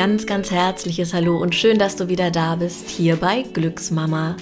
ganz, 0.00 0.24
ganz 0.24 0.50
herzliches 0.50 1.12
Hallo 1.12 1.36
und 1.36 1.54
schön, 1.54 1.78
dass 1.78 1.94
du 1.94 2.08
wieder 2.08 2.30
da 2.30 2.56
bist 2.56 2.88
hier 2.88 3.16
bei 3.16 3.42
Glücksmama. 3.42 4.34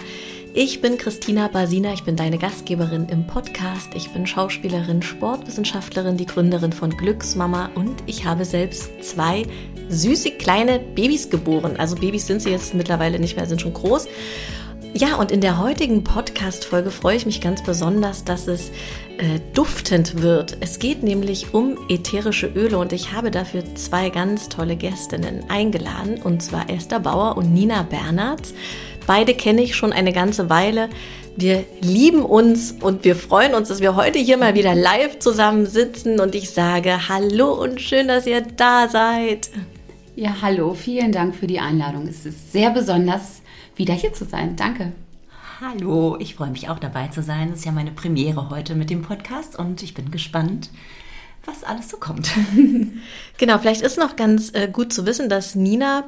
Ich 0.55 0.81
bin 0.81 0.99
Christina 0.99 1.49
Basina, 1.49 1.93
ich 1.93 2.05
bin 2.05 2.15
deine 2.15 2.39
Gastgeberin 2.39 3.09
im 3.09 3.27
Podcast. 3.27 3.89
Ich 3.97 4.09
bin 4.11 4.25
Schauspielerin, 4.25 5.03
Sportwissenschaftlerin, 5.03 6.17
die 6.17 6.27
Gründerin 6.27 6.73
von 6.73 6.91
Glücksmama 6.91 7.71
und 7.75 7.97
ich 8.07 8.25
habe 8.25 8.45
selbst 8.45 9.03
zwei 9.03 9.47
süße 9.89 10.31
kleine 10.31 10.79
Babys 10.79 11.29
geboren. 11.29 11.75
Also 11.77 11.97
Babys 11.97 12.29
sind 12.29 12.41
sie 12.41 12.51
jetzt 12.51 12.75
mittlerweile 12.75 13.19
nicht 13.19 13.35
mehr, 13.35 13.47
sind 13.47 13.61
schon 13.61 13.75
groß. 13.75 14.07
Ja, 14.95 15.17
und 15.17 15.31
in 15.31 15.41
der 15.41 15.59
heutigen 15.59 16.03
Podcast-Folge 16.03 16.91
freue 16.91 17.17
ich 17.17 17.27
mich 17.27 17.41
ganz 17.41 17.63
besonders, 17.63 18.25
dass 18.25 18.49
es 18.49 18.71
äh, 19.19 19.39
duftend 19.53 20.23
wird. 20.23 20.57
Es 20.61 20.79
geht 20.79 21.03
nämlich 21.03 21.55
um 21.55 21.77
ätherische 21.89 22.47
Öle 22.47 22.79
und 22.79 22.93
ich 22.93 23.13
habe 23.13 23.31
dafür 23.31 23.63
zwei 23.75 24.09
ganz 24.09 24.49
tolle 24.49 24.77
Gästinnen 24.77 25.45
eingeladen, 25.49 26.21
und 26.23 26.43
zwar 26.43 26.69
Esther 26.71 27.01
Bauer 27.01 27.37
und 27.37 27.53
Nina 27.53 27.83
Bernhards. 27.83 28.55
Beide 29.07 29.35
kenne 29.35 29.63
ich 29.63 29.77
schon 29.77 29.93
eine 29.93 30.13
ganze 30.13 30.51
Weile. 30.51 30.89
Wir 31.37 31.65
lieben 31.81 32.25
uns 32.25 32.73
und 32.73 33.05
wir 33.05 33.15
freuen 33.15 33.55
uns, 33.55 33.69
dass 33.69 33.81
wir 33.81 33.95
heute 33.95 34.19
hier 34.19 34.39
mal 34.39 34.55
wieder 34.55 34.75
live 34.75 35.19
zusammen 35.21 35.67
sitzen 35.67 36.19
und 36.19 36.35
ich 36.35 36.51
sage 36.51 37.09
Hallo 37.09 37.53
und 37.53 37.81
schön, 37.81 38.09
dass 38.09 38.27
ihr 38.27 38.41
da 38.41 38.89
seid. 38.89 39.51
Ja, 40.17 40.39
hallo, 40.43 40.75
vielen 40.75 41.13
Dank 41.13 41.37
für 41.37 41.47
die 41.47 41.61
Einladung. 41.61 42.09
Es 42.09 42.27
ist 42.27 42.51
sehr 42.51 42.71
besonders, 42.71 43.38
wieder 43.79 43.95
hier 43.95 44.13
zu 44.13 44.25
sein. 44.25 44.57
Danke. 44.57 44.93
Hallo, 45.61 46.17
ich 46.21 46.35
freue 46.35 46.51
mich 46.51 46.69
auch 46.69 46.79
dabei 46.79 47.09
zu 47.09 47.23
sein. 47.23 47.51
Es 47.51 47.61
ist 47.61 47.65
ja 47.65 47.73
meine 47.73 47.91
Premiere 47.91 48.51
heute 48.51 48.75
mit 48.75 48.91
dem 48.91 49.03
Podcast 49.03 49.59
und 49.59 49.83
ich 49.83 49.95
bin 49.95 50.11
gespannt, 50.11 50.71
was 51.45 51.65
alles 51.65 51.89
so 51.89 51.97
kommt. 51.97 52.31
genau, 53.39 53.59
vielleicht 53.59 53.83
ist 53.83 53.99
noch 53.99 54.17
ganz 54.17 54.53
äh, 54.55 54.69
gut 54.69 54.93
zu 54.93 55.07
wissen, 55.07 55.29
dass 55.29 55.55
Nina 55.55 56.05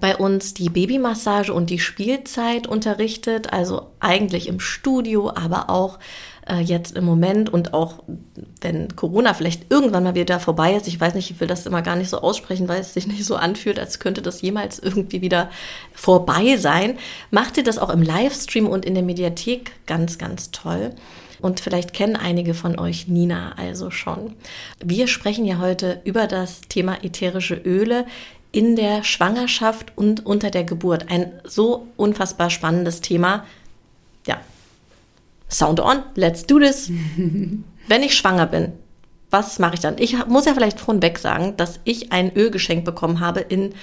bei 0.00 0.16
uns 0.16 0.54
die 0.54 0.68
Babymassage 0.68 1.52
und 1.52 1.70
die 1.70 1.78
Spielzeit 1.78 2.66
unterrichtet, 2.66 3.52
also 3.52 3.90
eigentlich 4.00 4.48
im 4.48 4.60
Studio, 4.60 5.30
aber 5.30 5.70
auch 5.70 5.98
äh, 6.46 6.60
jetzt 6.60 6.96
im 6.96 7.04
Moment 7.04 7.52
und 7.52 7.74
auch 7.74 8.02
wenn 8.60 8.94
Corona 8.96 9.34
vielleicht 9.34 9.70
irgendwann 9.70 10.04
mal 10.04 10.14
wieder 10.14 10.40
vorbei 10.40 10.74
ist. 10.74 10.88
Ich 10.88 11.00
weiß 11.00 11.14
nicht, 11.14 11.30
ich 11.30 11.40
will 11.40 11.48
das 11.48 11.66
immer 11.66 11.82
gar 11.82 11.96
nicht 11.96 12.10
so 12.10 12.20
aussprechen, 12.20 12.68
weil 12.68 12.80
es 12.80 12.94
sich 12.94 13.06
nicht 13.06 13.24
so 13.24 13.36
anfühlt, 13.36 13.78
als 13.78 13.98
könnte 13.98 14.22
das 14.22 14.42
jemals 14.42 14.78
irgendwie 14.78 15.20
wieder 15.20 15.50
vorbei 15.92 16.56
sein. 16.56 16.98
Macht 17.30 17.56
ihr 17.56 17.64
das 17.64 17.78
auch 17.78 17.90
im 17.90 18.02
Livestream 18.02 18.66
und 18.66 18.84
in 18.84 18.94
der 18.94 19.02
Mediathek 19.02 19.72
ganz, 19.86 20.18
ganz 20.18 20.50
toll. 20.50 20.90
Und 21.40 21.60
vielleicht 21.60 21.92
kennen 21.92 22.16
einige 22.16 22.54
von 22.54 22.78
euch 22.78 23.08
Nina 23.08 23.52
also 23.56 23.90
schon. 23.90 24.34
Wir 24.82 25.08
sprechen 25.08 25.44
ja 25.44 25.58
heute 25.58 26.00
über 26.04 26.26
das 26.26 26.62
Thema 26.62 27.04
ätherische 27.04 27.54
Öle 27.54 28.06
in 28.50 28.76
der 28.76 29.02
Schwangerschaft 29.02 29.92
und 29.96 30.24
unter 30.24 30.50
der 30.50 30.64
Geburt. 30.64 31.10
Ein 31.10 31.32
so 31.44 31.88
unfassbar 31.96 32.50
spannendes 32.50 33.00
Thema. 33.00 33.44
Sound 35.48 35.80
on, 35.80 36.02
let's 36.14 36.46
do 36.46 36.58
this. 36.58 36.90
Wenn 37.88 38.02
ich 38.02 38.16
schwanger 38.16 38.46
bin, 38.46 38.72
was 39.30 39.58
mache 39.58 39.74
ich 39.74 39.80
dann? 39.80 39.98
Ich 39.98 40.26
muss 40.26 40.46
ja 40.46 40.54
vielleicht 40.54 40.80
vornweg 40.80 41.18
sagen, 41.18 41.56
dass 41.56 41.80
ich 41.84 42.12
ein 42.12 42.34
Öl 42.36 42.50
geschenkt 42.50 42.84
bekommen 42.84 43.20
habe 43.20 43.40
in 43.40 43.74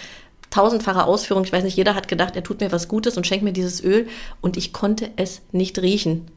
tausendfacher 0.50 1.08
Ausführung. 1.08 1.44
Ich 1.44 1.54
weiß 1.54 1.64
nicht, 1.64 1.78
jeder 1.78 1.96
hat 1.96 2.08
gedacht, 2.08 2.36
er 2.36 2.44
tut 2.44 2.62
mir 2.62 2.72
was 2.72 2.88
Gutes 2.88 3.18
und 3.18 3.26
schenkt 3.26 3.44
mir 3.44 3.54
dieses 3.54 3.84
Öl 3.84 4.08
und 4.42 4.58
ich 4.58 4.74
konnte 4.74 5.10
es 5.16 5.42
nicht 5.52 5.80
riechen. 5.80 6.28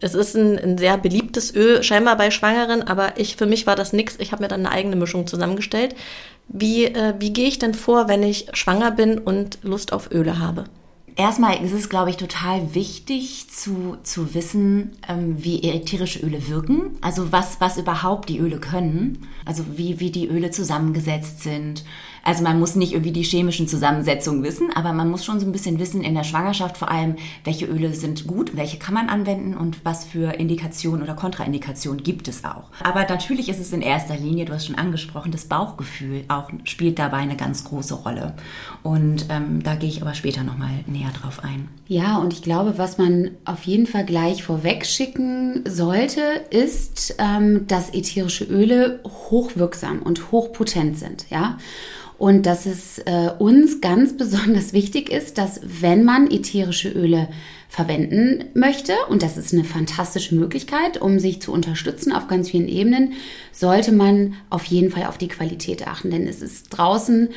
Es 0.00 0.14
ist 0.14 0.36
ein, 0.36 0.58
ein, 0.58 0.78
sehr 0.78 0.98
beliebtes 0.98 1.54
Öl, 1.54 1.82
scheinbar 1.82 2.16
bei 2.16 2.30
Schwangeren, 2.30 2.82
aber 2.82 3.18
ich, 3.18 3.36
für 3.36 3.46
mich 3.46 3.66
war 3.66 3.76
das 3.76 3.94
nichts. 3.94 4.16
Ich 4.18 4.32
habe 4.32 4.42
mir 4.42 4.48
dann 4.48 4.66
eine 4.66 4.74
eigene 4.74 4.96
Mischung 4.96 5.26
zusammengestellt. 5.26 5.94
Wie, 6.48 6.84
äh, 6.84 7.14
wie 7.18 7.32
gehe 7.32 7.48
ich 7.48 7.58
denn 7.58 7.74
vor, 7.74 8.06
wenn 8.06 8.22
ich 8.22 8.46
schwanger 8.52 8.90
bin 8.90 9.18
und 9.18 9.58
Lust 9.62 9.92
auf 9.92 10.10
Öle 10.10 10.38
habe? 10.38 10.64
Erstmal 11.16 11.64
ist 11.64 11.72
es, 11.72 11.88
glaube 11.88 12.10
ich, 12.10 12.18
total 12.18 12.74
wichtig 12.74 13.45
zu, 13.56 13.96
zu 14.02 14.34
wissen, 14.34 14.92
ähm, 15.08 15.42
wie 15.42 15.62
ätherische 15.62 16.20
Öle 16.20 16.46
wirken. 16.48 16.98
Also 17.00 17.32
was, 17.32 17.58
was 17.58 17.78
überhaupt 17.78 18.28
die 18.28 18.38
Öle 18.38 18.58
können. 18.58 19.26
Also 19.46 19.64
wie, 19.76 19.98
wie 19.98 20.10
die 20.10 20.28
Öle 20.28 20.50
zusammengesetzt 20.50 21.42
sind. 21.42 21.82
Also 22.26 22.42
man 22.42 22.58
muss 22.58 22.74
nicht 22.74 22.92
irgendwie 22.92 23.12
die 23.12 23.22
chemischen 23.22 23.68
Zusammensetzungen 23.68 24.42
wissen, 24.42 24.70
aber 24.74 24.92
man 24.92 25.08
muss 25.08 25.24
schon 25.24 25.38
so 25.38 25.46
ein 25.46 25.52
bisschen 25.52 25.78
wissen 25.78 26.02
in 26.02 26.16
der 26.16 26.24
Schwangerschaft 26.24 26.76
vor 26.76 26.90
allem, 26.90 27.14
welche 27.44 27.66
Öle 27.66 27.94
sind 27.94 28.26
gut, 28.26 28.56
welche 28.56 28.78
kann 28.78 28.94
man 28.94 29.08
anwenden 29.08 29.56
und 29.56 29.84
was 29.84 30.04
für 30.04 30.32
Indikationen 30.32 31.04
oder 31.04 31.14
Kontraindikationen 31.14 32.02
gibt 32.02 32.26
es 32.26 32.44
auch. 32.44 32.64
Aber 32.82 33.06
natürlich 33.08 33.48
ist 33.48 33.60
es 33.60 33.72
in 33.72 33.80
erster 33.80 34.16
Linie, 34.16 34.44
du 34.44 34.52
hast 34.52 34.66
schon 34.66 34.74
angesprochen, 34.74 35.30
das 35.30 35.44
Bauchgefühl 35.44 36.24
auch 36.26 36.50
spielt 36.64 36.98
dabei 36.98 37.18
eine 37.18 37.36
ganz 37.36 37.62
große 37.62 37.94
Rolle. 37.94 38.34
Und 38.82 39.26
ähm, 39.28 39.62
da 39.62 39.76
gehe 39.76 39.88
ich 39.88 40.02
aber 40.02 40.14
später 40.14 40.42
nochmal 40.42 40.84
näher 40.88 41.12
drauf 41.12 41.44
ein. 41.44 41.68
Ja, 41.86 42.18
und 42.18 42.32
ich 42.32 42.42
glaube, 42.42 42.76
was 42.76 42.98
man 42.98 43.30
auf 43.46 43.62
jeden 43.64 43.86
Fall 43.86 44.04
gleich 44.04 44.42
vorweg 44.42 44.84
schicken 44.86 45.64
sollte, 45.66 46.20
ist, 46.50 47.16
ähm, 47.18 47.66
dass 47.66 47.94
ätherische 47.94 48.44
Öle 48.44 49.00
hochwirksam 49.04 50.02
und 50.02 50.32
hochpotent 50.32 50.98
sind. 50.98 51.26
Ja. 51.30 51.58
Und 52.18 52.46
dass 52.46 52.64
es 52.64 52.98
äh, 53.00 53.30
uns 53.38 53.80
ganz 53.80 54.16
besonders 54.16 54.72
wichtig 54.72 55.10
ist, 55.10 55.38
dass 55.38 55.60
wenn 55.62 56.04
man 56.04 56.30
ätherische 56.30 56.88
Öle 56.88 57.28
verwenden 57.68 58.44
möchte, 58.54 58.94
und 59.10 59.22
das 59.22 59.36
ist 59.36 59.52
eine 59.52 59.64
fantastische 59.64 60.34
Möglichkeit, 60.34 61.00
um 61.00 61.18
sich 61.18 61.42
zu 61.42 61.52
unterstützen 61.52 62.12
auf 62.12 62.28
ganz 62.28 62.50
vielen 62.50 62.68
Ebenen, 62.68 63.14
sollte 63.52 63.92
man 63.92 64.34
auf 64.50 64.64
jeden 64.64 64.90
Fall 64.90 65.04
auf 65.06 65.18
die 65.18 65.28
Qualität 65.28 65.86
achten. 65.86 66.10
Denn 66.10 66.26
es 66.26 66.40
ist 66.40 66.68
draußen 66.70 67.28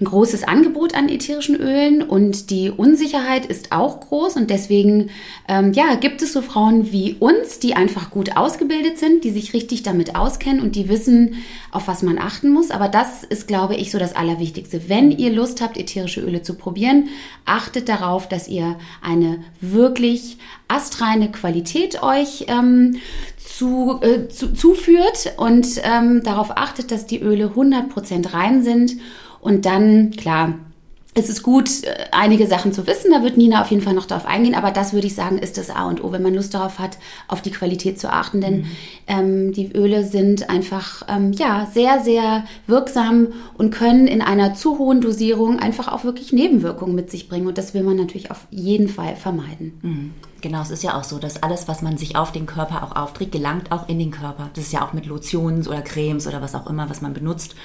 ein 0.00 0.04
großes 0.04 0.44
Angebot 0.44 0.94
an 0.94 1.08
ätherischen 1.08 1.56
Ölen 1.56 2.02
und 2.02 2.50
die 2.50 2.70
Unsicherheit 2.70 3.46
ist 3.46 3.72
auch 3.72 4.00
groß 4.00 4.36
und 4.36 4.50
deswegen 4.50 5.10
ähm, 5.48 5.72
ja, 5.72 5.94
gibt 5.94 6.20
es 6.20 6.32
so 6.32 6.42
Frauen 6.42 6.92
wie 6.92 7.14
uns, 7.18 7.60
die 7.60 7.74
einfach 7.74 8.10
gut 8.10 8.36
ausgebildet 8.36 8.98
sind, 8.98 9.24
die 9.24 9.30
sich 9.30 9.54
richtig 9.54 9.84
damit 9.84 10.14
auskennen 10.14 10.60
und 10.60 10.74
die 10.74 10.88
wissen, 10.88 11.36
auf 11.70 11.88
was 11.88 12.02
man 12.02 12.18
achten 12.18 12.50
muss. 12.50 12.70
Aber 12.70 12.88
das 12.88 13.24
ist, 13.24 13.48
glaube 13.48 13.74
ich, 13.76 13.90
so 13.90 13.98
das 13.98 14.15
Allerwichtigste. 14.16 14.88
Wenn 14.88 15.10
ihr 15.10 15.32
Lust 15.32 15.60
habt, 15.60 15.76
ätherische 15.76 16.20
Öle 16.20 16.42
zu 16.42 16.54
probieren, 16.54 17.08
achtet 17.44 17.88
darauf, 17.88 18.28
dass 18.28 18.48
ihr 18.48 18.76
eine 19.02 19.44
wirklich 19.60 20.38
astreine 20.68 21.30
Qualität 21.30 22.02
euch 22.02 22.46
ähm, 22.48 22.96
zu, 23.36 24.00
äh, 24.02 24.28
zu, 24.28 24.52
zuführt 24.52 25.34
und 25.36 25.66
ähm, 25.82 26.22
darauf 26.22 26.50
achtet, 26.56 26.90
dass 26.90 27.06
die 27.06 27.20
Öle 27.20 27.52
100% 27.56 28.32
rein 28.32 28.62
sind 28.62 28.96
und 29.40 29.64
dann, 29.64 30.10
klar, 30.10 30.54
es 31.16 31.30
ist 31.30 31.42
gut, 31.42 31.82
äh, 31.82 31.94
einige 32.12 32.46
Sachen 32.46 32.72
zu 32.72 32.86
wissen. 32.86 33.10
Da 33.10 33.22
wird 33.22 33.36
Nina 33.36 33.62
auf 33.62 33.70
jeden 33.70 33.82
Fall 33.82 33.94
noch 33.94 34.06
darauf 34.06 34.26
eingehen. 34.26 34.54
Aber 34.54 34.70
das 34.70 34.92
würde 34.92 35.06
ich 35.06 35.14
sagen, 35.14 35.38
ist 35.38 35.56
das 35.56 35.70
A 35.70 35.88
und 35.88 36.04
O, 36.04 36.12
wenn 36.12 36.22
man 36.22 36.34
Lust 36.34 36.54
darauf 36.54 36.78
hat, 36.78 36.98
auf 37.26 37.40
die 37.40 37.50
Qualität 37.50 37.98
zu 37.98 38.12
achten. 38.12 38.40
Denn 38.40 38.58
mhm. 38.58 38.66
ähm, 39.06 39.52
die 39.52 39.72
Öle 39.72 40.04
sind 40.04 40.50
einfach 40.50 41.02
ähm, 41.08 41.32
ja 41.32 41.66
sehr, 41.72 42.00
sehr 42.00 42.44
wirksam 42.66 43.28
und 43.56 43.70
können 43.70 44.06
in 44.06 44.20
einer 44.20 44.54
zu 44.54 44.78
hohen 44.78 45.00
Dosierung 45.00 45.58
einfach 45.58 45.88
auch 45.88 46.04
wirklich 46.04 46.32
Nebenwirkungen 46.32 46.94
mit 46.94 47.10
sich 47.10 47.28
bringen. 47.28 47.46
Und 47.46 47.56
das 47.56 47.72
will 47.72 47.82
man 47.82 47.96
natürlich 47.96 48.30
auf 48.30 48.46
jeden 48.50 48.88
Fall 48.88 49.16
vermeiden. 49.16 49.78
Mhm. 49.82 50.14
Genau, 50.42 50.60
es 50.60 50.70
ist 50.70 50.84
ja 50.84 50.96
auch 50.98 51.04
so, 51.04 51.18
dass 51.18 51.42
alles, 51.42 51.66
was 51.66 51.80
man 51.82 51.96
sich 51.96 52.14
auf 52.14 52.30
den 52.30 52.46
Körper 52.46 52.84
auch 52.84 52.94
aufträgt, 52.94 53.32
gelangt 53.32 53.72
auch 53.72 53.88
in 53.88 53.98
den 53.98 54.10
Körper. 54.10 54.50
Das 54.54 54.64
ist 54.64 54.72
ja 54.72 54.86
auch 54.86 54.92
mit 54.92 55.06
Lotions 55.06 55.66
oder 55.66 55.80
Cremes 55.80 56.26
oder 56.26 56.42
was 56.42 56.54
auch 56.54 56.68
immer, 56.68 56.90
was 56.90 57.00
man 57.00 57.14
benutzt. 57.14 57.56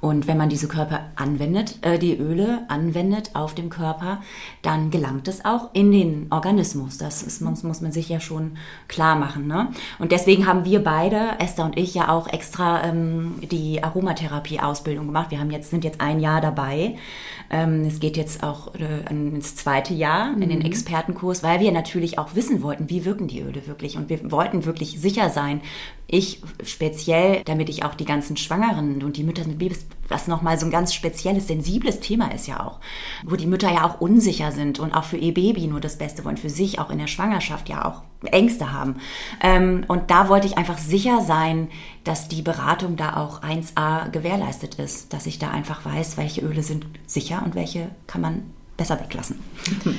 Und 0.00 0.26
wenn 0.26 0.38
man 0.38 0.48
diese 0.48 0.68
Körper 0.68 1.00
anwendet, 1.16 1.78
äh, 1.82 1.98
die 1.98 2.16
Öle 2.16 2.64
anwendet 2.68 3.30
auf 3.34 3.54
dem 3.54 3.68
Körper, 3.68 4.20
dann 4.62 4.90
gelangt 4.90 5.28
es 5.28 5.44
auch 5.44 5.70
in 5.74 5.92
den 5.92 6.26
Organismus. 6.30 6.98
Das 6.98 7.22
ist, 7.22 7.40
muss, 7.42 7.62
muss 7.62 7.80
man 7.80 7.92
sich 7.92 8.08
ja 8.08 8.20
schon 8.20 8.52
klar 8.88 9.16
machen. 9.16 9.46
Ne? 9.46 9.68
Und 9.98 10.12
deswegen 10.12 10.46
haben 10.46 10.64
wir 10.64 10.82
beide, 10.82 11.38
Esther 11.38 11.64
und 11.64 11.78
ich, 11.78 11.94
ja 11.94 12.08
auch 12.08 12.28
extra 12.28 12.84
ähm, 12.84 13.34
die 13.42 13.82
Aromatherapie-Ausbildung 13.82 15.06
gemacht. 15.06 15.30
Wir 15.30 15.40
haben 15.40 15.50
jetzt, 15.50 15.70
sind 15.70 15.84
jetzt 15.84 16.00
ein 16.00 16.20
Jahr 16.20 16.40
dabei. 16.40 16.96
Ähm, 17.50 17.84
es 17.84 18.00
geht 18.00 18.16
jetzt 18.16 18.42
auch 18.42 18.74
äh, 18.76 19.10
ins 19.10 19.56
zweite 19.56 19.92
Jahr 19.92 20.32
in 20.32 20.48
den 20.48 20.60
mhm. 20.60 20.64
Expertenkurs, 20.64 21.42
weil 21.42 21.60
wir 21.60 21.72
natürlich 21.72 22.18
auch 22.18 22.34
wissen 22.34 22.62
wollten, 22.62 22.88
wie 22.88 23.04
wirken 23.04 23.28
die 23.28 23.40
Öle 23.40 23.66
wirklich. 23.66 23.96
Und 23.96 24.08
wir 24.08 24.30
wollten 24.30 24.64
wirklich 24.64 25.00
sicher 25.00 25.30
sein, 25.30 25.60
ich 26.06 26.42
speziell, 26.64 27.42
damit 27.44 27.68
ich 27.68 27.84
auch 27.84 27.94
die 27.94 28.04
ganzen 28.04 28.36
Schwangeren 28.36 29.02
und 29.02 29.16
die 29.16 29.22
Mütter 29.22 29.46
mit 29.46 29.58
Babys, 29.58 29.86
was 30.08 30.26
nochmal 30.26 30.58
so 30.58 30.66
ein 30.66 30.72
ganz 30.72 30.92
spezielles, 30.92 31.46
sensibles 31.46 32.00
Thema 32.00 32.34
ist 32.34 32.48
ja 32.48 32.66
auch, 32.66 32.80
wo 33.24 33.36
die 33.36 33.46
Mütter 33.46 33.70
ja 33.70 33.84
auch 33.84 34.00
unsicher 34.00 34.52
sind 34.52 34.78
und 34.80 34.92
auch 34.92 35.04
für 35.04 35.16
ihr 35.16 35.32
Baby 35.32 35.66
nur 35.66 35.80
das 35.80 35.98
Beste 35.98 36.24
wollen, 36.24 36.36
für 36.36 36.50
sich 36.50 36.78
auch 36.78 36.90
in 36.90 36.98
der 36.98 37.06
Schwangerschaft 37.06 37.68
ja 37.68 37.84
auch 37.84 38.02
Ängste 38.24 38.72
haben. 38.72 38.96
Ähm, 39.40 39.84
und 39.88 40.10
da 40.10 40.28
wollte 40.28 40.46
ich 40.46 40.58
einfach 40.58 40.78
sicher 40.78 41.22
sein, 41.22 41.68
dass 42.04 42.28
die 42.28 42.42
Beratung 42.42 42.96
da 42.96 43.16
auch 43.16 43.42
1a 43.42 44.10
gewährleistet 44.10 44.74
ist, 44.76 45.12
dass 45.12 45.26
ich 45.26 45.38
da 45.38 45.50
einfach 45.50 45.84
weiß, 45.84 46.16
welche 46.16 46.42
Öle 46.42 46.62
sind 46.62 46.86
sicher 47.06 47.42
und 47.44 47.54
welche 47.54 47.88
kann 48.06 48.20
man 48.20 48.42
besser 48.76 49.00
weglassen. 49.00 49.38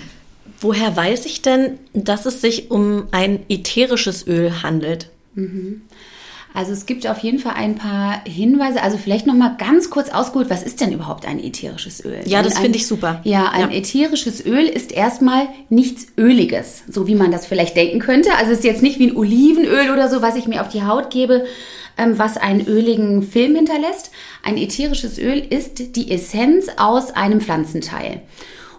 Woher 0.59 0.95
weiß 0.95 1.25
ich 1.25 1.41
denn, 1.41 1.79
dass 1.93 2.25
es 2.27 2.41
sich 2.41 2.69
um 2.69 3.07
ein 3.11 3.39
ätherisches 3.49 4.27
Öl 4.27 4.61
handelt? 4.61 5.09
Mhm. 5.33 5.81
Also 6.53 6.73
es 6.73 6.85
gibt 6.85 7.07
auf 7.07 7.19
jeden 7.19 7.39
Fall 7.39 7.53
ein 7.55 7.75
paar 7.75 8.23
Hinweise. 8.25 8.83
Also 8.83 8.97
vielleicht 8.97 9.25
noch 9.25 9.33
mal 9.33 9.55
ganz 9.57 9.89
kurz 9.89 10.09
ausgeholt, 10.09 10.49
was 10.49 10.63
ist 10.63 10.81
denn 10.81 10.91
überhaupt 10.91 11.25
ein 11.25 11.39
ätherisches 11.39 12.03
Öl? 12.03 12.21
Ja, 12.25 12.43
das 12.43 12.59
finde 12.59 12.77
ich 12.77 12.87
super. 12.87 13.21
Ja, 13.23 13.49
ein 13.51 13.71
ja. 13.71 13.77
ätherisches 13.77 14.45
Öl 14.45 14.65
ist 14.67 14.91
erstmal 14.91 15.47
nichts 15.69 16.07
Öliges, 16.17 16.83
so 16.89 17.07
wie 17.07 17.15
man 17.15 17.31
das 17.31 17.45
vielleicht 17.45 17.77
denken 17.77 17.99
könnte. 17.99 18.35
Also 18.37 18.51
es 18.51 18.59
ist 18.59 18.65
jetzt 18.65 18.81
nicht 18.81 18.99
wie 18.99 19.07
ein 19.07 19.15
Olivenöl 19.15 19.91
oder 19.91 20.09
so, 20.09 20.21
was 20.21 20.35
ich 20.35 20.47
mir 20.47 20.61
auf 20.61 20.69
die 20.69 20.83
Haut 20.83 21.09
gebe, 21.09 21.45
ähm, 21.97 22.19
was 22.19 22.37
einen 22.37 22.65
öligen 22.67 23.23
Film 23.23 23.55
hinterlässt. 23.55 24.11
Ein 24.43 24.57
ätherisches 24.57 25.17
Öl 25.19 25.39
ist 25.39 25.95
die 25.95 26.11
Essenz 26.11 26.67
aus 26.77 27.11
einem 27.11 27.39
Pflanzenteil. 27.39 28.21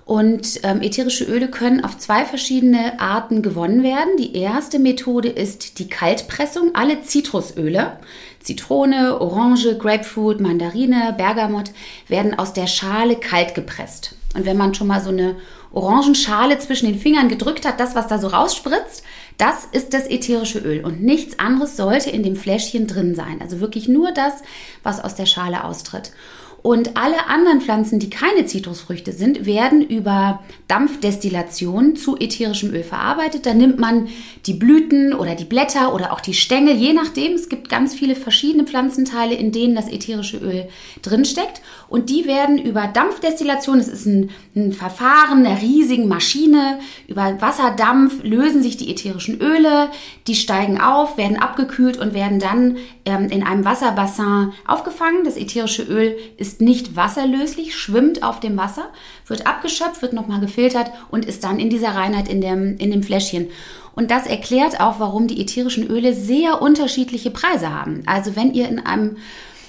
Und 0.05 0.61
ähm, 0.65 0.83
ätherische 0.83 1.25
Öle 1.25 1.49
können 1.49 1.85
auf 1.85 1.97
zwei 1.97 2.25
verschiedene 2.25 2.99
Arten 2.99 3.41
gewonnen 3.41 3.83
werden. 3.83 4.17
Die 4.19 4.37
erste 4.37 4.79
Methode 4.79 5.29
ist 5.29 5.79
die 5.79 5.89
Kaltpressung. 5.89 6.75
Alle 6.75 7.03
Zitrusöle, 7.03 7.99
Zitrone, 8.41 9.21
Orange, 9.21 9.79
Grapefruit, 9.79 10.41
Mandarine, 10.41 11.15
Bergamot, 11.17 11.71
werden 12.09 12.37
aus 12.37 12.53
der 12.53 12.67
Schale 12.67 13.17
kalt 13.17 13.55
gepresst. 13.55 14.17
Und 14.35 14.45
wenn 14.45 14.57
man 14.57 14.75
schon 14.75 14.89
mal 14.89 15.01
so 15.01 15.11
eine 15.11 15.37
Orangenschale 15.73 16.59
zwischen 16.59 16.87
den 16.87 16.99
Fingern 16.99 17.29
gedrückt 17.29 17.67
hat, 17.67 17.79
das, 17.79 17.95
was 17.95 18.09
da 18.09 18.19
so 18.19 18.29
rausspritzt, 18.29 19.05
das 19.39 19.67
ist 19.73 19.95
das 19.95 20.07
ätherische 20.09 20.59
Öl. 20.59 20.85
Und 20.85 21.03
nichts 21.03 21.39
anderes 21.39 21.77
sollte 21.77 22.11
in 22.11 22.23
dem 22.23 22.37
Fläschchen 22.37 22.87
drin 22.87 23.15
sein. 23.15 23.41
Also 23.41 23.61
wirklich 23.61 23.89
nur 23.89 24.13
das, 24.13 24.43
was 24.83 25.03
aus 25.03 25.15
der 25.15 25.27
Schale 25.27 25.65
austritt. 25.65 26.13
Und 26.63 26.97
alle 26.97 27.27
anderen 27.27 27.61
Pflanzen, 27.61 27.99
die 27.99 28.09
keine 28.09 28.47
Zitrusfrüchte 28.47 29.11
sind, 29.13 29.47
werden 29.47 29.83
über 29.83 30.41
Dampfdestillation 30.69 31.97
zu 31.97 32.17
ätherischem 32.17 32.73
Öl 32.73 32.85
verarbeitet. 32.85 33.47
Da 33.47 33.53
nimmt 33.53 33.81
man 33.81 34.09
die 34.47 34.55
Blüten 34.55 35.13
oder 35.13 35.35
die 35.35 35.45
Blätter 35.45 35.93
oder 35.93 36.13
auch 36.13 36.21
die 36.21 36.35
Stängel, 36.35 36.77
je 36.77 36.93
nachdem. 36.93 37.33
Es 37.33 37.49
gibt 37.49 37.69
ganz 37.69 37.95
viele 37.95 38.15
verschiedene 38.15 38.65
Pflanzenteile, 38.65 39.35
in 39.35 39.51
denen 39.51 39.75
das 39.75 39.89
ätherische 39.89 40.37
Öl 40.37 40.69
drinsteckt. 41.03 41.63
Und 41.89 42.11
die 42.11 42.27
werden 42.27 42.59
über 42.59 42.87
Dampfdestillation, 42.87 43.79
das 43.79 43.89
ist 43.89 44.07
ein, 44.07 44.31
ein 44.55 44.73
Verfahren 44.73 45.45
einer 45.45 45.61
riesigen 45.61 46.07
Maschine, 46.07 46.79
über 47.09 47.41
Wasserdampf 47.41 48.23
lösen 48.23 48.63
sich 48.63 48.77
die 48.77 48.91
ätherischen 48.91 49.41
Öle, 49.41 49.91
die 50.29 50.37
steigen 50.37 50.81
auf, 50.81 51.19
werden 51.19 51.39
abgekühlt 51.39 51.99
und 51.99 52.15
werden 52.15 52.39
dann 52.39 52.77
ähm, 53.05 53.29
in 53.31 53.43
einem 53.43 53.65
Wasserbassin 53.65 54.53
aufgefangen. 54.67 55.25
Das 55.25 55.37
ätherische 55.37 55.83
Öl 55.83 56.17
ist 56.37 56.52
nicht 56.61 56.97
wasserlöslich, 56.97 57.75
schwimmt 57.77 58.23
auf 58.23 58.41
dem 58.41 58.57
Wasser, 58.57 58.91
wird 59.27 59.47
abgeschöpft, 59.47 60.03
wird 60.03 60.13
nochmal 60.13 60.41
gefiltert 60.41 60.91
und 61.11 61.25
ist 61.25 61.45
dann 61.45 61.59
in 61.59 61.71
dieser 61.71 61.95
Reinheit 61.95 62.29
in 62.29 62.41
dem, 62.41 62.77
in 62.79 62.91
dem 62.91 63.03
Fläschchen. 63.03 63.49
Und 63.95 64.11
das 64.11 64.27
erklärt 64.27 64.81
auch, 64.81 65.01
warum 65.01 65.27
die 65.27 65.41
ätherischen 65.41 65.87
Öle 65.87 66.15
sehr 66.15 66.63
unterschiedliche 66.63 67.31
Preise 67.31 67.73
haben. 67.73 68.03
Also 68.07 68.37
wenn 68.37 68.55
ihr 68.55 68.69
in 68.69 68.81
einem 68.81 69.17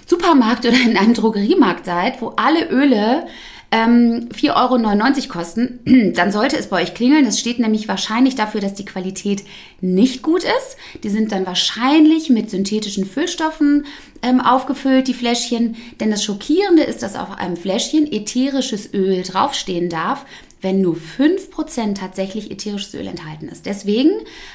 Supermarkt 0.05 0.65
oder 0.65 0.77
in 0.77 0.97
einem 0.97 1.13
Drogeriemarkt 1.13 1.85
seid, 1.85 2.21
wo 2.21 2.33
alle 2.35 2.69
Öle 2.69 3.27
ähm, 3.73 4.29
4,99 4.29 4.53
Euro 4.55 5.27
kosten, 5.29 6.13
dann 6.15 6.31
sollte 6.31 6.57
es 6.57 6.67
bei 6.67 6.83
euch 6.83 6.93
klingeln. 6.93 7.25
Das 7.25 7.39
steht 7.39 7.57
nämlich 7.57 7.87
wahrscheinlich 7.87 8.35
dafür, 8.35 8.61
dass 8.61 8.75
die 8.75 8.85
Qualität 8.85 9.43
nicht 9.81 10.21
gut 10.21 10.43
ist. 10.43 10.77
Die 11.01 11.09
sind 11.09 11.31
dann 11.31 11.47
wahrscheinlich 11.47 12.29
mit 12.29 12.51
synthetischen 12.51 13.03
Füllstoffen 13.03 13.87
ähm, 14.21 14.41
aufgefüllt, 14.41 15.07
die 15.07 15.15
Fläschchen. 15.15 15.75
Denn 15.99 16.11
das 16.11 16.23
Schockierende 16.23 16.83
ist, 16.83 17.01
dass 17.01 17.15
auf 17.15 17.31
einem 17.31 17.57
Fläschchen 17.57 18.11
ätherisches 18.11 18.93
Öl 18.93 19.23
draufstehen 19.23 19.89
darf, 19.89 20.27
wenn 20.61 20.79
nur 20.79 20.95
5% 20.95 21.95
tatsächlich 21.95 22.51
ätherisches 22.51 22.93
Öl 22.93 23.07
enthalten 23.07 23.49
ist. 23.49 23.65
Deswegen, 23.65 24.11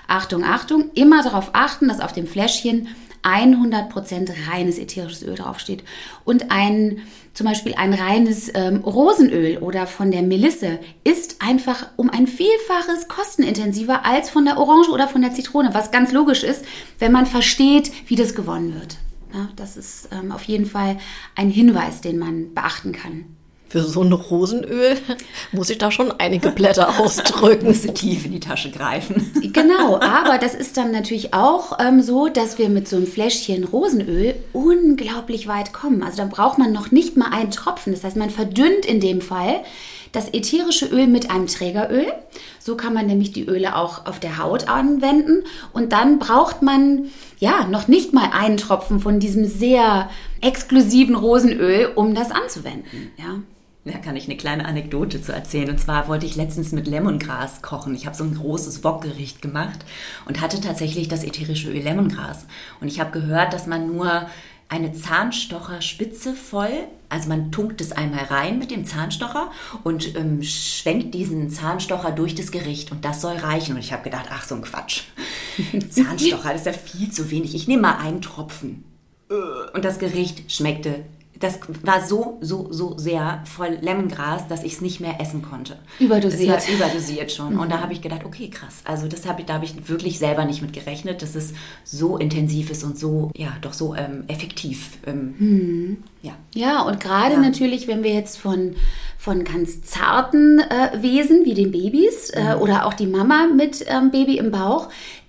Achtung, 0.06 0.44
Achtung, 0.44 0.90
immer 0.94 1.24
darauf 1.24 1.50
achten, 1.54 1.88
dass 1.88 1.98
auf 1.98 2.12
dem 2.12 2.28
Fläschchen 2.28 2.86
100% 3.24 4.30
reines 4.48 4.78
ätherisches 4.78 5.22
Öl 5.22 5.34
draufsteht. 5.34 5.82
Und 6.24 6.50
ein, 6.50 7.02
zum 7.38 7.46
Beispiel 7.46 7.74
ein 7.76 7.94
reines 7.94 8.50
ähm, 8.52 8.78
Rosenöl 8.78 9.58
oder 9.58 9.86
von 9.86 10.10
der 10.10 10.22
Melisse 10.22 10.80
ist 11.04 11.36
einfach 11.38 11.86
um 11.94 12.10
ein 12.10 12.26
Vielfaches 12.26 13.06
kostenintensiver 13.06 14.04
als 14.04 14.28
von 14.28 14.44
der 14.44 14.58
Orange 14.58 14.90
oder 14.90 15.06
von 15.06 15.22
der 15.22 15.32
Zitrone, 15.32 15.72
was 15.72 15.92
ganz 15.92 16.10
logisch 16.10 16.42
ist, 16.42 16.64
wenn 16.98 17.12
man 17.12 17.26
versteht, 17.26 17.92
wie 18.08 18.16
das 18.16 18.34
gewonnen 18.34 18.74
wird. 18.74 18.96
Ja, 19.32 19.50
das 19.54 19.76
ist 19.76 20.08
ähm, 20.10 20.32
auf 20.32 20.42
jeden 20.42 20.66
Fall 20.66 20.98
ein 21.36 21.48
Hinweis, 21.48 22.00
den 22.00 22.18
man 22.18 22.54
beachten 22.54 22.90
kann. 22.90 23.36
Für 23.68 23.82
so 23.82 24.02
ein 24.02 24.12
Rosenöl 24.12 24.96
muss 25.52 25.68
ich 25.68 25.78
da 25.78 25.90
schon 25.90 26.12
einige 26.18 26.50
Blätter 26.50 26.98
ausdrücken. 27.00 27.66
Musste 27.66 27.92
tief 27.92 28.24
in 28.24 28.32
die 28.32 28.40
Tasche 28.40 28.70
greifen. 28.70 29.32
Genau, 29.58 29.98
aber 30.00 30.38
das 30.38 30.54
ist 30.54 30.76
dann 30.76 30.92
natürlich 30.92 31.34
auch 31.34 31.78
ähm, 31.80 32.00
so, 32.00 32.28
dass 32.28 32.58
wir 32.58 32.68
mit 32.68 32.86
so 32.86 32.96
einem 32.96 33.08
Fläschchen 33.08 33.64
Rosenöl 33.64 34.36
unglaublich 34.52 35.48
weit 35.48 35.72
kommen. 35.72 36.02
Also 36.02 36.18
da 36.18 36.26
braucht 36.26 36.58
man 36.58 36.70
noch 36.70 36.92
nicht 36.92 37.16
mal 37.16 37.32
einen 37.32 37.50
Tropfen. 37.50 37.92
Das 37.92 38.04
heißt, 38.04 38.16
man 38.16 38.30
verdünnt 38.30 38.86
in 38.86 39.00
dem 39.00 39.20
Fall 39.20 39.60
das 40.12 40.28
ätherische 40.32 40.86
Öl 40.86 41.06
mit 41.06 41.30
einem 41.30 41.46
Trägeröl. 41.46 42.06
So 42.58 42.76
kann 42.76 42.94
man 42.94 43.06
nämlich 43.06 43.32
die 43.32 43.46
Öle 43.46 43.74
auch 43.74 44.06
auf 44.06 44.20
der 44.20 44.38
Haut 44.38 44.68
anwenden. 44.68 45.44
Und 45.72 45.92
dann 45.92 46.18
braucht 46.18 46.62
man 46.62 47.06
ja 47.38 47.66
noch 47.66 47.88
nicht 47.88 48.12
mal 48.12 48.30
einen 48.32 48.58
Tropfen 48.58 49.00
von 49.00 49.18
diesem 49.18 49.44
sehr 49.46 50.08
exklusiven 50.40 51.16
Rosenöl, 51.16 51.90
um 51.94 52.14
das 52.14 52.30
anzuwenden. 52.30 53.10
Ja. 53.16 53.40
Da 53.88 53.98
kann 53.98 54.16
ich 54.16 54.26
eine 54.26 54.36
kleine 54.36 54.64
Anekdote 54.64 55.22
zu 55.22 55.32
erzählen. 55.32 55.70
Und 55.70 55.78
zwar 55.78 56.08
wollte 56.08 56.26
ich 56.26 56.36
letztens 56.36 56.72
mit 56.72 56.86
Lemongras 56.86 57.62
kochen. 57.62 57.94
Ich 57.94 58.06
habe 58.06 58.16
so 58.16 58.24
ein 58.24 58.34
großes 58.34 58.84
Wokgericht 58.84 59.42
gemacht 59.42 59.84
und 60.26 60.40
hatte 60.40 60.60
tatsächlich 60.60 61.08
das 61.08 61.24
ätherische 61.24 61.70
Öl 61.70 61.82
Lemongras. 61.82 62.46
Und 62.80 62.88
ich 62.88 63.00
habe 63.00 63.10
gehört, 63.10 63.52
dass 63.52 63.66
man 63.66 63.86
nur 63.86 64.26
eine 64.68 64.92
Zahnstocherspitze 64.92 66.34
voll, 66.34 66.70
also 67.08 67.28
man 67.30 67.50
tunkt 67.50 67.80
es 67.80 67.92
einmal 67.92 68.24
rein 68.24 68.58
mit 68.58 68.70
dem 68.70 68.84
Zahnstocher 68.84 69.50
und 69.82 70.14
ähm, 70.14 70.42
schwenkt 70.42 71.14
diesen 71.14 71.48
Zahnstocher 71.48 72.12
durch 72.12 72.34
das 72.34 72.52
Gericht 72.52 72.92
und 72.92 73.04
das 73.04 73.22
soll 73.22 73.36
reichen. 73.36 73.76
Und 73.76 73.80
ich 73.80 73.92
habe 73.92 74.02
gedacht, 74.02 74.26
ach 74.30 74.44
so 74.44 74.54
ein 74.54 74.62
Quatsch. 74.62 75.04
Zahnstocher, 75.90 76.52
das 76.52 76.62
ist 76.62 76.66
ja 76.66 76.72
viel 76.72 77.10
zu 77.10 77.30
wenig. 77.30 77.54
Ich 77.54 77.66
nehme 77.66 77.82
mal 77.82 77.96
einen 77.96 78.20
Tropfen. 78.20 78.84
Und 79.74 79.84
das 79.84 79.98
Gericht 79.98 80.50
schmeckte 80.50 81.04
das 81.40 81.60
war 81.82 82.04
so, 82.04 82.38
so, 82.40 82.68
so 82.70 82.98
sehr 82.98 83.42
voll 83.44 83.78
Lemongras, 83.80 84.48
dass 84.48 84.64
ich 84.64 84.74
es 84.74 84.80
nicht 84.80 85.00
mehr 85.00 85.20
essen 85.20 85.42
konnte. 85.42 85.76
Überdosiert. 86.00 86.68
War 86.68 86.74
überdosiert 86.74 87.30
schon. 87.30 87.54
Mhm. 87.54 87.60
Und 87.60 87.72
da 87.72 87.80
habe 87.80 87.92
ich 87.92 88.02
gedacht, 88.02 88.24
okay, 88.24 88.48
krass. 88.48 88.82
Also 88.84 89.06
das 89.06 89.26
habe 89.26 89.40
ich, 89.40 89.46
da 89.46 89.54
habe 89.54 89.64
ich 89.64 89.88
wirklich 89.88 90.18
selber 90.18 90.44
nicht 90.44 90.62
mit 90.62 90.72
gerechnet, 90.72 91.22
dass 91.22 91.34
es 91.34 91.52
so 91.84 92.16
intensiv 92.16 92.70
ist 92.70 92.82
und 92.82 92.98
so, 92.98 93.30
ja, 93.36 93.52
doch 93.60 93.72
so 93.72 93.94
ähm, 93.94 94.24
effektiv. 94.28 94.98
Ähm, 95.06 95.34
mhm. 95.38 95.96
Ja. 96.22 96.32
Ja, 96.54 96.82
und 96.82 96.98
gerade 96.98 97.34
ja. 97.34 97.40
natürlich, 97.40 97.86
wenn 97.86 98.02
wir 98.02 98.12
jetzt 98.12 98.38
von, 98.38 98.74
von 99.16 99.44
ganz 99.44 99.82
zarten 99.82 100.58
äh, 100.58 101.02
Wesen 101.02 101.44
wie 101.44 101.54
den 101.54 101.70
Babys 101.70 102.30
äh, 102.30 102.56
mhm. 102.56 102.62
oder 102.62 102.86
auch 102.86 102.94
die 102.94 103.06
Mama 103.06 103.46
mit 103.54 103.84
ähm, 103.86 104.10
Baby 104.10 104.38
im 104.38 104.50
Bauch, 104.50 104.88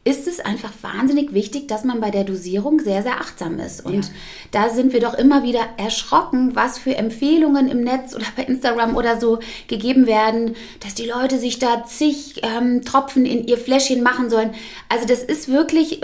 ist 0.09 0.27
es 0.27 0.39
einfach 0.39 0.71
wahnsinnig 0.81 1.33
wichtig, 1.33 1.67
dass 1.67 1.83
man 1.83 2.01
bei 2.01 2.09
der 2.09 2.23
Dosierung 2.23 2.79
sehr, 2.79 3.03
sehr 3.03 3.21
achtsam 3.21 3.59
ist. 3.59 3.85
Und 3.85 4.05
ja. 4.05 4.11
da 4.51 4.69
sind 4.69 4.91
wir 4.91 4.99
doch 4.99 5.13
immer 5.13 5.43
wieder 5.43 5.61
erschrocken, 5.77 6.55
was 6.55 6.79
für 6.79 6.95
Empfehlungen 6.95 7.69
im 7.69 7.83
Netz 7.83 8.15
oder 8.15 8.25
bei 8.35 8.43
Instagram 8.43 8.95
oder 8.95 9.19
so 9.19 9.39
gegeben 9.67 10.07
werden, 10.07 10.55
dass 10.79 10.95
die 10.95 11.05
Leute 11.05 11.37
sich 11.37 11.59
da 11.59 11.83
zig 11.85 12.41
ähm, 12.41 12.83
Tropfen 12.83 13.25
in 13.25 13.45
ihr 13.45 13.57
Fläschchen 13.57 14.01
machen 14.01 14.31
sollen. 14.31 14.49
Also 14.89 15.05
das 15.05 15.21
ist 15.21 15.47
wirklich, 15.47 16.01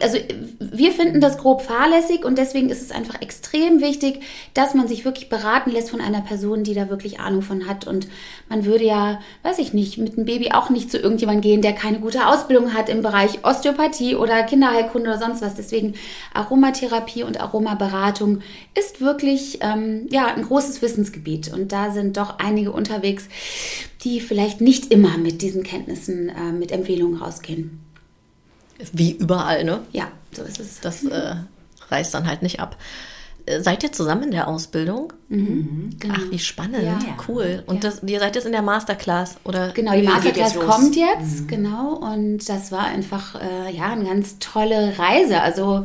also 0.00 0.16
wir 0.58 0.92
finden 0.92 1.20
das 1.20 1.36
grob 1.36 1.60
fahrlässig 1.60 2.24
und 2.24 2.38
deswegen 2.38 2.70
ist 2.70 2.80
es 2.80 2.90
einfach 2.90 3.20
extrem 3.20 3.80
wichtig, 3.82 4.20
dass 4.54 4.72
man 4.72 4.88
sich 4.88 5.04
wirklich 5.04 5.28
beraten 5.28 5.70
lässt 5.70 5.90
von 5.90 6.00
einer 6.00 6.22
Person, 6.22 6.64
die 6.64 6.74
da 6.74 6.88
wirklich 6.88 7.20
Ahnung 7.20 7.42
von 7.42 7.68
hat. 7.68 7.86
Und 7.86 8.08
man 8.48 8.64
würde 8.64 8.84
ja, 8.84 9.20
weiß 9.42 9.58
ich 9.58 9.74
nicht, 9.74 9.98
mit 9.98 10.16
einem 10.16 10.24
Baby 10.24 10.52
auch 10.52 10.70
nicht 10.70 10.90
zu 10.90 10.98
irgendjemandem 10.98 11.42
gehen, 11.42 11.62
der 11.62 11.74
keine 11.74 12.00
gute 12.00 12.26
Ausbildung 12.26 12.72
hat 12.72 12.88
im 12.88 13.02
Bereich 13.02 13.41
Bereich 13.42 13.44
Osteopathie 13.44 14.14
oder 14.16 14.42
Kinderheilkunde 14.44 15.10
oder 15.10 15.18
sonst 15.18 15.42
was. 15.42 15.54
Deswegen 15.54 15.94
Aromatherapie 16.34 17.22
und 17.22 17.40
Aromaberatung 17.40 18.40
ist 18.78 19.00
wirklich 19.00 19.58
ähm, 19.60 20.06
ja, 20.10 20.26
ein 20.26 20.42
großes 20.42 20.82
Wissensgebiet. 20.82 21.52
Und 21.52 21.72
da 21.72 21.90
sind 21.90 22.16
doch 22.16 22.38
einige 22.38 22.72
unterwegs, 22.72 23.28
die 24.02 24.20
vielleicht 24.20 24.60
nicht 24.60 24.92
immer 24.92 25.18
mit 25.18 25.42
diesen 25.42 25.62
Kenntnissen, 25.62 26.28
äh, 26.28 26.52
mit 26.52 26.72
Empfehlungen 26.72 27.20
rausgehen. 27.20 27.80
Wie 28.92 29.12
überall, 29.12 29.64
ne? 29.64 29.80
Ja, 29.92 30.08
so 30.32 30.42
ist 30.42 30.58
es. 30.58 30.80
Das 30.80 31.04
äh, 31.04 31.36
reißt 31.88 32.14
dann 32.14 32.26
halt 32.26 32.42
nicht 32.42 32.60
ab. 32.60 32.76
Seid 33.60 33.82
ihr 33.82 33.92
zusammen 33.92 34.24
in 34.24 34.30
der 34.30 34.48
Ausbildung? 34.48 35.12
Mhm, 35.28 35.90
genau. 35.98 36.14
Ach, 36.16 36.30
wie 36.30 36.38
spannend. 36.38 36.82
Ja. 36.82 36.98
Cool. 37.28 37.62
Und 37.66 37.82
ja. 37.82 37.90
das, 37.90 38.02
ihr 38.04 38.20
seid 38.20 38.36
jetzt 38.36 38.46
in 38.46 38.52
der 38.52 38.62
Masterclass, 38.62 39.36
oder? 39.44 39.70
Genau, 39.70 39.92
die 39.92 40.02
Masterclass 40.02 40.54
jetzt 40.54 40.64
kommt 40.64 40.96
jetzt, 40.96 41.42
mhm. 41.42 41.46
genau. 41.48 41.94
Und 41.94 42.48
das 42.48 42.70
war 42.70 42.84
einfach, 42.84 43.34
äh, 43.40 43.74
ja, 43.74 43.92
eine 43.92 44.04
ganz 44.04 44.38
tolle 44.38 44.98
Reise. 44.98 45.40
Also, 45.40 45.84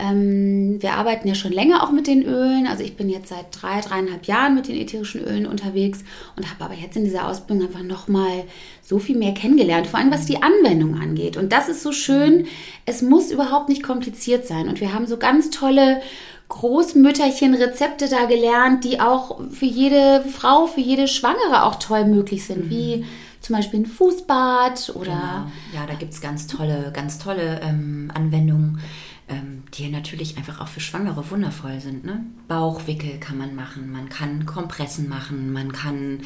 Ähm, 0.00 0.80
wir 0.80 0.92
arbeiten 0.92 1.26
ja 1.26 1.34
schon 1.34 1.50
länger 1.50 1.82
auch 1.82 1.90
mit 1.90 2.06
den 2.06 2.22
Ölen. 2.22 2.68
Also 2.68 2.84
ich 2.84 2.96
bin 2.96 3.08
jetzt 3.08 3.30
seit 3.30 3.46
drei, 3.50 3.80
dreieinhalb 3.80 4.26
Jahren 4.26 4.54
mit 4.54 4.68
den 4.68 4.76
ätherischen 4.76 5.24
Ölen 5.24 5.44
unterwegs 5.44 6.04
und 6.36 6.48
habe 6.48 6.66
aber 6.66 6.74
jetzt 6.74 6.96
in 6.96 7.02
dieser 7.02 7.26
Ausbildung 7.26 7.66
einfach 7.66 7.82
nochmal 7.82 8.44
so 8.80 9.00
viel 9.00 9.18
mehr 9.18 9.34
kennengelernt, 9.34 9.88
vor 9.88 9.98
allem 9.98 10.12
was 10.12 10.24
die 10.24 10.40
Anwendung 10.40 11.00
angeht. 11.00 11.36
Und 11.36 11.52
das 11.52 11.68
ist 11.68 11.82
so 11.82 11.90
schön. 11.90 12.46
Es 12.86 13.02
muss 13.02 13.32
überhaupt 13.32 13.68
nicht 13.68 13.82
kompliziert 13.82 14.46
sein. 14.46 14.68
Und 14.68 14.80
wir 14.80 14.94
haben 14.94 15.08
so 15.08 15.16
ganz 15.16 15.50
tolle 15.50 16.00
Großmütterchen 16.48 17.54
Rezepte 17.54 18.08
da 18.08 18.24
gelernt, 18.24 18.84
die 18.84 19.00
auch 19.00 19.40
für 19.50 19.66
jede 19.66 20.24
Frau, 20.32 20.66
für 20.66 20.80
jede 20.80 21.06
Schwangere 21.06 21.64
auch 21.64 21.76
toll 21.76 22.06
möglich 22.06 22.44
sind, 22.44 22.66
mhm. 22.66 22.70
wie 22.70 23.04
zum 23.40 23.56
Beispiel 23.56 23.80
ein 23.80 23.86
Fußbad 23.86 24.92
oder. 24.94 25.04
Genau. 25.04 25.52
Ja, 25.74 25.86
da 25.86 25.94
gibt 25.94 26.14
es 26.14 26.20
ganz 26.20 26.46
tolle, 26.46 26.90
ganz 26.92 27.18
tolle 27.18 27.60
ähm, 27.62 28.10
Anwendungen, 28.14 28.80
ähm, 29.28 29.62
die 29.74 29.88
natürlich 29.88 30.38
einfach 30.38 30.60
auch 30.60 30.68
für 30.68 30.80
Schwangere 30.80 31.30
wundervoll 31.30 31.80
sind. 31.80 32.04
Ne? 32.04 32.24
Bauchwickel 32.48 33.18
kann 33.20 33.38
man 33.38 33.54
machen, 33.54 33.92
man 33.92 34.08
kann 34.08 34.46
Kompressen 34.46 35.08
machen, 35.08 35.52
man 35.52 35.72
kann 35.72 36.20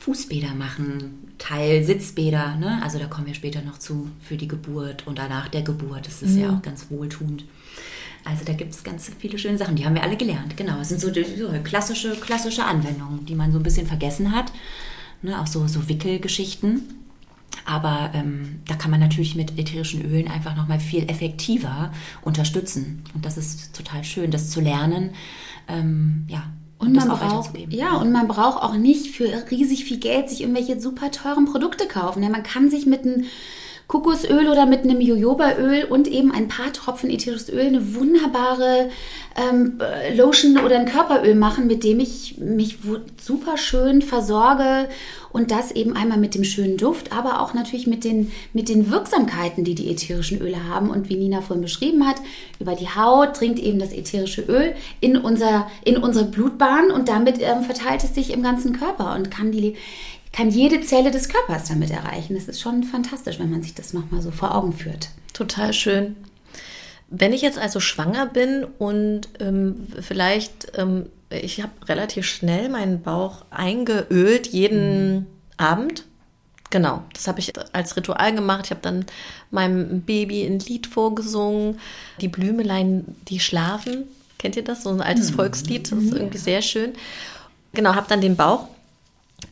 Fußbäder 0.00 0.54
machen, 0.54 1.32
Teil 1.38 1.84
Sitzbäder, 1.84 2.56
ne? 2.56 2.80
also 2.82 2.98
da 2.98 3.06
kommen 3.06 3.28
wir 3.28 3.34
später 3.34 3.62
noch 3.62 3.78
zu 3.78 4.10
für 4.20 4.36
die 4.36 4.48
Geburt 4.48 5.06
und 5.06 5.18
danach 5.18 5.48
der 5.48 5.62
Geburt. 5.62 6.06
Das 6.06 6.22
ist 6.22 6.34
mhm. 6.34 6.42
ja 6.42 6.50
auch 6.50 6.62
ganz 6.62 6.90
wohltuend. 6.90 7.44
Also 8.28 8.44
da 8.44 8.52
gibt 8.52 8.74
es 8.74 8.84
ganz 8.84 9.10
viele 9.18 9.38
schöne 9.38 9.56
Sachen, 9.56 9.74
die 9.74 9.86
haben 9.86 9.94
wir 9.94 10.02
alle 10.02 10.16
gelernt. 10.16 10.56
Genau, 10.56 10.78
es 10.80 10.90
sind 10.90 11.00
so, 11.00 11.08
so 11.08 11.48
klassische, 11.64 12.12
klassische 12.12 12.64
Anwendungen, 12.64 13.24
die 13.24 13.34
man 13.34 13.52
so 13.52 13.58
ein 13.58 13.62
bisschen 13.62 13.86
vergessen 13.86 14.32
hat. 14.32 14.52
Ne, 15.22 15.40
auch 15.40 15.46
so, 15.46 15.66
so 15.66 15.88
Wickelgeschichten. 15.88 16.82
Aber 17.64 18.10
ähm, 18.14 18.60
da 18.66 18.74
kann 18.74 18.90
man 18.90 19.00
natürlich 19.00 19.34
mit 19.34 19.58
ätherischen 19.58 20.04
Ölen 20.04 20.28
einfach 20.28 20.54
nochmal 20.54 20.78
viel 20.78 21.08
effektiver 21.08 21.90
unterstützen. 22.20 23.02
Und 23.14 23.24
das 23.24 23.38
ist 23.38 23.74
total 23.74 24.04
schön, 24.04 24.30
das 24.30 24.50
zu 24.50 24.60
lernen. 24.60 25.10
Ähm, 25.66 26.26
ja, 26.28 26.44
und, 26.78 26.92
man 26.92 27.08
braucht, 27.08 27.50
ja, 27.70 27.96
und 27.96 28.12
man 28.12 28.28
braucht 28.28 28.62
auch 28.62 28.74
nicht 28.74 29.08
für 29.08 29.28
riesig 29.50 29.84
viel 29.84 29.98
Geld 29.98 30.28
sich 30.28 30.42
irgendwelche 30.42 30.78
super 30.78 31.10
teuren 31.10 31.46
Produkte 31.46 31.88
kaufen. 31.88 32.22
Ja, 32.22 32.28
man 32.28 32.42
kann 32.42 32.68
sich 32.68 32.84
mit 32.84 33.04
einem 33.04 33.24
Kokosöl 33.88 34.48
oder 34.48 34.66
mit 34.66 34.84
einem 34.84 35.00
Jojobaöl 35.00 35.84
und 35.84 36.08
eben 36.08 36.30
ein 36.30 36.46
paar 36.46 36.70
Tropfen 36.74 37.08
ätherisches 37.08 37.48
Öl 37.48 37.66
eine 37.66 37.94
wunderbare 37.94 38.90
ähm, 39.34 39.80
Lotion 40.14 40.58
oder 40.58 40.78
ein 40.78 40.84
Körperöl 40.84 41.34
machen, 41.34 41.66
mit 41.66 41.84
dem 41.84 41.98
ich 41.98 42.36
mich 42.36 42.76
super 43.18 43.56
schön 43.56 44.02
versorge 44.02 44.88
und 45.32 45.50
das 45.50 45.72
eben 45.72 45.96
einmal 45.96 46.18
mit 46.18 46.34
dem 46.34 46.44
schönen 46.44 46.76
Duft, 46.76 47.12
aber 47.12 47.40
auch 47.40 47.54
natürlich 47.54 47.86
mit 47.86 48.04
den, 48.04 48.30
mit 48.52 48.68
den 48.68 48.90
Wirksamkeiten, 48.90 49.64
die 49.64 49.74
die 49.74 49.90
ätherischen 49.90 50.40
Öle 50.40 50.68
haben. 50.68 50.90
Und 50.90 51.08
wie 51.08 51.16
Nina 51.16 51.40
vorhin 51.40 51.62
beschrieben 51.62 52.06
hat, 52.06 52.16
über 52.60 52.74
die 52.74 52.88
Haut 52.88 53.40
dringt 53.40 53.58
eben 53.58 53.78
das 53.78 53.92
ätherische 53.92 54.42
Öl 54.42 54.74
in, 55.00 55.16
unser, 55.16 55.70
in 55.84 55.96
unsere 55.96 56.26
Blutbahn 56.26 56.90
und 56.90 57.08
damit 57.08 57.40
ähm, 57.40 57.62
verteilt 57.62 58.04
es 58.04 58.14
sich 58.14 58.32
im 58.32 58.42
ganzen 58.42 58.78
Körper 58.78 59.14
und 59.14 59.30
kann 59.30 59.52
die 59.52 59.76
kann 60.38 60.50
jede 60.50 60.80
Zelle 60.82 61.10
des 61.10 61.28
Körpers 61.28 61.66
damit 61.66 61.90
erreichen. 61.90 62.36
Das 62.36 62.46
ist 62.46 62.60
schon 62.60 62.84
fantastisch, 62.84 63.40
wenn 63.40 63.50
man 63.50 63.60
sich 63.60 63.74
das 63.74 63.92
nochmal 63.92 64.22
so 64.22 64.30
vor 64.30 64.54
Augen 64.54 64.72
führt. 64.72 65.08
Total 65.32 65.72
schön. 65.72 66.14
Wenn 67.08 67.32
ich 67.32 67.42
jetzt 67.42 67.58
also 67.58 67.80
schwanger 67.80 68.26
bin 68.26 68.64
und 68.78 69.22
ähm, 69.40 69.88
vielleicht, 70.00 70.78
ähm, 70.78 71.06
ich 71.28 71.60
habe 71.60 71.72
relativ 71.88 72.24
schnell 72.24 72.68
meinen 72.68 73.02
Bauch 73.02 73.46
eingeölt, 73.50 74.46
jeden 74.46 75.12
mhm. 75.12 75.26
Abend. 75.56 76.04
Genau, 76.70 77.02
das 77.14 77.26
habe 77.26 77.40
ich 77.40 77.54
als 77.72 77.96
Ritual 77.96 78.32
gemacht. 78.32 78.66
Ich 78.66 78.70
habe 78.70 78.80
dann 78.80 79.06
meinem 79.50 80.02
Baby 80.02 80.46
ein 80.46 80.60
Lied 80.60 80.86
vorgesungen. 80.86 81.80
Die 82.20 82.28
Blümelein, 82.28 83.16
die 83.26 83.40
schlafen. 83.40 84.04
Kennt 84.38 84.54
ihr 84.54 84.62
das? 84.62 84.84
So 84.84 84.90
ein 84.90 85.00
altes 85.00 85.32
mhm. 85.32 85.34
Volkslied. 85.34 85.90
Das 85.90 85.98
ist 85.98 86.12
irgendwie 86.12 86.38
sehr 86.38 86.62
schön. 86.62 86.92
Genau, 87.72 87.96
habe 87.96 88.06
dann 88.08 88.20
den 88.20 88.36
Bauch 88.36 88.68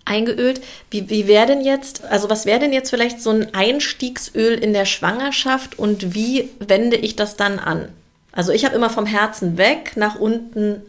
eingeölt. 0.05 0.61
Wie, 0.91 1.11
wie 1.11 1.27
wäre 1.27 1.47
denn 1.47 1.61
jetzt, 1.63 2.05
also 2.05 2.31
was 2.31 2.47
wäre 2.47 2.61
denn 2.61 2.73
jetzt 2.73 2.91
vielleicht 2.91 3.21
so 3.21 3.31
ein 3.31 3.55
Einstiegsöl 3.55 4.55
in 4.55 4.73
der 4.73 4.85
Schwangerschaft 4.85 5.79
und 5.79 6.15
wie 6.15 6.51
wende 6.59 6.97
ich 6.97 7.17
das 7.17 7.37
dann 7.37 7.59
an? 7.59 7.89
Also 8.33 8.53
ich 8.53 8.65
habe 8.65 8.75
immer 8.75 8.91
vom 8.91 9.07
Herzen 9.07 9.59
weg 9.59 9.93
nach 9.97 10.19
unten 10.19 10.83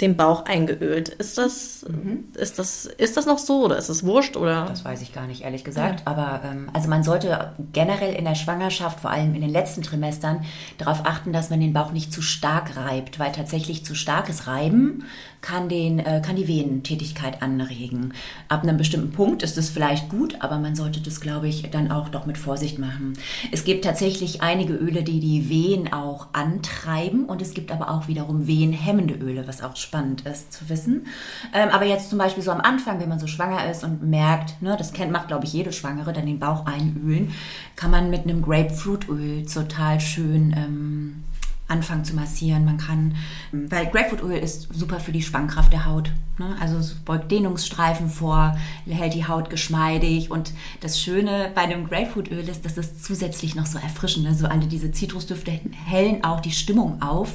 den 0.00 0.16
Bauch 0.16 0.46
eingeölt. 0.46 1.10
Ist 1.10 1.36
das, 1.36 1.84
mhm. 1.88 2.24
ist 2.34 2.58
das, 2.58 2.86
ist 2.86 3.16
das 3.16 3.26
noch 3.26 3.38
so 3.38 3.64
oder 3.64 3.76
ist 3.76 3.90
das 3.90 4.04
wurscht 4.04 4.36
oder? 4.36 4.66
Das 4.66 4.84
weiß 4.84 5.02
ich 5.02 5.12
gar 5.12 5.26
nicht, 5.26 5.42
ehrlich 5.42 5.64
gesagt. 5.64 6.00
Ja. 6.00 6.06
Aber 6.06 6.40
ähm, 6.44 6.70
also 6.72 6.88
man 6.88 7.02
sollte 7.02 7.52
generell 7.72 8.14
in 8.14 8.24
der 8.24 8.34
Schwangerschaft, 8.34 9.00
vor 9.00 9.10
allem 9.10 9.34
in 9.34 9.42
den 9.42 9.50
letzten 9.50 9.82
Trimestern, 9.82 10.44
darauf 10.78 11.04
achten, 11.04 11.32
dass 11.32 11.50
man 11.50 11.60
den 11.60 11.74
Bauch 11.74 11.92
nicht 11.92 12.12
zu 12.12 12.22
stark 12.22 12.76
reibt, 12.76 13.18
weil 13.18 13.32
tatsächlich 13.32 13.84
zu 13.84 13.94
starkes 13.94 14.46
Reiben 14.46 15.04
kann, 15.42 15.68
den, 15.68 15.98
äh, 15.98 16.22
kann 16.24 16.36
die 16.36 16.46
Venentätigkeit 16.46 17.42
anregen. 17.42 18.14
Ab 18.48 18.62
einem 18.62 18.76
bestimmten 18.76 19.10
Punkt 19.10 19.42
ist 19.42 19.58
es 19.58 19.68
vielleicht 19.68 20.08
gut, 20.08 20.36
aber 20.40 20.58
man 20.58 20.76
sollte 20.76 21.00
das, 21.00 21.20
glaube 21.20 21.48
ich, 21.48 21.68
dann 21.70 21.90
auch 21.90 22.08
doch 22.08 22.26
mit 22.26 22.38
Vorsicht 22.38 22.78
machen. 22.78 23.14
Es 23.50 23.64
gibt 23.64 23.84
tatsächlich 23.84 24.40
einige 24.40 24.74
Öle, 24.74 25.02
die 25.02 25.18
die 25.18 25.48
Wehen 25.48 25.92
auch 25.92 26.28
antreiben 26.32 27.24
und 27.24 27.42
es 27.42 27.54
gibt 27.54 27.72
aber 27.72 27.90
auch 27.90 28.06
wiederum 28.06 28.46
wehenhemmende 28.46 29.14
Öle, 29.14 29.46
was 29.48 29.62
auch 29.62 29.74
spannend 29.76 30.22
ist 30.22 30.52
zu 30.52 30.68
wissen. 30.68 31.08
Ähm, 31.52 31.70
aber 31.70 31.86
jetzt 31.86 32.08
zum 32.08 32.18
Beispiel 32.18 32.44
so 32.44 32.52
am 32.52 32.60
Anfang, 32.60 33.00
wenn 33.00 33.08
man 33.08 33.18
so 33.18 33.26
schwanger 33.26 33.68
ist 33.68 33.82
und 33.82 34.02
merkt, 34.02 34.62
ne, 34.62 34.76
das 34.78 34.92
kennt, 34.92 35.10
macht, 35.10 35.26
glaube 35.26 35.44
ich, 35.44 35.52
jede 35.52 35.72
Schwangere, 35.72 36.12
dann 36.12 36.26
den 36.26 36.38
Bauch 36.38 36.66
einölen, 36.66 37.32
kann 37.74 37.90
man 37.90 38.10
mit 38.10 38.22
einem 38.22 38.42
Grapefruitöl 38.42 39.44
total 39.46 39.98
schön 39.98 40.54
ähm, 40.56 41.24
anfangen 41.72 42.04
zu 42.04 42.14
massieren. 42.14 42.64
Man 42.64 42.76
kann, 42.76 43.14
weil 43.50 43.86
Grapefruitöl 43.86 44.38
ist 44.38 44.68
super 44.72 45.00
für 45.00 45.12
die 45.12 45.22
Spannkraft 45.22 45.72
der 45.72 45.86
Haut. 45.86 46.12
Ne? 46.38 46.54
Also 46.60 46.76
es 46.76 46.94
beugt 46.94 47.30
Dehnungsstreifen 47.30 48.08
vor, 48.08 48.56
hält 48.86 49.14
die 49.14 49.26
Haut 49.26 49.50
geschmeidig. 49.50 50.30
Und 50.30 50.52
das 50.80 51.00
Schöne 51.00 51.50
bei 51.54 51.66
dem 51.66 51.88
Grapefruitöl 51.88 52.48
ist, 52.48 52.64
dass 52.64 52.76
es 52.76 53.02
zusätzlich 53.02 53.54
noch 53.54 53.66
so 53.66 53.78
erfrischend 53.78 54.26
ist. 54.26 54.34
Also 54.34 54.46
alle 54.46 54.66
diese 54.66 54.92
Zitrusdüfte 54.92 55.50
hellen 55.86 56.22
auch 56.24 56.40
die 56.40 56.52
Stimmung 56.52 57.00
auf 57.00 57.34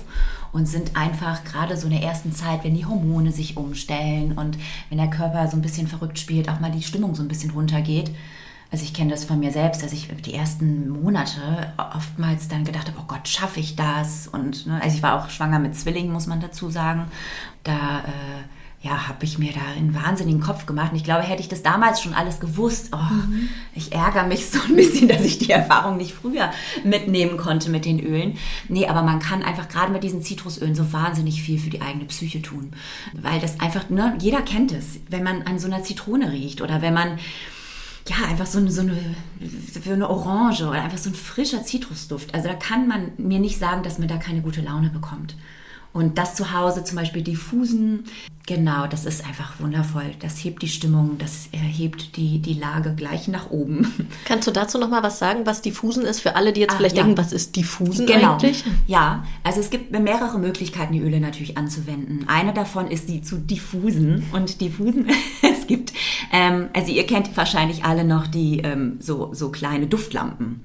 und 0.51 0.67
sind 0.67 0.95
einfach 0.95 1.43
gerade 1.43 1.75
so 1.75 1.87
in 1.87 1.93
der 1.93 2.03
ersten 2.03 2.31
Zeit, 2.31 2.63
wenn 2.63 2.75
die 2.75 2.85
Hormone 2.85 3.31
sich 3.31 3.57
umstellen 3.57 4.33
und 4.33 4.57
wenn 4.89 4.97
der 4.97 5.09
Körper 5.09 5.47
so 5.47 5.57
ein 5.57 5.61
bisschen 5.61 5.87
verrückt 5.87 6.19
spielt, 6.19 6.49
auch 6.49 6.59
mal 6.59 6.71
die 6.71 6.83
Stimmung 6.83 7.15
so 7.15 7.23
ein 7.23 7.27
bisschen 7.27 7.51
runtergeht 7.51 8.11
also 8.71 8.83
ich 8.83 8.93
kenne 8.93 9.11
das 9.11 9.23
von 9.23 9.39
mir 9.39 9.51
selbst, 9.51 9.81
dass 9.81 9.93
ich 9.93 10.09
die 10.25 10.33
ersten 10.33 10.89
Monate 10.89 11.73
oftmals 11.77 12.47
dann 12.47 12.65
gedacht 12.65 12.87
habe, 12.87 12.97
oh 12.99 13.05
Gott, 13.07 13.27
schaffe 13.27 13.59
ich 13.59 13.75
das? 13.75 14.27
Und 14.27 14.67
ne, 14.67 14.81
also 14.81 14.95
ich 14.95 15.03
war 15.03 15.21
auch 15.21 15.29
schwanger 15.29 15.59
mit 15.59 15.75
Zwillingen, 15.75 16.11
muss 16.11 16.27
man 16.27 16.41
dazu 16.41 16.69
sagen. 16.69 17.05
Da 17.63 17.99
äh, 17.99 18.43
ja, 18.81 19.07
habe 19.07 19.25
ich 19.25 19.39
mir 19.39 19.51
da 19.53 19.61
einen 19.75 19.95
wahnsinnigen 19.95 20.39
Kopf 20.39 20.65
gemacht. 20.65 20.91
Und 20.91 20.97
ich 20.97 21.03
glaube, 21.03 21.23
hätte 21.23 21.41
ich 21.41 21.49
das 21.49 21.63
damals 21.63 22.01
schon 22.01 22.13
alles 22.13 22.39
gewusst, 22.39 22.89
oh, 22.91 23.13
mhm. 23.13 23.49
ich 23.73 23.91
ärgere 23.91 24.27
mich 24.27 24.49
so 24.49 24.59
ein 24.61 24.75
bisschen, 24.75 25.07
dass 25.07 25.21
ich 25.21 25.39
die 25.39 25.49
Erfahrung 25.49 25.97
nicht 25.97 26.13
früher 26.13 26.51
mitnehmen 26.83 27.37
konnte 27.37 27.69
mit 27.69 27.85
den 27.85 27.99
Ölen. 27.99 28.37
Nee, 28.69 28.85
aber 28.87 29.01
man 29.01 29.19
kann 29.19 29.43
einfach 29.43 29.67
gerade 29.67 29.91
mit 29.91 30.03
diesen 30.03 30.21
Zitrusölen 30.21 30.75
so 30.75 30.93
wahnsinnig 30.93 31.41
viel 31.41 31.57
für 31.57 31.69
die 31.69 31.81
eigene 31.81 32.05
Psyche 32.05 32.41
tun. 32.41 32.71
Weil 33.13 33.39
das 33.39 33.59
einfach, 33.59 33.89
ne, 33.89 34.15
jeder 34.19 34.41
kennt 34.41 34.71
es, 34.71 34.99
wenn 35.09 35.23
man 35.23 35.43
an 35.43 35.57
so 35.57 35.67
einer 35.67 35.83
Zitrone 35.83 36.31
riecht 36.31 36.61
oder 36.61 36.81
wenn 36.81 36.93
man 36.93 37.17
ja, 38.09 38.25
einfach 38.27 38.45
so 38.45 38.59
eine, 38.59 38.71
so 38.71 38.81
eine, 38.81 38.97
für 39.81 39.93
eine 39.93 40.09
Orange 40.09 40.63
oder 40.63 40.81
einfach 40.81 40.97
so 40.97 41.09
ein 41.09 41.15
frischer 41.15 41.63
Zitrusduft. 41.63 42.33
Also 42.33 42.47
da 42.47 42.55
kann 42.55 42.87
man 42.87 43.11
mir 43.17 43.39
nicht 43.39 43.59
sagen, 43.59 43.83
dass 43.83 43.99
man 43.99 44.07
da 44.07 44.17
keine 44.17 44.41
gute 44.41 44.61
Laune 44.61 44.89
bekommt. 44.89 45.35
Und 45.97 46.19
das 46.19 46.35
zu 46.35 46.53
Hause 46.53 46.83
zum 46.83 46.95
Beispiel 46.95 47.23
diffusen, 47.23 48.03
Genau, 48.47 48.87
das 48.87 49.05
ist 49.05 49.27
einfach 49.27 49.59
wundervoll. 49.59 50.13
Das 50.21 50.41
hebt 50.41 50.61
die 50.61 50.69
Stimmung, 50.69 51.17
das 51.17 51.49
hebt 51.51 52.15
die, 52.15 52.39
die 52.39 52.53
Lage 52.53 52.95
gleich 52.95 53.27
nach 53.27 53.51
oben. 53.51 53.93
Kannst 54.25 54.47
du 54.47 54.51
dazu 54.51 54.77
noch 54.77 54.87
mal 54.87 55.03
was 55.03 55.19
sagen, 55.19 55.41
was 55.43 55.61
Diffusen 55.61 56.03
ist 56.03 56.21
für 56.21 56.37
alle, 56.37 56.53
die 56.53 56.61
jetzt 56.61 56.75
ah, 56.75 56.77
vielleicht 56.77 56.95
ja. 56.95 57.03
denken, 57.03 57.17
was 57.17 57.33
ist 57.33 57.57
Diffusen 57.57 58.05
genau. 58.05 58.35
eigentlich? 58.35 58.63
Ja, 58.87 59.25
also 59.43 59.59
es 59.59 59.69
gibt 59.69 59.91
mehrere 59.91 60.39
Möglichkeiten, 60.39 60.93
die 60.93 61.01
Öle 61.01 61.19
natürlich 61.19 61.57
anzuwenden. 61.57 62.23
Eine 62.29 62.53
davon 62.53 62.87
ist 62.87 63.09
die 63.09 63.21
zu 63.21 63.35
diffusen 63.35 64.23
und 64.31 64.61
diffusen. 64.61 65.07
es 65.41 65.67
gibt, 65.67 65.91
ähm, 66.31 66.69
also 66.73 66.89
ihr 66.93 67.05
kennt 67.05 67.35
wahrscheinlich 67.35 67.83
alle 67.83 68.05
noch 68.05 68.27
die 68.27 68.59
ähm, 68.59 68.95
so 69.01 69.33
so 69.33 69.49
kleine 69.49 69.87
Duftlampen 69.87 70.61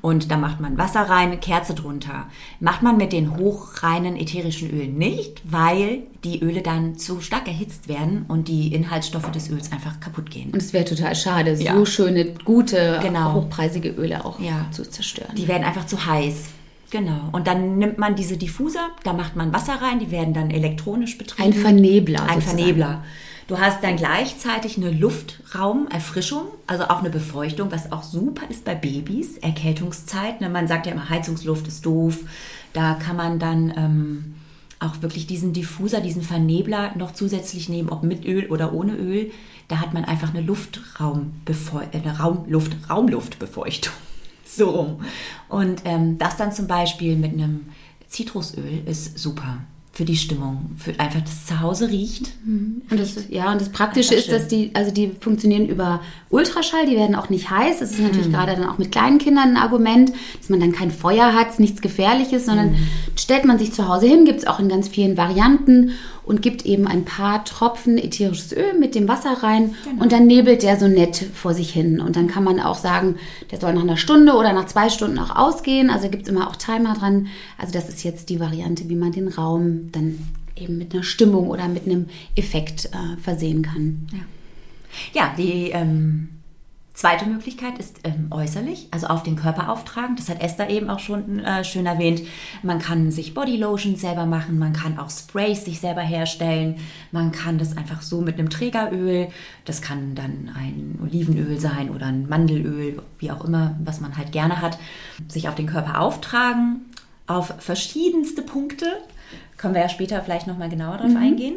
und 0.00 0.30
da 0.30 0.38
macht 0.38 0.60
man 0.60 0.78
Wasser 0.78 1.02
rein, 1.02 1.38
Kerze 1.40 1.74
drunter. 1.74 2.28
Macht 2.60 2.82
man 2.82 2.96
mit 2.96 3.12
den 3.12 3.36
hochreinen 3.36 4.16
ätherischen 4.16 4.70
Ölen 4.70 4.75
nicht, 4.84 5.42
weil 5.44 6.02
die 6.24 6.40
Öle 6.42 6.62
dann 6.62 6.96
zu 6.98 7.20
stark 7.20 7.48
erhitzt 7.48 7.88
werden 7.88 8.24
und 8.28 8.48
die 8.48 8.74
Inhaltsstoffe 8.74 9.30
des 9.30 9.50
Öls 9.50 9.72
einfach 9.72 10.00
kaputt 10.00 10.30
gehen. 10.30 10.50
Und 10.50 10.62
es 10.62 10.72
wäre 10.72 10.84
total 10.84 11.14
schade, 11.14 11.54
ja. 11.54 11.74
so 11.74 11.84
schöne, 11.84 12.34
gute, 12.44 12.98
genau. 13.02 13.34
hochpreisige 13.34 13.90
Öle 13.90 14.24
auch 14.24 14.40
ja. 14.40 14.66
zu 14.70 14.88
zerstören. 14.88 15.34
Die 15.36 15.48
werden 15.48 15.64
einfach 15.64 15.86
zu 15.86 16.06
heiß. 16.06 16.46
Genau. 16.90 17.30
Und 17.32 17.46
dann 17.46 17.78
nimmt 17.78 17.98
man 17.98 18.14
diese 18.14 18.36
Diffuser, 18.36 18.90
da 19.02 19.12
macht 19.12 19.36
man 19.36 19.52
Wasser 19.52 19.74
rein, 19.74 19.98
die 19.98 20.10
werden 20.10 20.34
dann 20.34 20.50
elektronisch 20.50 21.18
betrieben. 21.18 21.48
Ein 21.48 21.52
Vernebler. 21.52 22.22
Ein 22.22 22.40
sozusagen. 22.40 22.58
Vernebler. 22.58 23.04
Du 23.48 23.58
hast 23.58 23.84
dann 23.84 23.96
gleichzeitig 23.96 24.76
eine 24.76 24.90
Luftraumerfrischung, 24.90 26.46
also 26.66 26.84
auch 26.84 26.98
eine 26.98 27.10
Befeuchtung, 27.10 27.70
was 27.70 27.92
auch 27.92 28.02
super 28.02 28.42
ist 28.50 28.64
bei 28.64 28.74
Babys, 28.74 29.38
Erkältungszeit. 29.38 30.40
Ne? 30.40 30.48
Man 30.48 30.66
sagt 30.66 30.86
ja 30.86 30.92
immer, 30.92 31.08
Heizungsluft 31.08 31.68
ist 31.68 31.86
doof. 31.86 32.18
Da 32.72 32.94
kann 32.94 33.16
man 33.16 33.38
dann 33.38 33.72
ähm, 33.76 34.34
auch 34.78 35.02
wirklich 35.02 35.26
diesen 35.26 35.52
Diffuser, 35.52 36.00
diesen 36.00 36.22
Vernebler 36.22 36.94
noch 36.96 37.12
zusätzlich 37.12 37.68
nehmen, 37.68 37.88
ob 37.88 38.02
mit 38.02 38.24
Öl 38.24 38.46
oder 38.46 38.72
ohne 38.72 38.94
Öl. 38.96 39.30
Da 39.68 39.80
hat 39.80 39.94
man 39.94 40.04
einfach 40.04 40.30
eine 40.34 40.42
Luftraumbefeuchtung, 40.42 42.02
eine 42.02 42.18
Raumluft, 42.18 42.76
Raumluftbefeuchtung. 42.90 43.92
So 44.48 44.70
rum. 44.70 45.00
Und 45.48 45.82
ähm, 45.84 46.18
das 46.18 46.36
dann 46.36 46.52
zum 46.52 46.68
Beispiel 46.68 47.16
mit 47.16 47.32
einem 47.32 47.66
Zitrusöl 48.06 48.84
ist 48.86 49.18
super 49.18 49.58
für 49.96 50.04
die 50.04 50.16
Stimmung, 50.16 50.72
für 50.76 51.00
einfach 51.00 51.22
das 51.22 51.46
Zuhause 51.46 51.88
riecht. 51.88 52.26
Und 52.90 53.00
das, 53.00 53.16
ja, 53.30 53.50
und 53.50 53.62
das 53.62 53.70
Praktische 53.70 54.14
ist, 54.14 54.30
dass 54.30 54.46
die, 54.46 54.70
also 54.74 54.90
die 54.90 55.12
funktionieren 55.20 55.66
über 55.66 56.02
Ultraschall, 56.28 56.84
die 56.84 56.96
werden 56.96 57.14
auch 57.14 57.30
nicht 57.30 57.48
heiß. 57.48 57.78
Das 57.78 57.92
ist 57.92 58.00
natürlich 58.00 58.30
gerade 58.30 58.54
dann 58.56 58.68
auch 58.68 58.76
mit 58.76 58.92
kleinen 58.92 59.16
Kindern 59.16 59.52
ein 59.52 59.56
Argument, 59.56 60.12
dass 60.38 60.50
man 60.50 60.60
dann 60.60 60.72
kein 60.72 60.90
Feuer 60.90 61.32
hat, 61.32 61.58
nichts 61.60 61.80
Gefährliches, 61.80 62.44
sondern 62.44 62.74
stellt 63.16 63.46
man 63.46 63.58
sich 63.58 63.72
zu 63.72 63.88
Hause 63.88 64.06
hin, 64.06 64.26
gibt 64.26 64.40
es 64.40 64.46
auch 64.46 64.60
in 64.60 64.68
ganz 64.68 64.86
vielen 64.86 65.16
Varianten 65.16 65.92
und 66.26 66.42
gibt 66.42 66.66
eben 66.66 66.86
ein 66.86 67.04
paar 67.04 67.44
Tropfen 67.44 67.96
ätherisches 67.96 68.52
Öl 68.52 68.78
mit 68.78 68.94
dem 68.94 69.08
Wasser 69.08 69.42
rein 69.42 69.76
und 70.00 70.12
dann 70.12 70.26
nebelt 70.26 70.62
der 70.62 70.76
so 70.76 70.88
nett 70.88 71.24
vor 71.32 71.54
sich 71.54 71.70
hin. 71.70 72.00
Und 72.00 72.16
dann 72.16 72.26
kann 72.26 72.44
man 72.44 72.60
auch 72.60 72.76
sagen, 72.76 73.16
der 73.50 73.60
soll 73.60 73.72
nach 73.72 73.82
einer 73.82 73.96
Stunde 73.96 74.34
oder 74.34 74.52
nach 74.52 74.66
zwei 74.66 74.90
Stunden 74.90 75.18
auch 75.18 75.34
ausgehen. 75.34 75.88
Also 75.88 76.10
gibt 76.10 76.24
es 76.24 76.28
immer 76.28 76.50
auch 76.50 76.56
Timer 76.56 76.94
dran. 76.94 77.28
Also 77.56 77.72
das 77.72 77.88
ist 77.88 78.02
jetzt 78.02 78.28
die 78.28 78.40
Variante, 78.40 78.88
wie 78.88 78.96
man 78.96 79.12
den 79.12 79.28
Raum 79.28 79.92
dann 79.92 80.18
eben 80.56 80.78
mit 80.78 80.92
einer 80.92 81.04
Stimmung 81.04 81.48
oder 81.48 81.68
mit 81.68 81.86
einem 81.86 82.06
Effekt 82.34 82.86
äh, 82.86 83.20
versehen 83.22 83.62
kann. 83.62 84.08
Ja, 85.12 85.32
die 85.38 85.70
ähm, 85.70 86.28
zweite 86.96 87.26
Möglichkeit 87.26 87.78
ist 87.78 88.00
ähm, 88.04 88.28
äußerlich, 88.30 88.88
also 88.90 89.06
auf 89.08 89.22
den 89.22 89.36
Körper 89.36 89.70
auftragen. 89.70 90.16
Das 90.16 90.30
hat 90.30 90.42
Esther 90.42 90.70
eben 90.70 90.88
auch 90.88 90.98
schon 90.98 91.40
äh, 91.40 91.62
schön 91.62 91.84
erwähnt. 91.84 92.22
Man 92.62 92.78
kann 92.78 93.12
sich 93.12 93.34
Bodylotion 93.34 93.96
selber 93.96 94.24
machen, 94.24 94.58
man 94.58 94.72
kann 94.72 94.98
auch 94.98 95.10
Sprays 95.10 95.66
sich 95.66 95.78
selber 95.78 96.00
herstellen, 96.00 96.76
man 97.12 97.32
kann 97.32 97.58
das 97.58 97.76
einfach 97.76 98.00
so 98.00 98.22
mit 98.22 98.38
einem 98.38 98.48
Trägeröl, 98.48 99.28
das 99.66 99.82
kann 99.82 100.14
dann 100.14 100.50
ein 100.56 100.98
Olivenöl 101.02 101.60
sein 101.60 101.90
oder 101.90 102.06
ein 102.06 102.28
Mandelöl, 102.28 103.02
wie 103.18 103.30
auch 103.30 103.44
immer, 103.44 103.76
was 103.84 104.00
man 104.00 104.16
halt 104.16 104.32
gerne 104.32 104.62
hat, 104.62 104.78
sich 105.28 105.48
auf 105.48 105.54
den 105.54 105.66
Körper 105.66 106.00
auftragen, 106.00 106.80
auf 107.26 107.54
verschiedenste 107.58 108.40
Punkte. 108.40 108.86
Können 109.58 109.74
wir 109.74 109.82
ja 109.82 109.88
später 109.90 110.22
vielleicht 110.22 110.46
nochmal 110.46 110.70
genauer 110.70 110.98
drauf 110.98 111.14
eingehen. 111.16 111.56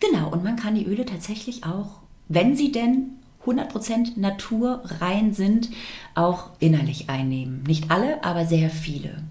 Genau, 0.00 0.28
und 0.30 0.42
man 0.42 0.56
kann 0.56 0.74
die 0.74 0.86
Öle 0.86 1.04
tatsächlich 1.04 1.64
auch, 1.64 2.00
wenn 2.28 2.56
sie 2.56 2.72
denn 2.72 3.19
100% 3.46 4.18
naturrein 4.18 5.32
sind, 5.32 5.70
auch 6.14 6.50
innerlich 6.58 7.08
einnehmen. 7.08 7.62
Nicht 7.66 7.90
alle, 7.90 8.22
aber 8.22 8.44
sehr 8.46 8.70
viele. 8.70 9.22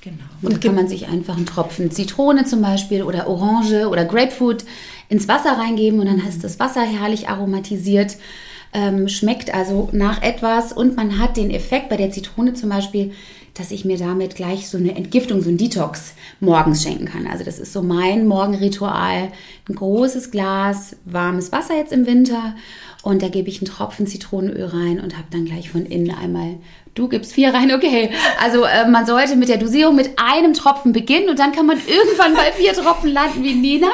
Genau. 0.00 0.16
Und 0.42 0.52
da 0.52 0.58
kann 0.58 0.76
man 0.76 0.86
sich 0.86 1.08
einfach 1.08 1.36
einen 1.36 1.46
Tropfen 1.46 1.90
Zitrone 1.90 2.44
zum 2.44 2.62
Beispiel 2.62 3.02
oder 3.02 3.26
Orange 3.28 3.88
oder 3.88 4.04
Grapefruit 4.04 4.64
ins 5.08 5.26
Wasser 5.26 5.58
reingeben 5.58 5.98
und 5.98 6.06
dann 6.06 6.26
ist 6.26 6.44
das 6.44 6.60
Wasser 6.60 6.82
herrlich 6.82 7.28
aromatisiert. 7.28 8.16
Ähm, 8.74 9.08
schmeckt 9.08 9.52
also 9.52 9.88
nach 9.92 10.22
etwas 10.22 10.74
und 10.74 10.94
man 10.94 11.18
hat 11.18 11.38
den 11.38 11.50
Effekt 11.50 11.88
bei 11.88 11.96
der 11.96 12.10
Zitrone 12.10 12.52
zum 12.52 12.68
Beispiel, 12.68 13.12
dass 13.54 13.70
ich 13.70 13.84
mir 13.86 13.96
damit 13.96 14.36
gleich 14.36 14.68
so 14.68 14.76
eine 14.76 14.94
Entgiftung, 14.94 15.42
so 15.42 15.48
ein 15.48 15.56
Detox 15.56 16.12
morgens 16.38 16.82
schenken 16.82 17.06
kann. 17.06 17.26
Also 17.26 17.44
das 17.44 17.58
ist 17.58 17.72
so 17.72 17.82
mein 17.82 18.28
Morgenritual. 18.28 19.32
Ein 19.68 19.74
großes 19.74 20.30
Glas 20.30 20.96
warmes 21.06 21.50
Wasser 21.50 21.76
jetzt 21.76 21.92
im 21.92 22.06
Winter 22.06 22.54
und 23.02 23.22
da 23.22 23.28
gebe 23.28 23.48
ich 23.48 23.60
einen 23.60 23.70
Tropfen 23.70 24.06
Zitronenöl 24.06 24.66
rein 24.66 25.00
und 25.00 25.16
habe 25.16 25.28
dann 25.30 25.44
gleich 25.44 25.70
von 25.70 25.86
innen 25.86 26.14
einmal, 26.14 26.56
du 26.94 27.08
gibst 27.08 27.32
vier 27.32 27.54
rein, 27.54 27.72
okay. 27.72 28.10
Also 28.42 28.64
äh, 28.64 28.88
man 28.88 29.06
sollte 29.06 29.36
mit 29.36 29.48
der 29.48 29.56
Dosierung 29.56 29.94
mit 29.94 30.18
einem 30.18 30.52
Tropfen 30.52 30.92
beginnen 30.92 31.28
und 31.28 31.38
dann 31.38 31.52
kann 31.52 31.66
man 31.66 31.78
irgendwann 31.86 32.34
bei 32.34 32.52
vier 32.52 32.72
Tropfen 32.74 33.12
landen 33.12 33.44
wie 33.44 33.54
Nina. 33.54 33.88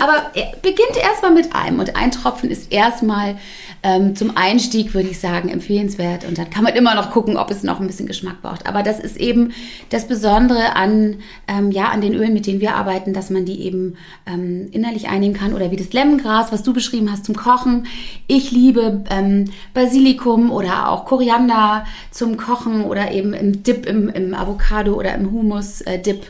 Aber 0.00 0.30
äh, 0.34 0.44
beginnt 0.62 0.96
erstmal 1.00 1.32
mit 1.32 1.54
einem 1.54 1.80
und 1.80 1.96
ein 1.96 2.10
Tropfen 2.10 2.50
ist 2.50 2.70
erstmal 2.70 3.38
ähm, 3.82 4.14
zum 4.14 4.36
Einstieg, 4.36 4.92
würde 4.94 5.08
ich 5.08 5.18
sagen, 5.18 5.48
empfehlenswert. 5.48 6.26
Und 6.26 6.38
dann 6.38 6.50
kann 6.50 6.64
man 6.64 6.74
immer 6.74 6.94
noch 6.94 7.10
gucken, 7.10 7.36
ob 7.36 7.50
es 7.50 7.62
noch 7.62 7.80
ein 7.80 7.86
bisschen 7.86 8.06
Geschmack 8.06 8.42
braucht. 8.42 8.66
Aber 8.66 8.82
das 8.82 9.00
ist 9.00 9.16
eben 9.16 9.52
das 9.88 10.06
Besondere 10.06 10.76
an, 10.76 11.16
ähm, 11.48 11.70
ja, 11.70 11.88
an 11.88 12.00
den 12.00 12.14
Ölen, 12.14 12.34
mit 12.34 12.46
denen 12.46 12.60
wir 12.60 12.74
arbeiten, 12.74 13.12
dass 13.12 13.30
man 13.30 13.44
die 13.44 13.62
eben 13.62 13.96
ähm, 14.26 14.68
innerlich 14.72 15.08
einnehmen 15.08 15.36
kann. 15.36 15.54
Oder 15.54 15.70
wie 15.70 15.76
das 15.76 15.92
Lemongras, 15.92 16.52
was 16.52 16.62
du 16.62 16.72
beschrieben 16.72 17.10
hast, 17.10 17.24
zum 17.24 17.36
Kochen. 17.36 17.86
Ich 18.26 18.50
liebe 18.50 19.04
ähm, 19.10 19.46
Basilikum 19.72 20.50
oder 20.50 20.90
auch 20.90 21.04
Koriander 21.04 21.84
zum 22.10 22.36
Kochen 22.36 22.84
oder 22.84 23.12
eben 23.12 23.32
im 23.32 23.62
Dip, 23.62 23.86
im, 23.86 24.08
im 24.08 24.34
Avocado 24.34 24.94
oder 24.94 25.14
im 25.14 25.30
Hummus-Dip. 25.30 26.26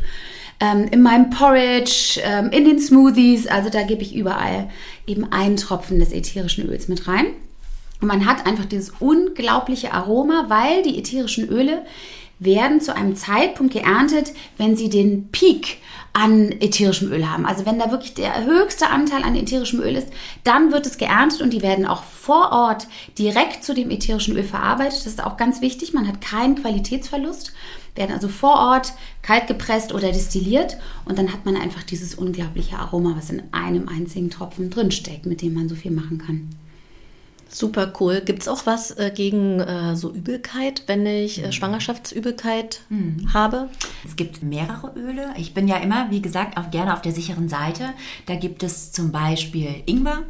Ähm, 0.60 0.88
in 0.90 1.02
meinem 1.02 1.30
Porridge, 1.30 2.20
ähm, 2.22 2.50
in 2.50 2.64
den 2.66 2.78
Smoothies, 2.78 3.46
also 3.46 3.70
da 3.70 3.82
gebe 3.82 4.02
ich 4.02 4.14
überall 4.14 4.68
eben 5.06 5.32
einen 5.32 5.56
Tropfen 5.56 5.98
des 5.98 6.12
ätherischen 6.12 6.68
Öls 6.68 6.86
mit 6.88 7.08
rein. 7.08 7.26
Und 8.00 8.08
man 8.08 8.26
hat 8.26 8.46
einfach 8.46 8.66
dieses 8.66 8.92
unglaubliche 9.00 9.92
Aroma, 9.92 10.46
weil 10.48 10.82
die 10.82 10.98
ätherischen 10.98 11.48
Öle 11.48 11.84
werden 12.38 12.80
zu 12.80 12.94
einem 12.96 13.16
Zeitpunkt 13.16 13.74
geerntet, 13.74 14.32
wenn 14.56 14.76
sie 14.76 14.88
den 14.88 15.28
Peak 15.28 15.78
an 16.12 16.52
ätherischem 16.52 17.12
Öl 17.12 17.30
haben. 17.30 17.46
Also 17.46 17.66
wenn 17.66 17.78
da 17.78 17.90
wirklich 17.90 18.14
der 18.14 18.44
höchste 18.44 18.88
Anteil 18.88 19.22
an 19.22 19.36
ätherischem 19.36 19.80
Öl 19.80 19.96
ist, 19.96 20.08
dann 20.44 20.72
wird 20.72 20.86
es 20.86 20.98
geerntet 20.98 21.40
und 21.40 21.52
die 21.52 21.62
werden 21.62 21.86
auch 21.86 22.02
vor 22.02 22.52
Ort 22.52 22.88
direkt 23.18 23.64
zu 23.64 23.74
dem 23.74 23.90
ätherischen 23.90 24.36
Öl 24.36 24.42
verarbeitet. 24.42 25.00
Das 25.00 25.06
ist 25.06 25.22
auch 25.22 25.36
ganz 25.36 25.60
wichtig. 25.60 25.92
Man 25.92 26.08
hat 26.08 26.20
keinen 26.20 26.56
Qualitätsverlust. 26.56 27.52
Werden 27.94 28.12
also 28.14 28.28
vor 28.28 28.54
Ort 28.54 28.92
kalt 29.22 29.46
gepresst 29.46 29.92
oder 29.92 30.12
destilliert 30.12 30.76
und 31.04 31.18
dann 31.18 31.32
hat 31.32 31.44
man 31.44 31.56
einfach 31.56 31.82
dieses 31.82 32.14
unglaubliche 32.14 32.78
Aroma, 32.78 33.14
was 33.16 33.30
in 33.30 33.42
einem 33.52 33.88
einzigen 33.88 34.30
Tropfen 34.30 34.70
drinsteckt, 34.70 35.26
mit 35.26 35.42
dem 35.42 35.54
man 35.54 35.68
so 35.68 35.74
viel 35.74 35.90
machen 35.90 36.18
kann. 36.18 36.48
Super 37.52 37.92
cool. 37.98 38.22
Gibt 38.24 38.42
es 38.42 38.48
auch 38.48 38.64
was 38.64 38.92
äh, 38.92 39.10
gegen 39.12 39.58
äh, 39.58 39.96
so 39.96 40.12
Übelkeit, 40.12 40.84
wenn 40.86 41.04
ich 41.04 41.42
äh, 41.42 41.50
Schwangerschaftsübelkeit 41.50 42.82
habe? 43.34 43.68
Es 44.06 44.14
gibt 44.14 44.42
mehrere 44.42 44.92
Öle. 44.96 45.34
Ich 45.36 45.52
bin 45.52 45.66
ja 45.66 45.78
immer, 45.78 46.10
wie 46.10 46.22
gesagt, 46.22 46.56
auch 46.56 46.70
gerne 46.70 46.94
auf 46.94 47.02
der 47.02 47.12
sicheren 47.12 47.48
Seite. 47.48 47.90
Da 48.26 48.36
gibt 48.36 48.62
es 48.62 48.92
zum 48.92 49.10
Beispiel 49.10 49.82
Ingwer. 49.86 50.22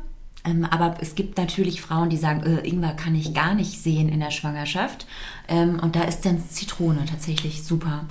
Ähm, 0.45 0.65
aber 0.65 0.97
es 1.01 1.15
gibt 1.15 1.37
natürlich 1.37 1.83
Frauen, 1.83 2.09
die 2.09 2.17
sagen, 2.17 2.43
äh, 2.45 2.67
Ingwer 2.67 2.95
kann 2.95 3.15
ich 3.15 3.35
gar 3.35 3.55
nicht 3.55 3.83
sehen 3.83 4.09
in 4.09 4.21
der 4.21 4.31
Schwangerschaft. 4.31 5.07
Ähm, 5.49 5.79
und 5.81 5.97
da 5.97 6.05
ist 6.05 6.25
dann 6.25 6.43
Zitrone 6.49 7.05
tatsächlich 7.05 7.63
super 7.63 8.07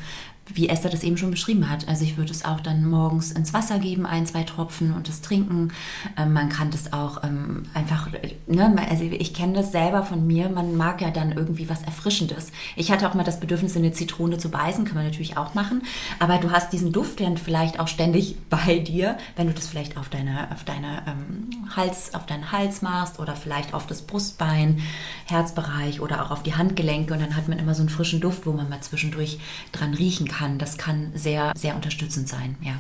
wie 0.53 0.69
Esther 0.69 0.89
das 0.89 1.03
eben 1.03 1.17
schon 1.17 1.31
beschrieben 1.31 1.69
hat. 1.69 1.88
Also 1.88 2.03
ich 2.03 2.17
würde 2.17 2.31
es 2.31 2.45
auch 2.45 2.59
dann 2.59 2.85
morgens 2.85 3.31
ins 3.31 3.53
Wasser 3.53 3.79
geben, 3.79 4.05
ein, 4.05 4.25
zwei 4.25 4.43
Tropfen 4.43 4.93
und 4.93 5.07
das 5.07 5.21
trinken. 5.21 5.71
Ähm, 6.17 6.33
man 6.33 6.49
kann 6.49 6.71
das 6.71 6.91
auch 6.93 7.23
ähm, 7.23 7.63
einfach, 7.73 8.09
ne, 8.47 8.75
also 8.89 9.03
ich 9.03 9.33
kenne 9.33 9.53
das 9.53 9.71
selber 9.71 10.03
von 10.03 10.25
mir, 10.25 10.49
man 10.49 10.75
mag 10.75 11.01
ja 11.01 11.12
dann 11.12 11.31
irgendwie 11.31 11.69
was 11.69 11.83
Erfrischendes. 11.83 12.51
Ich 12.75 12.91
hatte 12.91 13.07
auch 13.09 13.13
mal 13.13 13.23
das 13.23 13.39
Bedürfnis, 13.39 13.75
in 13.75 13.83
eine 13.83 13.93
Zitrone 13.93 14.38
zu 14.38 14.49
beißen, 14.49 14.85
kann 14.85 14.95
man 14.95 15.05
natürlich 15.05 15.38
auch 15.38 15.53
machen, 15.53 15.83
aber 16.19 16.38
du 16.38 16.51
hast 16.51 16.73
diesen 16.73 16.91
Duft 16.91 17.19
dann 17.19 17.38
vielleicht 17.38 17.79
auch 17.79 17.88
ständig 17.88 18.35
bei 18.49 18.79
dir, 18.79 19.17
wenn 19.35 19.47
du 19.47 19.53
das 19.53 19.67
vielleicht 19.67 19.97
auf 19.97 20.09
deine, 20.09 20.51
auf 20.51 20.63
deine 20.63 21.03
ähm, 21.07 21.69
Hals, 21.75 22.13
auf 22.13 22.25
deinen 22.25 22.51
Hals 22.51 22.81
machst 22.81 23.19
oder 23.19 23.35
vielleicht 23.35 23.73
auf 23.73 23.85
das 23.85 24.01
Brustbein, 24.01 24.81
Herzbereich 25.25 26.01
oder 26.01 26.23
auch 26.23 26.31
auf 26.31 26.43
die 26.43 26.55
Handgelenke 26.55 27.13
und 27.13 27.21
dann 27.21 27.35
hat 27.35 27.47
man 27.47 27.59
immer 27.59 27.75
so 27.75 27.81
einen 27.81 27.89
frischen 27.89 28.19
Duft, 28.19 28.45
wo 28.45 28.51
man 28.51 28.69
mal 28.69 28.81
zwischendurch 28.81 29.39
dran 29.71 29.93
riechen 29.93 30.27
kann 30.27 30.38
kann. 30.39 30.58
Das 30.58 30.78
kann 30.78 31.12
sehr, 31.15 31.52
sehr 31.56 31.75
unterstützend 31.75 32.28
sein, 32.28 32.56
ja. 32.62 32.73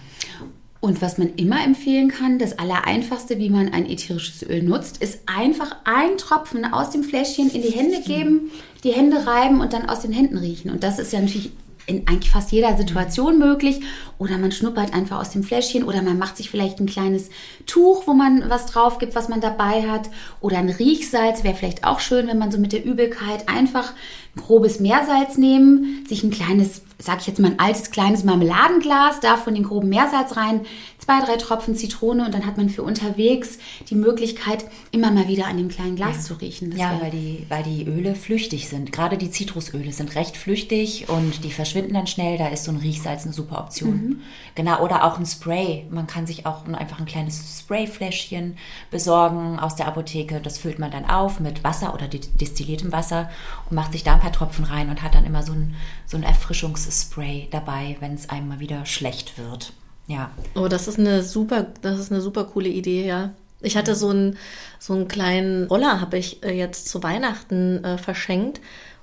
Und 0.81 1.01
was 1.01 1.17
man 1.17 1.35
immer 1.35 1.61
empfehlen 1.61 2.07
kann, 2.07 2.39
das 2.39 2.57
Allereinfachste, 2.57 3.37
wie 3.37 3.49
man 3.49 3.73
ein 3.73 3.85
ätherisches 3.85 4.43
Öl 4.43 4.63
nutzt, 4.63 5.03
ist 5.03 5.19
einfach 5.25 5.75
ein 5.83 6.17
Tropfen 6.17 6.63
aus 6.63 6.89
dem 6.91 7.03
Fläschchen 7.03 7.49
in 7.49 7.61
die 7.61 7.71
Hände 7.71 8.01
geben, 8.01 8.51
die 8.85 8.93
Hände 8.93 9.27
reiben 9.27 9.59
und 9.59 9.73
dann 9.73 9.89
aus 9.89 9.99
den 9.99 10.13
Händen 10.13 10.37
riechen. 10.37 10.71
Und 10.71 10.83
das 10.83 10.97
ist 10.97 11.11
ja 11.11 11.19
natürlich 11.19 11.51
in 11.85 12.07
eigentlich 12.07 12.29
fast 12.29 12.51
jeder 12.51 12.77
Situation 12.77 13.39
möglich. 13.39 13.81
Oder 14.19 14.37
man 14.37 14.51
schnuppert 14.51 14.93
einfach 14.93 15.19
aus 15.19 15.31
dem 15.31 15.43
Fläschchen 15.43 15.83
oder 15.83 16.01
man 16.01 16.17
macht 16.17 16.37
sich 16.37 16.49
vielleicht 16.49 16.79
ein 16.79 16.85
kleines 16.85 17.29
Tuch, 17.65 18.07
wo 18.07 18.13
man 18.13 18.49
was 18.49 18.67
drauf 18.67 18.99
gibt, 18.99 19.15
was 19.15 19.27
man 19.27 19.41
dabei 19.41 19.89
hat. 19.89 20.09
Oder 20.39 20.59
ein 20.59 20.69
Riechsalz 20.69 21.43
wäre 21.43 21.55
vielleicht 21.55 21.83
auch 21.83 21.99
schön, 21.99 22.27
wenn 22.27 22.37
man 22.37 22.51
so 22.51 22.57
mit 22.57 22.71
der 22.71 22.85
Übelkeit 22.85 23.49
einfach 23.49 23.93
grobes 24.37 24.79
Meersalz 24.79 25.37
nehmen, 25.37 26.05
sich 26.07 26.23
ein 26.23 26.31
kleines, 26.31 26.83
sag 27.01 27.21
ich 27.21 27.27
jetzt 27.27 27.39
mal 27.39 27.51
ein 27.51 27.59
altes 27.59 27.91
kleines 27.91 28.25
Marmeladenglas, 28.25 29.21
da 29.21 29.37
von 29.37 29.55
den 29.55 29.63
groben 29.63 29.87
Meersalz 29.87 30.35
rein, 30.35 30.65
zwei, 30.97 31.21
drei 31.25 31.37
Tropfen 31.37 31.75
Zitrone 31.75 32.25
und 32.25 32.33
dann 32.33 32.45
hat 32.45 32.57
man 32.57 32.69
für 32.69 32.83
unterwegs 32.83 33.57
die 33.89 33.95
Möglichkeit, 33.95 34.65
immer 34.91 35.09
mal 35.09 35.29
wieder 35.29 35.47
an 35.47 35.57
dem 35.57 35.69
kleinen 35.69 35.95
Glas 35.95 36.17
ja. 36.17 36.21
zu 36.21 36.33
riechen. 36.35 36.71
Das 36.71 36.79
ja, 36.79 36.99
weil 37.01 37.11
die, 37.11 37.45
weil 37.47 37.63
die 37.63 37.85
Öle 37.85 38.15
flüchtig 38.15 38.67
sind. 38.67 38.91
Gerade 38.91 39.17
die 39.17 39.31
Zitrusöle 39.31 39.93
sind 39.93 40.13
recht 40.15 40.35
flüchtig 40.35 41.07
und 41.07 41.45
die 41.45 41.51
verschwinden 41.51 41.93
dann 41.93 42.05
schnell. 42.05 42.37
Da 42.37 42.49
ist 42.49 42.65
so 42.65 42.71
ein 42.71 42.77
Riechsalz 42.77 43.23
eine 43.23 43.33
super 43.33 43.59
Option. 43.59 43.91
Mhm. 43.91 44.21
Genau, 44.55 44.83
oder 44.83 45.05
auch 45.05 45.17
ein 45.17 45.25
Spray. 45.25 45.85
Man 45.89 46.05
kann 46.05 46.27
sich 46.27 46.45
auch 46.45 46.65
einfach 46.67 46.99
ein 46.99 47.05
kleines 47.05 47.59
Sprayfläschchen 47.61 48.57
besorgen 48.91 49.57
aus 49.57 49.77
der 49.77 49.87
Apotheke. 49.87 50.41
Das 50.41 50.57
füllt 50.57 50.79
man 50.79 50.91
dann 50.91 51.05
auf 51.05 51.39
mit 51.39 51.63
Wasser 51.63 51.93
oder 51.93 52.09
destilliertem 52.09 52.91
Wasser 52.91 53.29
und 53.69 53.75
macht 53.75 53.91
sich 53.91 54.03
da 54.03 54.13
ein 54.13 54.19
paar 54.19 54.31
Tropfen 54.31 54.65
rein 54.65 54.89
und 54.89 55.03
hat 55.03 55.15
dann 55.15 55.25
immer 55.25 55.43
so 55.43 55.53
ein, 55.53 55.75
so 56.05 56.17
ein 56.17 56.23
Erfrischungsspray 56.23 57.47
dabei, 57.51 57.97
wenn 57.99 58.13
es 58.13 58.29
einem 58.29 58.47
mal 58.47 58.59
wieder 58.59 58.85
schlecht 58.85 59.37
wird. 59.37 59.73
Ja. 60.07 60.31
Oh, 60.55 60.67
das 60.67 60.87
ist 60.87 60.97
eine 60.97 61.21
super, 61.23 61.67
das 61.81 61.99
ist 61.99 62.11
eine 62.11 62.21
super 62.21 62.45
coole 62.45 62.69
Idee, 62.69 63.05
ja. 63.05 63.31
Ich 63.61 63.77
hatte 63.77 63.93
so 63.93 64.09
einen, 64.09 64.37
so 64.79 64.93
einen 64.93 65.07
kleinen 65.07 65.67
Roller, 65.67 66.01
habe 66.01 66.17
ich 66.17 66.43
äh, 66.43 66.57
jetzt 66.57 66.87
zu 66.87 67.03
Weihnachten 67.03 67.83
äh, 67.83 67.97
verschenkt. 67.97 68.61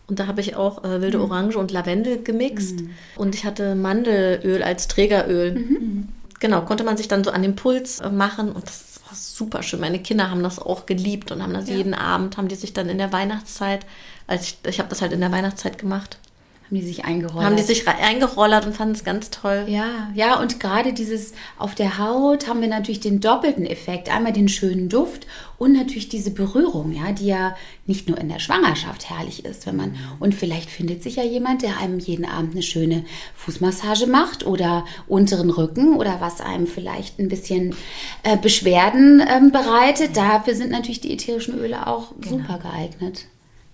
Und 0.08 0.18
da 0.18 0.26
habe 0.26 0.40
ich 0.40 0.56
auch 0.56 0.84
äh, 0.84 1.00
wilde 1.00 1.18
mhm. 1.18 1.24
Orange 1.24 1.56
und 1.56 1.70
Lavendel 1.70 2.22
gemixt. 2.22 2.80
Mhm. 2.80 2.90
Und 3.16 3.34
ich 3.34 3.44
hatte 3.44 3.74
Mandelöl 3.74 4.62
als 4.62 4.88
Trägeröl. 4.88 5.54
Mhm. 5.54 6.08
Genau, 6.40 6.62
konnte 6.62 6.84
man 6.84 6.96
sich 6.96 7.08
dann 7.08 7.24
so 7.24 7.30
an 7.30 7.42
den 7.42 7.56
Puls 7.56 8.00
äh, 8.00 8.10
machen. 8.10 8.52
Und 8.52 8.66
das 8.66 8.95
war 9.06 9.14
super 9.14 9.62
schön. 9.62 9.80
Meine 9.80 10.00
Kinder 10.00 10.30
haben 10.30 10.42
das 10.42 10.58
auch 10.58 10.86
geliebt 10.86 11.30
und 11.30 11.42
haben 11.42 11.54
das 11.54 11.68
ja. 11.68 11.76
jeden 11.76 11.94
Abend, 11.94 12.36
haben 12.36 12.48
die 12.48 12.54
sich 12.54 12.72
dann 12.72 12.88
in 12.88 12.98
der 12.98 13.12
Weihnachtszeit, 13.12 13.86
als 14.26 14.44
ich, 14.44 14.58
ich 14.66 14.78
habe 14.78 14.88
das 14.88 15.02
halt 15.02 15.12
in 15.12 15.20
der 15.20 15.32
Weihnachtszeit 15.32 15.78
gemacht, 15.78 16.18
haben 16.66 16.76
die 16.76 16.82
sich 16.82 17.04
eingerollert? 17.04 17.44
Haben 17.44 17.56
die 17.56 17.62
sich 17.62 17.86
eingerollert 17.86 18.66
und 18.66 18.74
fanden 18.74 18.94
es 18.94 19.04
ganz 19.04 19.30
toll. 19.30 19.66
Ja, 19.68 20.10
ja, 20.14 20.40
und 20.40 20.58
gerade 20.58 20.92
dieses 20.92 21.32
auf 21.58 21.76
der 21.76 21.98
Haut 21.98 22.48
haben 22.48 22.60
wir 22.60 22.66
natürlich 22.66 22.98
den 22.98 23.20
doppelten 23.20 23.64
Effekt. 23.64 24.12
Einmal 24.12 24.32
den 24.32 24.48
schönen 24.48 24.88
Duft 24.88 25.28
und 25.58 25.74
natürlich 25.74 26.08
diese 26.08 26.32
Berührung, 26.32 26.90
ja, 26.90 27.12
die 27.12 27.26
ja 27.26 27.56
nicht 27.86 28.08
nur 28.08 28.18
in 28.18 28.28
der 28.28 28.40
Schwangerschaft 28.40 29.08
herrlich 29.08 29.44
ist, 29.44 29.64
wenn 29.66 29.76
man, 29.76 29.96
und 30.18 30.34
vielleicht 30.34 30.68
findet 30.68 31.04
sich 31.04 31.16
ja 31.16 31.22
jemand, 31.22 31.62
der 31.62 31.78
einem 31.78 32.00
jeden 32.00 32.24
Abend 32.24 32.54
eine 32.54 32.62
schöne 32.62 33.04
Fußmassage 33.36 34.08
macht 34.08 34.44
oder 34.44 34.84
unteren 35.06 35.50
Rücken 35.50 35.96
oder 35.96 36.20
was 36.20 36.40
einem 36.40 36.66
vielleicht 36.66 37.20
ein 37.20 37.28
bisschen 37.28 37.76
äh, 38.24 38.36
Beschwerden 38.36 39.22
ähm, 39.24 39.52
bereitet. 39.52 40.16
Dafür 40.16 40.56
sind 40.56 40.72
natürlich 40.72 41.00
die 41.00 41.12
ätherischen 41.12 41.56
Öle 41.60 41.86
auch 41.86 42.12
genau. 42.20 42.38
super 42.38 42.58
geeignet. 42.58 43.26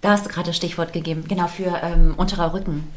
Da 0.03 0.11
hast 0.11 0.27
du 0.27 0.31
gerade 0.31 0.49
das 0.49 0.57
Stichwort 0.57 0.93
gegeben, 0.93 1.25
genau 1.29 1.47
für 1.47 1.81
ähm, 1.81 2.15
unterer 2.17 2.53
Rücken. 2.53 2.93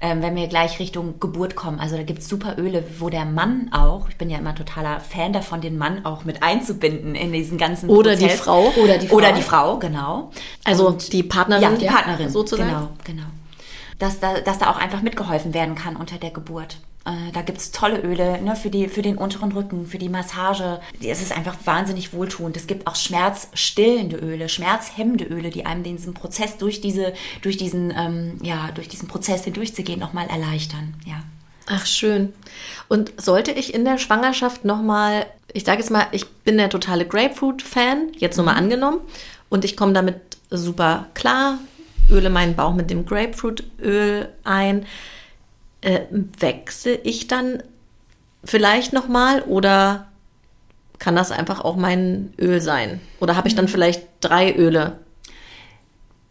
Ähm, 0.00 0.22
wenn 0.22 0.34
wir 0.34 0.48
gleich 0.48 0.80
Richtung 0.80 1.20
Geburt 1.20 1.54
kommen, 1.54 1.78
also 1.78 1.96
da 1.96 2.02
gibt 2.02 2.18
es 2.18 2.28
super 2.28 2.58
Öle, 2.58 2.84
wo 2.98 3.10
der 3.10 3.24
Mann 3.24 3.70
auch, 3.72 4.08
ich 4.08 4.16
bin 4.16 4.28
ja 4.28 4.38
immer 4.38 4.56
totaler 4.56 4.98
Fan 4.98 5.32
davon, 5.32 5.60
den 5.60 5.78
Mann 5.78 6.04
auch 6.04 6.24
mit 6.24 6.42
einzubinden 6.42 7.14
in 7.14 7.32
diesen 7.32 7.58
ganzen 7.58 7.88
Oder 7.88 8.10
Prozess. 8.10 8.32
die 8.32 8.38
Frau. 8.38 8.72
Oder 8.76 8.98
die 8.98 9.06
Frau. 9.06 9.16
Oder 9.16 9.32
die 9.32 9.42
Frau, 9.42 9.78
genau. 9.78 10.32
Also 10.64 10.88
Und, 10.88 11.12
die 11.12 11.22
Partnerin. 11.22 11.62
Ja, 11.62 11.70
die 11.70 11.86
Partnerin, 11.86 12.28
sozusagen. 12.28 12.68
Genau, 12.68 12.88
genau. 13.04 13.28
Dass 14.00 14.18
da, 14.18 14.40
dass 14.40 14.58
da 14.58 14.70
auch 14.70 14.78
einfach 14.78 15.02
mitgeholfen 15.02 15.54
werden 15.54 15.76
kann 15.76 15.94
unter 15.94 16.18
der 16.18 16.30
Geburt. 16.30 16.78
Äh, 17.04 17.32
da 17.32 17.42
gibt 17.42 17.58
es 17.58 17.70
tolle 17.70 18.00
Öle 18.00 18.40
ne, 18.42 18.56
für, 18.56 18.70
die, 18.70 18.88
für 18.88 19.02
den 19.02 19.16
unteren 19.16 19.52
Rücken, 19.52 19.86
für 19.86 19.98
die 19.98 20.08
Massage. 20.08 20.80
Es 21.02 21.22
ist 21.22 21.36
einfach 21.36 21.56
wahnsinnig 21.64 22.12
wohltuend. 22.12 22.56
Es 22.56 22.66
gibt 22.66 22.86
auch 22.86 22.96
schmerzstillende 22.96 24.16
Öle, 24.16 24.48
schmerzhemmende 24.48 25.24
Öle, 25.24 25.50
die 25.50 25.66
einem 25.66 25.82
diesen 25.82 26.14
Prozess 26.14 26.58
durch, 26.58 26.80
diese, 26.80 27.14
durch, 27.42 27.56
diesen, 27.56 27.92
ähm, 27.96 28.38
ja, 28.42 28.70
durch 28.74 28.88
diesen 28.88 29.08
Prozess 29.08 29.44
hindurchzugehen 29.44 30.00
nochmal 30.00 30.28
erleichtern. 30.28 30.94
Ja. 31.06 31.22
Ach, 31.70 31.86
schön. 31.86 32.32
Und 32.88 33.12
sollte 33.20 33.52
ich 33.52 33.74
in 33.74 33.84
der 33.84 33.98
Schwangerschaft 33.98 34.64
nochmal, 34.64 35.26
ich 35.52 35.64
sage 35.64 35.80
jetzt 35.80 35.90
mal, 35.90 36.06
ich 36.12 36.26
bin 36.28 36.56
der 36.56 36.70
totale 36.70 37.06
Grapefruit-Fan, 37.06 38.12
jetzt 38.16 38.36
nochmal 38.38 38.54
mhm. 38.54 38.62
angenommen, 38.62 39.00
und 39.50 39.64
ich 39.64 39.76
komme 39.76 39.92
damit 39.92 40.16
super 40.50 41.06
klar, 41.14 41.58
öle 42.10 42.30
meinen 42.30 42.56
Bauch 42.56 42.74
mit 42.74 42.90
dem 42.90 43.04
Grapefruitöl 43.04 44.30
ein 44.44 44.86
äh, 45.80 46.00
wechsle 46.10 46.94
ich 46.96 47.26
dann 47.26 47.62
vielleicht 48.44 48.92
nochmal 48.92 49.42
oder 49.42 50.08
kann 50.98 51.14
das 51.14 51.30
einfach 51.30 51.64
auch 51.64 51.76
mein 51.76 52.32
Öl 52.38 52.60
sein? 52.60 53.00
Oder 53.20 53.36
habe 53.36 53.48
ich 53.48 53.54
dann 53.54 53.66
mhm. 53.66 53.70
vielleicht 53.70 54.06
drei 54.20 54.54
Öle? 54.54 54.98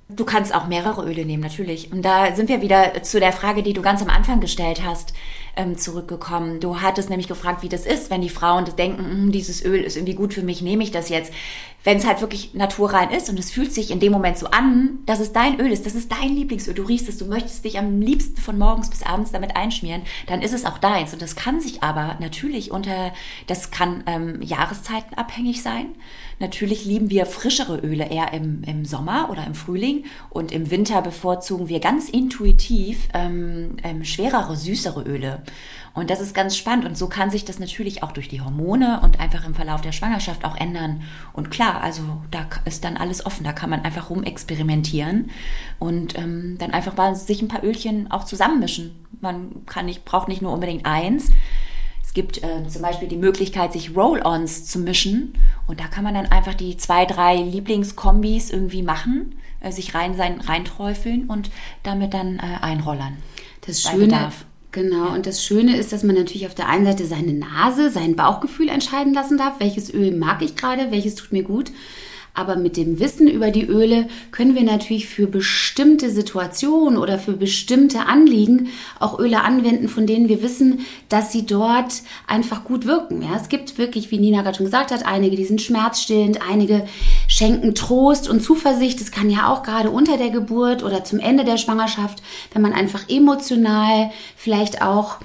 Du 0.10 0.23
kannst 0.23 0.55
auch 0.55 0.67
mehrere 0.67 1.05
Öle 1.05 1.25
nehmen, 1.25 1.43
natürlich. 1.43 1.91
Und 1.91 2.01
da 2.01 2.33
sind 2.33 2.47
wir 2.47 2.62
wieder 2.62 3.03
zu 3.03 3.19
der 3.19 3.33
Frage, 3.33 3.62
die 3.62 3.73
du 3.73 3.81
ganz 3.81 4.01
am 4.01 4.10
Anfang 4.10 4.39
gestellt 4.39 4.81
hast 4.86 5.13
ähm, 5.57 5.77
zurückgekommen. 5.77 6.62
Du 6.62 6.79
hattest 6.79 7.10
nämlich 7.10 7.27
gefragt, 7.27 7.62
wie 7.62 7.69
das 7.69 7.86
ist, 7.86 8.10
wenn 8.10 8.21
die 8.21 8.29
Frauen 8.29 8.63
das 8.63 8.77
denken, 8.77 9.03
hm, 9.03 9.31
dieses 9.33 9.65
Öl 9.65 9.81
ist 9.81 9.97
irgendwie 9.97 10.13
gut 10.13 10.33
für 10.33 10.43
mich, 10.43 10.62
nehme 10.62 10.83
ich 10.83 10.91
das 10.91 11.10
jetzt. 11.10 11.33
Wenn 11.88 12.00
es 12.00 12.06
halt 12.06 12.19
wirklich 12.19 12.54
naturrein 12.54 13.12
ist 13.12 13.30
und 13.30 13.39
es 13.39 13.50
fühlt 13.50 13.71
sich 13.71 13.91
in 13.91 14.02
dem 14.02 14.12
Moment 14.12 14.38
so 14.38 14.47
an, 14.47 15.00
dass 15.06 15.21
es 15.21 15.32
dein 15.32 15.58
Öl 15.62 15.71
ist, 15.71 15.86
das 15.86 15.95
ist 15.95 16.12
dein 16.12 16.36
Lieblingsöl, 16.36 16.73
du 16.73 16.84
riechst 16.84 17.08
es, 17.08 17.17
du 17.17 17.23
möchtest 17.23 17.63
dich 17.63 17.80
am 17.80 18.02
liebsten 18.02 18.41
von 18.41 18.58
morgens 18.58 18.89
bis 18.89 19.04
abends 19.04 19.32
damit 19.32 19.56
einschmieren, 19.56 20.02
dann 20.26 20.41
ist 20.41 20.54
es 20.54 20.65
auch 20.65 20.80
deins. 20.80 21.13
Und 21.13 21.21
das 21.21 21.38
kann 21.38 21.62
sich 21.62 21.84
aber 21.84 22.17
natürlich 22.19 22.71
unter, 22.71 23.13
das 23.47 23.71
kann 23.71 24.04
ähm, 24.06 24.41
Jahreszeiten 24.41 25.13
abhängig 25.13 25.63
sein. 25.63 25.95
Natürlich 26.39 26.84
lieben 26.84 27.10
wir 27.10 27.26
frischere 27.26 27.78
Öle 27.78 28.10
eher 28.10 28.34
im, 28.34 28.63
im 28.65 28.84
Sommer 28.84 29.30
oder 29.32 29.47
im 29.47 29.56
Frühling 29.56 30.04
und 30.30 30.52
im 30.52 30.69
Winter 30.69 31.02
bevorzugen 31.02 31.69
wir 31.69 31.80
ganz 31.80 32.10
intuitiv 32.10 33.08
ähm, 33.13 33.78
ähm, 33.84 34.04
schwerere, 34.04 34.58
süßere 34.58 35.04
Öle. 35.04 35.41
Und 35.95 36.12
das 36.12 36.21
ist 36.21 36.36
ganz 36.36 36.56
spannend 36.56 36.86
und 36.86 36.95
so 36.95 37.08
kann 37.08 37.32
sich 37.32 37.43
das 37.43 37.58
natürlich 37.58 38.04
auch 38.04 38.12
durch 38.12 38.28
die 38.28 38.41
Hormone 38.41 39.00
und 39.02 39.19
einfach 39.19 39.47
im 39.47 39.56
Verlauf 39.56 39.82
der 39.82 39.93
Schwangerschaft 39.93 40.45
auch 40.45 40.56
ändern. 40.56 41.02
Und 41.34 41.50
klar, 41.50 41.77
also 41.82 42.02
da 42.32 42.48
ist 42.66 42.84
dann 42.84 42.98
alles 42.98 43.26
offen, 43.26 43.44
da 43.44 43.54
kann 43.54 43.70
man 43.70 43.82
einfach 43.82 44.10
rumexperimentieren 44.10 45.32
und 45.80 46.18
ähm, 46.18 46.58
dann 46.60 46.72
einfach 46.72 46.96
mal 46.96 47.16
sich 47.16 47.42
ein 47.42 47.48
paar 47.48 47.63
Ölchen 47.63 48.12
auch 48.12 48.24
zusammenmischen. 48.24 49.06
Man 49.22 49.66
kann 49.66 49.86
nicht, 49.86 50.06
braucht 50.06 50.28
nicht 50.28 50.42
nur 50.42 50.54
unbedingt 50.54 50.86
eins. 50.86 51.30
Es 52.04 52.13
gibt 52.13 52.44
äh, 52.44 52.68
zum 52.68 52.82
Beispiel 52.82 53.08
die 53.08 53.18
Möglichkeit, 53.18 53.74
sich 53.74 53.96
Roll-ons 53.96 54.66
zu 54.66 54.80
mischen 54.80 55.34
und 55.68 55.80
da 55.80 55.88
kann 55.88 56.04
man 56.04 56.13
dann 56.13 56.28
einfach 56.28 56.54
die 56.54 56.78
zwei, 56.78 57.06
drei 57.06 57.36
Lieblingskombis 57.36 58.50
irgendwie 58.50 58.82
machen, 58.82 59.36
äh, 59.60 59.72
sich 59.72 59.94
rein 59.94 60.16
sein, 60.16 60.40
reinträufeln 60.42 61.26
und 61.26 61.52
damit 61.84 62.13
dann 62.13 62.38
äh, 62.38 62.62
einrollern. 62.62 63.18
Das 63.66 63.82
Schöne, 63.82 64.06
Bedarf. 64.06 64.46
Genau, 64.71 65.13
und 65.13 65.25
das 65.25 65.43
Schöne 65.43 65.77
ist, 65.77 65.93
dass 65.93 66.03
man 66.03 66.15
natürlich 66.15 66.45
auf 66.45 66.53
der 66.53 66.67
einen 66.67 66.86
Seite 66.86 67.06
seine 67.06 67.34
Nase, 67.34 67.89
sein 67.89 68.15
Bauchgefühl 68.15 68.69
entscheiden 68.69 69.13
lassen 69.13 69.38
darf, 69.38 69.60
welches 69.60 69.93
Öl 69.93 70.15
mag 70.15 70.41
ich 70.41 70.56
gerade, 70.56 70.91
welches 70.91 71.15
tut 71.15 71.32
mir 71.32 71.43
gut. 71.43 71.71
Aber 72.38 72.56
mit 72.56 72.78
dem 72.78 73.00
Wissen 73.00 73.28
über 73.28 73.50
die 73.50 73.65
Öle 73.65 74.08
können 74.30 74.54
wir 74.54 74.62
natürlich 74.62 75.08
für 75.08 75.26
bestimmte 75.26 76.12
Situationen 76.12 77.00
oder 77.00 77.17
für 77.17 77.34
bestimmte 77.34 78.06
Anliegen 78.06 78.69
auch 79.00 79.17
Öle 79.17 79.41
anwenden, 79.41 79.89
von 79.89 80.06
denen 80.06 80.30
wir 80.30 80.43
wissen, 80.43 80.82
dass 81.10 81.32
sie 81.32 81.47
dort 81.47 82.04
einfach 82.28 82.63
gut 82.63 82.86
wirken. 82.86 83.23
Ja, 83.23 83.36
es 83.36 83.50
gibt 83.50 83.80
wirklich, 83.80 84.12
wie 84.12 84.19
Nina 84.19 84.43
gerade 84.43 84.56
schon 84.56 84.67
gesagt 84.67 84.91
hat, 84.91 85.04
einige, 85.04 85.36
die 85.36 85.45
sind 85.45 85.63
schmerzstillend, 85.63 86.47
einige 86.47 86.88
schenken 87.28 87.73
Trost 87.73 88.30
und 88.30 88.43
Zuversicht. 88.43 89.02
Das 89.02 89.10
kann 89.10 89.32
ja 89.32 89.52
auch 89.52 89.63
gerade 89.63 89.89
unter 89.89 90.17
der 90.17 90.30
Geburt 90.30 90.84
oder 90.84 91.04
zum 91.04 91.19
Ende 91.19 91.43
der 91.43 91.58
Schwangerschaft, 91.58 92.21
wenn 92.54 92.62
man 92.62 92.73
einfach 92.73 93.10
emotional 93.10 94.12
vielleicht 94.36 94.84
auch 94.84 95.17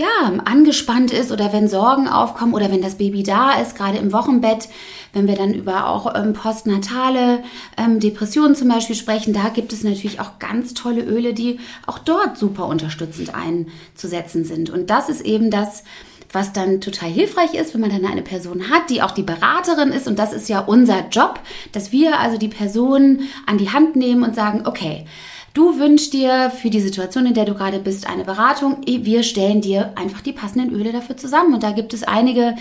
ja, 0.00 0.32
angespannt 0.46 1.12
ist 1.12 1.30
oder 1.30 1.52
wenn 1.52 1.68
Sorgen 1.68 2.08
aufkommen 2.08 2.54
oder 2.54 2.70
wenn 2.70 2.80
das 2.80 2.94
Baby 2.94 3.22
da 3.22 3.60
ist, 3.60 3.76
gerade 3.76 3.98
im 3.98 4.12
Wochenbett, 4.12 4.68
wenn 5.12 5.28
wir 5.28 5.36
dann 5.36 5.52
über 5.52 5.88
auch 5.88 6.14
ähm, 6.14 6.32
postnatale 6.32 7.42
ähm, 7.76 8.00
Depressionen 8.00 8.54
zum 8.54 8.68
Beispiel 8.68 8.96
sprechen, 8.96 9.34
da 9.34 9.50
gibt 9.50 9.74
es 9.74 9.84
natürlich 9.84 10.18
auch 10.18 10.38
ganz 10.38 10.72
tolle 10.72 11.02
Öle, 11.02 11.34
die 11.34 11.60
auch 11.86 11.98
dort 11.98 12.38
super 12.38 12.66
unterstützend 12.66 13.32
einzusetzen 13.34 14.44
sind. 14.44 14.70
Und 14.70 14.88
das 14.88 15.10
ist 15.10 15.20
eben 15.20 15.50
das, 15.50 15.84
was 16.32 16.52
dann 16.52 16.80
total 16.80 17.10
hilfreich 17.10 17.54
ist, 17.54 17.74
wenn 17.74 17.80
man 17.82 17.90
dann 17.90 18.06
eine 18.06 18.22
Person 18.22 18.70
hat, 18.70 18.88
die 18.88 19.02
auch 19.02 19.10
die 19.10 19.22
Beraterin 19.22 19.90
ist. 19.90 20.06
Und 20.06 20.18
das 20.18 20.32
ist 20.32 20.48
ja 20.48 20.60
unser 20.60 21.08
Job, 21.08 21.40
dass 21.72 21.92
wir 21.92 22.20
also 22.20 22.38
die 22.38 22.48
Person 22.48 23.20
an 23.46 23.58
die 23.58 23.70
Hand 23.70 23.96
nehmen 23.96 24.22
und 24.22 24.34
sagen, 24.34 24.62
okay, 24.64 25.06
Du 25.52 25.78
wünschst 25.78 26.12
dir 26.12 26.50
für 26.50 26.70
die 26.70 26.80
Situation, 26.80 27.26
in 27.26 27.34
der 27.34 27.44
du 27.44 27.54
gerade 27.54 27.80
bist, 27.80 28.08
eine 28.08 28.24
Beratung. 28.24 28.78
Wir 28.86 29.22
stellen 29.24 29.60
dir 29.60 29.92
einfach 29.96 30.20
die 30.20 30.32
passenden 30.32 30.72
Öle 30.72 30.92
dafür 30.92 31.16
zusammen. 31.16 31.54
Und 31.54 31.62
da 31.62 31.72
gibt 31.72 31.92
es 31.92 32.04
einige, 32.04 32.54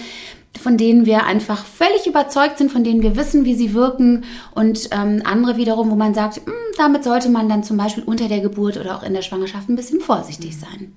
von 0.59 0.75
denen 0.77 1.05
wir 1.05 1.25
einfach 1.25 1.65
völlig 1.65 2.07
überzeugt 2.07 2.57
sind, 2.57 2.71
von 2.71 2.83
denen 2.83 3.03
wir 3.03 3.15
wissen, 3.15 3.45
wie 3.45 3.53
sie 3.53 3.75
wirken. 3.75 4.23
Und 4.55 4.89
ähm, 4.91 5.21
andere 5.23 5.57
wiederum, 5.57 5.91
wo 5.91 5.95
man 5.95 6.15
sagt, 6.15 6.37
hm, 6.37 6.53
damit 6.77 7.03
sollte 7.03 7.29
man 7.29 7.47
dann 7.47 7.63
zum 7.63 7.77
Beispiel 7.77 8.03
unter 8.03 8.27
der 8.27 8.39
Geburt 8.39 8.77
oder 8.77 8.95
auch 8.95 9.03
in 9.03 9.13
der 9.13 9.21
Schwangerschaft 9.21 9.69
ein 9.69 9.75
bisschen 9.75 10.01
vorsichtig 10.01 10.57
sein. 10.57 10.93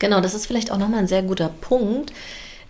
Genau, 0.00 0.20
das 0.20 0.34
ist 0.34 0.46
vielleicht 0.46 0.72
auch 0.72 0.78
nochmal 0.78 1.00
ein 1.00 1.06
sehr 1.06 1.22
guter 1.22 1.48
Punkt 1.48 2.12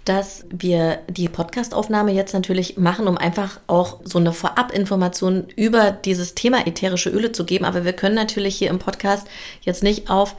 dass 0.05 0.45
wir 0.51 1.01
die 1.09 1.29
Podcastaufnahme 1.29 2.13
jetzt 2.13 2.33
natürlich 2.33 2.79
machen, 2.79 3.07
um 3.07 3.19
einfach 3.19 3.61
auch 3.67 4.01
so 4.05 4.19
eine 4.19 4.33
Vorabinformation 4.33 5.47
über 5.57 5.91
dieses 5.91 6.35
Thema 6.35 6.67
ätherische 6.67 7.11
Öle 7.11 7.33
zu 7.33 7.45
geben. 7.45 7.65
Aber 7.65 7.85
wir 7.85 7.93
können 7.93 8.15
natürlich 8.15 8.57
hier 8.57 8.71
im 8.71 8.79
Podcast 8.79 9.27
jetzt 9.63 9.83
nicht 9.83 10.11
auf 10.11 10.37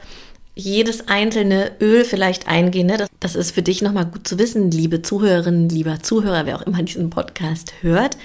jedes 0.54 1.08
einzelne 1.08 1.72
Öl 1.80 2.04
vielleicht 2.04 2.48
eingehen. 2.48 2.86
Ne? 2.86 2.98
Das, 2.98 3.08
das 3.20 3.36
ist 3.36 3.52
für 3.52 3.62
dich 3.62 3.82
nochmal 3.82 4.06
gut 4.06 4.28
zu 4.28 4.38
wissen, 4.38 4.70
liebe 4.70 5.00
Zuhörerinnen, 5.00 5.68
lieber 5.68 6.02
Zuhörer, 6.02 6.44
wer 6.44 6.56
auch 6.56 6.62
immer 6.62 6.82
diesen 6.82 7.10
Podcast 7.10 7.72
hört 7.80 8.16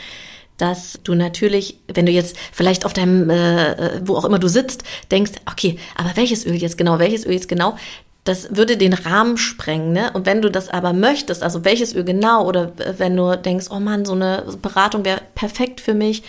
dass 0.57 0.99
du 1.03 1.13
natürlich, 1.13 1.79
wenn 1.93 2.05
du 2.05 2.11
jetzt 2.11 2.35
vielleicht 2.51 2.85
auf 2.85 2.93
deinem, 2.93 3.29
äh, 3.29 4.01
wo 4.03 4.15
auch 4.15 4.25
immer 4.25 4.39
du 4.39 4.49
sitzt, 4.49 4.83
denkst, 5.11 5.33
okay, 5.49 5.77
aber 5.95 6.11
welches 6.15 6.45
Öl 6.45 6.55
jetzt 6.55 6.77
genau, 6.77 6.99
welches 6.99 7.25
Öl 7.25 7.33
jetzt 7.33 7.47
genau, 7.47 7.77
das 8.27 8.55
würde 8.55 8.77
den 8.77 8.93
Rahmen 8.93 9.37
sprengen. 9.37 9.93
Ne? 9.93 10.11
Und 10.13 10.25
wenn 10.25 10.41
du 10.41 10.51
das 10.51 10.69
aber 10.69 10.91
möchtest, 10.93 11.43
also 11.43 11.63
welches 11.63 11.95
Öl 11.95 12.03
genau, 12.03 12.45
oder 12.45 12.73
wenn 12.97 13.15
du 13.15 13.37
denkst, 13.37 13.67
oh 13.69 13.79
Mann, 13.79 14.05
so 14.05 14.13
eine 14.13 14.43
Beratung 14.61 15.05
wäre 15.05 15.21
perfekt 15.35 15.79
für 15.79 15.93
mich, 15.93 16.23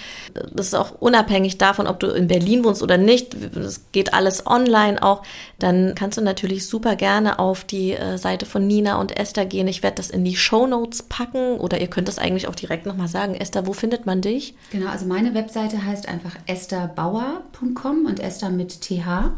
das 0.52 0.68
ist 0.68 0.74
auch 0.74 0.92
unabhängig 1.00 1.58
davon, 1.58 1.87
ob 1.87 1.98
du 1.98 2.08
in 2.08 2.28
Berlin 2.28 2.64
wohnst 2.64 2.82
oder 2.82 2.98
nicht, 2.98 3.37
das 3.54 3.90
geht 3.92 4.14
alles 4.14 4.46
online 4.46 5.02
auch, 5.02 5.22
dann 5.58 5.94
kannst 5.96 6.18
du 6.18 6.22
natürlich 6.22 6.66
super 6.66 6.94
gerne 6.94 7.38
auf 7.38 7.64
die 7.64 7.92
äh, 7.92 8.16
Seite 8.16 8.46
von 8.46 8.66
Nina 8.66 9.00
und 9.00 9.18
Esther 9.18 9.46
gehen. 9.46 9.66
Ich 9.66 9.82
werde 9.82 9.96
das 9.96 10.11
in 10.11 10.24
die 10.24 10.37
Show 10.37 10.66
Notes 10.66 11.02
packen 11.02 11.58
oder 11.58 11.80
ihr 11.80 11.88
könnt 11.88 12.08
das 12.08 12.18
eigentlich 12.18 12.46
auch 12.46 12.54
direkt 12.54 12.87
nochmal 12.87 13.08
sagen. 13.08 13.34
Esther, 13.34 13.66
wo 13.66 13.72
findet 13.72 14.06
man 14.06 14.20
dich? 14.20 14.54
Genau, 14.70 14.90
also 14.90 15.06
meine 15.06 15.34
Webseite 15.34 15.84
heißt 15.84 16.08
einfach 16.08 16.37
esterbauer.com 16.46 18.06
und 18.06 18.20
Esther 18.20 18.50
mit 18.50 18.80
TH. 18.80 19.32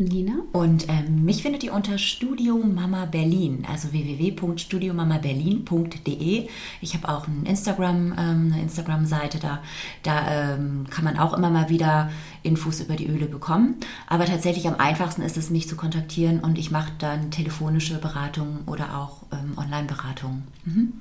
Lina? 0.00 0.42
Und 0.52 0.88
ähm, 0.88 1.24
mich 1.26 1.42
findet 1.42 1.62
ihr 1.62 1.74
unter 1.74 1.98
Studio 1.98 2.56
Mama 2.56 3.04
Berlin, 3.04 3.66
also 3.70 3.92
www.studiomamaberlin.de. 3.92 6.48
Ich 6.80 6.94
habe 6.94 7.06
auch 7.08 7.28
ein 7.28 7.44
Instagram, 7.44 8.14
ähm, 8.18 8.50
eine 8.52 8.62
Instagram-Seite, 8.62 9.38
da, 9.38 9.62
da 10.02 10.54
ähm, 10.54 10.86
kann 10.88 11.04
man 11.04 11.18
auch 11.18 11.34
immer 11.34 11.50
mal 11.50 11.68
wieder 11.68 12.10
Infos 12.42 12.80
über 12.80 12.96
die 12.96 13.08
Öle 13.08 13.26
bekommen. 13.26 13.76
Aber 14.06 14.24
tatsächlich 14.24 14.66
am 14.66 14.76
einfachsten 14.76 15.20
ist 15.20 15.36
es, 15.36 15.50
mich 15.50 15.68
zu 15.68 15.76
kontaktieren 15.76 16.40
und 16.40 16.56
ich 16.58 16.70
mache 16.70 16.92
dann 16.98 17.30
telefonische 17.30 17.98
Beratungen 17.98 18.60
oder 18.66 18.96
auch 18.96 19.24
ähm, 19.32 19.58
Online-Beratungen. 19.58 20.44
Mhm. 20.64 20.94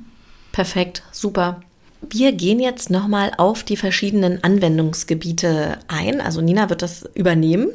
Perfekt, 0.52 1.04
super. 1.12 1.62
Wir 2.02 2.32
gehen 2.32 2.62
jetzt 2.62 2.90
nochmal 2.90 3.34
auf 3.38 3.64
die 3.64 3.76
verschiedenen 3.76 4.42
Anwendungsgebiete 4.44 5.80
ein. 5.90 6.22
Also 6.22 6.40
Nina 6.42 6.70
wird 6.70 6.82
das 6.82 7.04
übernehmen 7.14 7.72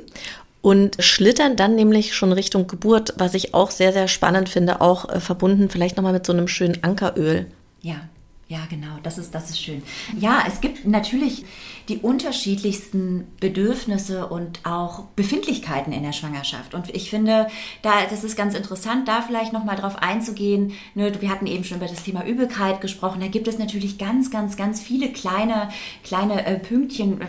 und 0.64 0.96
schlittern 0.98 1.56
dann 1.56 1.74
nämlich 1.74 2.14
schon 2.14 2.32
Richtung 2.32 2.66
Geburt, 2.66 3.12
was 3.18 3.34
ich 3.34 3.52
auch 3.52 3.70
sehr, 3.70 3.92
sehr 3.92 4.08
spannend 4.08 4.48
finde, 4.48 4.80
auch 4.80 5.06
äh, 5.10 5.20
verbunden 5.20 5.68
vielleicht 5.68 5.98
nochmal 5.98 6.14
mit 6.14 6.24
so 6.24 6.32
einem 6.32 6.48
schönen 6.48 6.82
Ankeröl. 6.82 7.46
Ja. 7.82 8.08
Ja, 8.46 8.60
genau, 8.68 8.98
das 9.02 9.16
ist, 9.16 9.34
das 9.34 9.48
ist 9.48 9.60
schön. 9.60 9.82
Ja, 10.20 10.44
es 10.46 10.60
gibt 10.60 10.86
natürlich 10.86 11.46
die 11.88 11.98
unterschiedlichsten 11.98 13.26
Bedürfnisse 13.40 14.26
und 14.26 14.60
auch 14.64 15.04
Befindlichkeiten 15.16 15.94
in 15.94 16.02
der 16.02 16.12
Schwangerschaft. 16.12 16.74
Und 16.74 16.94
ich 16.94 17.08
finde, 17.08 17.48
da, 17.80 18.04
das 18.08 18.22
ist 18.22 18.36
ganz 18.36 18.54
interessant, 18.54 19.08
da 19.08 19.22
vielleicht 19.22 19.54
nochmal 19.54 19.76
drauf 19.76 19.96
einzugehen. 19.96 20.72
Ne, 20.94 21.10
wir 21.20 21.30
hatten 21.30 21.46
eben 21.46 21.64
schon 21.64 21.78
über 21.78 21.88
das 21.88 22.02
Thema 22.02 22.24
Übelkeit 22.26 22.82
gesprochen. 22.82 23.20
Da 23.20 23.28
gibt 23.28 23.48
es 23.48 23.58
natürlich 23.58 23.96
ganz, 23.96 24.30
ganz, 24.30 24.56
ganz 24.56 24.80
viele 24.80 25.10
kleine, 25.10 25.70
kleine 26.04 26.44
äh, 26.44 26.58
Pünktchen, 26.58 27.20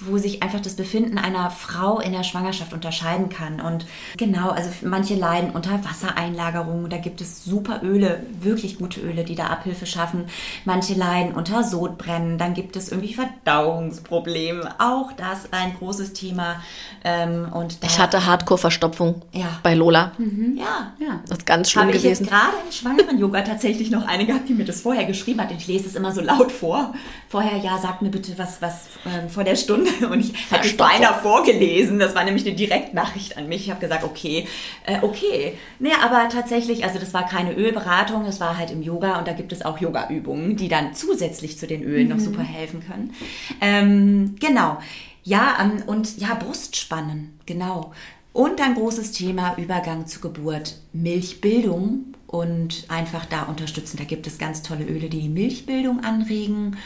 wo 0.00 0.18
sich 0.18 0.42
einfach 0.42 0.60
das 0.60 0.74
Befinden 0.74 1.18
einer 1.18 1.50
Frau 1.50 1.98
in 2.00 2.12
der 2.12 2.22
Schwangerschaft 2.22 2.72
unterscheiden 2.72 3.28
kann. 3.28 3.60
Und 3.60 3.86
genau, 4.16 4.50
also 4.50 4.70
manche 4.82 5.14
leiden 5.14 5.50
unter 5.50 5.84
Wassereinlagerungen. 5.84 6.88
Da 6.88 6.98
gibt 6.98 7.20
es 7.20 7.44
super 7.44 7.80
Öle, 7.82 8.22
wirklich 8.40 8.78
gute 8.78 9.00
Öle, 9.00 9.24
die 9.24 9.34
da 9.34 9.46
Abhilfe 9.46 9.86
schaffen. 9.86 10.26
Manche 10.64 10.94
leiden 10.94 11.34
unter 11.34 11.64
Sodbrennen. 11.64 12.38
Dann 12.38 12.54
gibt 12.54 12.76
es 12.76 12.90
irgendwie 12.90 13.14
Verdauungsprobleme. 13.14 14.76
Auch 14.78 15.12
das 15.12 15.52
ein 15.52 15.74
großes 15.78 16.12
Thema. 16.12 16.62
Ähm, 17.04 17.48
und 17.52 17.78
ich 17.82 17.98
hatte 17.98 18.24
Hardcore-Verstopfung 18.26 19.22
ja. 19.32 19.58
bei 19.62 19.74
Lola. 19.74 20.12
Mhm. 20.18 20.56
Ja. 20.58 20.92
ja. 21.00 21.20
Das 21.26 21.38
ist 21.38 21.46
ganz 21.46 21.70
schlimm 21.70 21.82
Habe 21.82 21.92
gewesen. 21.92 22.12
ich 22.12 22.18
jetzt 22.20 22.30
gerade 22.30 22.52
im 22.64 22.72
Schwangeren-Yoga 22.72 23.42
tatsächlich 23.42 23.90
noch 23.90 24.06
eine 24.06 24.26
gehabt, 24.26 24.48
die 24.48 24.54
mir 24.54 24.64
das 24.64 24.80
vorher 24.80 25.04
geschrieben 25.06 25.40
hat. 25.40 25.50
Ich 25.52 25.66
lese 25.66 25.86
es 25.86 25.94
immer 25.94 26.12
so 26.12 26.20
laut 26.20 26.52
vor. 26.52 26.94
Vorher, 27.28 27.58
ja, 27.58 27.78
sag 27.78 28.00
mir 28.02 28.10
bitte 28.10 28.38
was, 28.38 28.62
was 28.62 28.86
äh, 29.04 29.28
vor 29.28 29.44
der 29.44 29.56
Stunde 29.56 29.87
und 30.10 30.20
ich 30.20 30.32
hatte 30.50 30.68
es 30.68 30.76
beinahe 30.76 31.20
vorgelesen. 31.20 31.98
Das 31.98 32.14
war 32.14 32.24
nämlich 32.24 32.46
eine 32.46 32.54
Direktnachricht 32.54 33.36
an 33.36 33.48
mich. 33.48 33.62
Ich 33.62 33.70
habe 33.70 33.80
gesagt, 33.80 34.04
okay, 34.04 34.46
äh, 34.86 34.98
okay. 35.02 35.54
Nee, 35.78 35.92
aber 36.02 36.28
tatsächlich, 36.28 36.84
also 36.84 36.98
das 36.98 37.14
war 37.14 37.26
keine 37.26 37.54
Ölberatung, 37.54 38.24
es 38.26 38.40
war 38.40 38.56
halt 38.56 38.70
im 38.70 38.82
Yoga 38.82 39.18
und 39.18 39.28
da 39.28 39.32
gibt 39.32 39.52
es 39.52 39.64
auch 39.64 39.78
Yoga-Übungen, 39.78 40.56
die 40.56 40.68
dann 40.68 40.94
zusätzlich 40.94 41.58
zu 41.58 41.66
den 41.66 41.82
Ölen 41.82 42.08
mhm. 42.08 42.16
noch 42.16 42.20
super 42.20 42.42
helfen 42.42 42.82
können. 42.86 43.14
Ähm, 43.60 44.36
genau. 44.40 44.78
Ja, 45.24 45.58
ähm, 45.60 45.82
und 45.86 46.18
ja, 46.18 46.34
Brustspannen, 46.34 47.38
genau. 47.46 47.92
Und 48.32 48.60
ein 48.60 48.74
großes 48.74 49.12
Thema 49.12 49.56
Übergang 49.56 50.06
zur 50.06 50.22
Geburt, 50.22 50.76
Milchbildung 50.92 52.14
und 52.26 52.84
einfach 52.88 53.24
da 53.24 53.42
unterstützen. 53.44 53.96
Da 53.96 54.04
gibt 54.04 54.26
es 54.26 54.38
ganz 54.38 54.62
tolle 54.62 54.84
Öle, 54.84 55.08
die 55.08 55.20
die 55.20 55.28
Milchbildung 55.28 56.04
anregen 56.04 56.76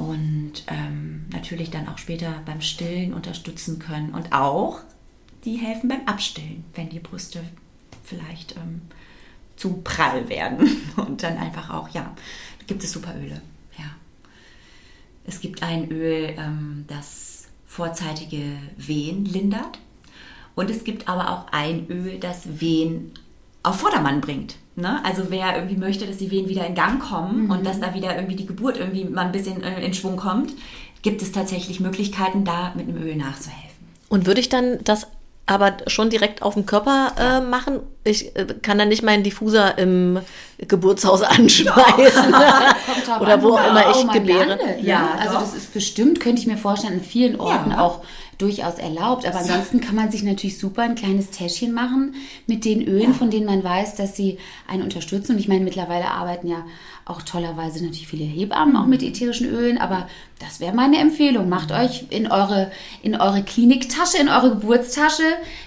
und 0.00 0.64
ähm, 0.68 1.26
natürlich 1.30 1.70
dann 1.70 1.86
auch 1.88 1.98
später 1.98 2.42
beim 2.46 2.62
Stillen 2.62 3.12
unterstützen 3.12 3.78
können 3.78 4.14
und 4.14 4.32
auch 4.32 4.80
die 5.44 5.56
helfen 5.56 5.88
beim 5.88 6.06
Abstillen, 6.06 6.64
wenn 6.74 6.88
die 6.88 7.00
Brüste 7.00 7.42
vielleicht 8.02 8.56
ähm, 8.56 8.82
zu 9.56 9.82
prall 9.84 10.28
werden 10.30 10.66
und 10.96 11.22
dann 11.22 11.36
einfach 11.36 11.70
auch, 11.70 11.90
ja, 11.90 12.14
gibt 12.66 12.82
es 12.82 12.92
super 12.92 13.14
Öle, 13.14 13.42
ja. 13.78 13.84
Es 15.26 15.40
gibt 15.40 15.62
ein 15.62 15.90
Öl, 15.90 16.34
ähm, 16.38 16.86
das 16.88 17.48
vorzeitige 17.66 18.56
Wehen 18.78 19.26
lindert 19.26 19.78
und 20.54 20.70
es 20.70 20.82
gibt 20.82 21.08
aber 21.08 21.30
auch 21.30 21.52
ein 21.52 21.88
Öl, 21.90 22.18
das 22.18 22.60
Wehen 22.60 23.12
auf 23.62 23.80
Vordermann 23.80 24.22
bringt. 24.22 24.56
Ne? 24.80 25.04
Also 25.04 25.24
wer 25.28 25.56
irgendwie 25.56 25.76
möchte, 25.76 26.06
dass 26.06 26.18
die 26.18 26.30
Wehen 26.30 26.48
wieder 26.48 26.66
in 26.66 26.74
Gang 26.74 27.00
kommen 27.00 27.44
mhm. 27.44 27.50
und 27.50 27.66
dass 27.66 27.80
da 27.80 27.94
wieder 27.94 28.16
irgendwie 28.16 28.36
die 28.36 28.46
Geburt 28.46 28.78
irgendwie 28.78 29.04
mal 29.04 29.26
ein 29.26 29.32
bisschen 29.32 29.62
äh, 29.62 29.84
in 29.84 29.94
Schwung 29.94 30.16
kommt, 30.16 30.52
gibt 31.02 31.22
es 31.22 31.32
tatsächlich 31.32 31.80
Möglichkeiten, 31.80 32.44
da 32.44 32.72
mit 32.76 32.88
einem 32.88 33.02
Öl 33.02 33.16
nachzuhelfen. 33.16 33.70
Und 34.08 34.26
würde 34.26 34.40
ich 34.40 34.48
dann 34.48 34.78
das 34.84 35.06
aber 35.46 35.78
schon 35.88 36.10
direkt 36.10 36.42
auf 36.42 36.54
dem 36.54 36.64
Körper 36.64 37.12
äh, 37.18 37.40
machen. 37.40 37.80
Ich 38.04 38.36
äh, 38.36 38.46
kann 38.62 38.78
dann 38.78 38.88
nicht 38.88 39.02
meinen 39.02 39.24
Diffuser 39.24 39.76
im 39.78 40.20
Geburtshaus 40.58 41.22
anschmeißen. 41.22 42.34
Oder 43.20 43.42
wo 43.42 43.54
auch 43.54 43.68
immer 43.68 43.90
ich 43.90 44.12
gebäre. 44.12 44.58
Ja, 44.80 44.82
ja, 44.82 45.18
also 45.18 45.40
das 45.40 45.54
ist 45.54 45.74
bestimmt, 45.74 46.20
könnte 46.20 46.40
ich 46.40 46.46
mir 46.46 46.56
vorstellen, 46.56 46.94
in 46.94 47.04
vielen 47.04 47.40
Orten 47.40 47.72
ja. 47.72 47.80
auch 47.80 48.02
durchaus 48.40 48.74
erlaubt. 48.74 49.26
Aber 49.26 49.38
ansonsten 49.38 49.80
kann 49.80 49.94
man 49.94 50.10
sich 50.10 50.22
natürlich 50.22 50.58
super 50.58 50.82
ein 50.82 50.94
kleines 50.94 51.30
Täschchen 51.30 51.72
machen 51.72 52.14
mit 52.46 52.64
den 52.64 52.82
Ölen, 52.86 53.10
ja. 53.10 53.12
von 53.12 53.30
denen 53.30 53.46
man 53.46 53.62
weiß, 53.62 53.94
dass 53.96 54.16
sie 54.16 54.38
einen 54.66 54.82
unterstützen. 54.82 55.32
Und 55.32 55.38
ich 55.38 55.48
meine, 55.48 55.64
mittlerweile 55.64 56.10
arbeiten 56.10 56.48
ja 56.48 56.64
auch 57.04 57.22
tollerweise 57.22 57.82
natürlich 57.82 58.06
viele 58.06 58.24
Hebammen 58.24 58.76
auch 58.76 58.86
mit 58.86 59.02
ätherischen 59.02 59.48
Ölen. 59.48 59.78
Aber 59.78 60.08
das 60.38 60.60
wäre 60.60 60.74
meine 60.74 60.98
Empfehlung. 60.98 61.48
Macht 61.48 61.72
euch 61.72 62.06
in 62.10 62.30
eure, 62.30 62.70
in 63.02 63.16
eure 63.16 63.42
Kliniktasche, 63.42 64.18
in 64.18 64.28
eure 64.28 64.50
Geburtstasche 64.50 65.22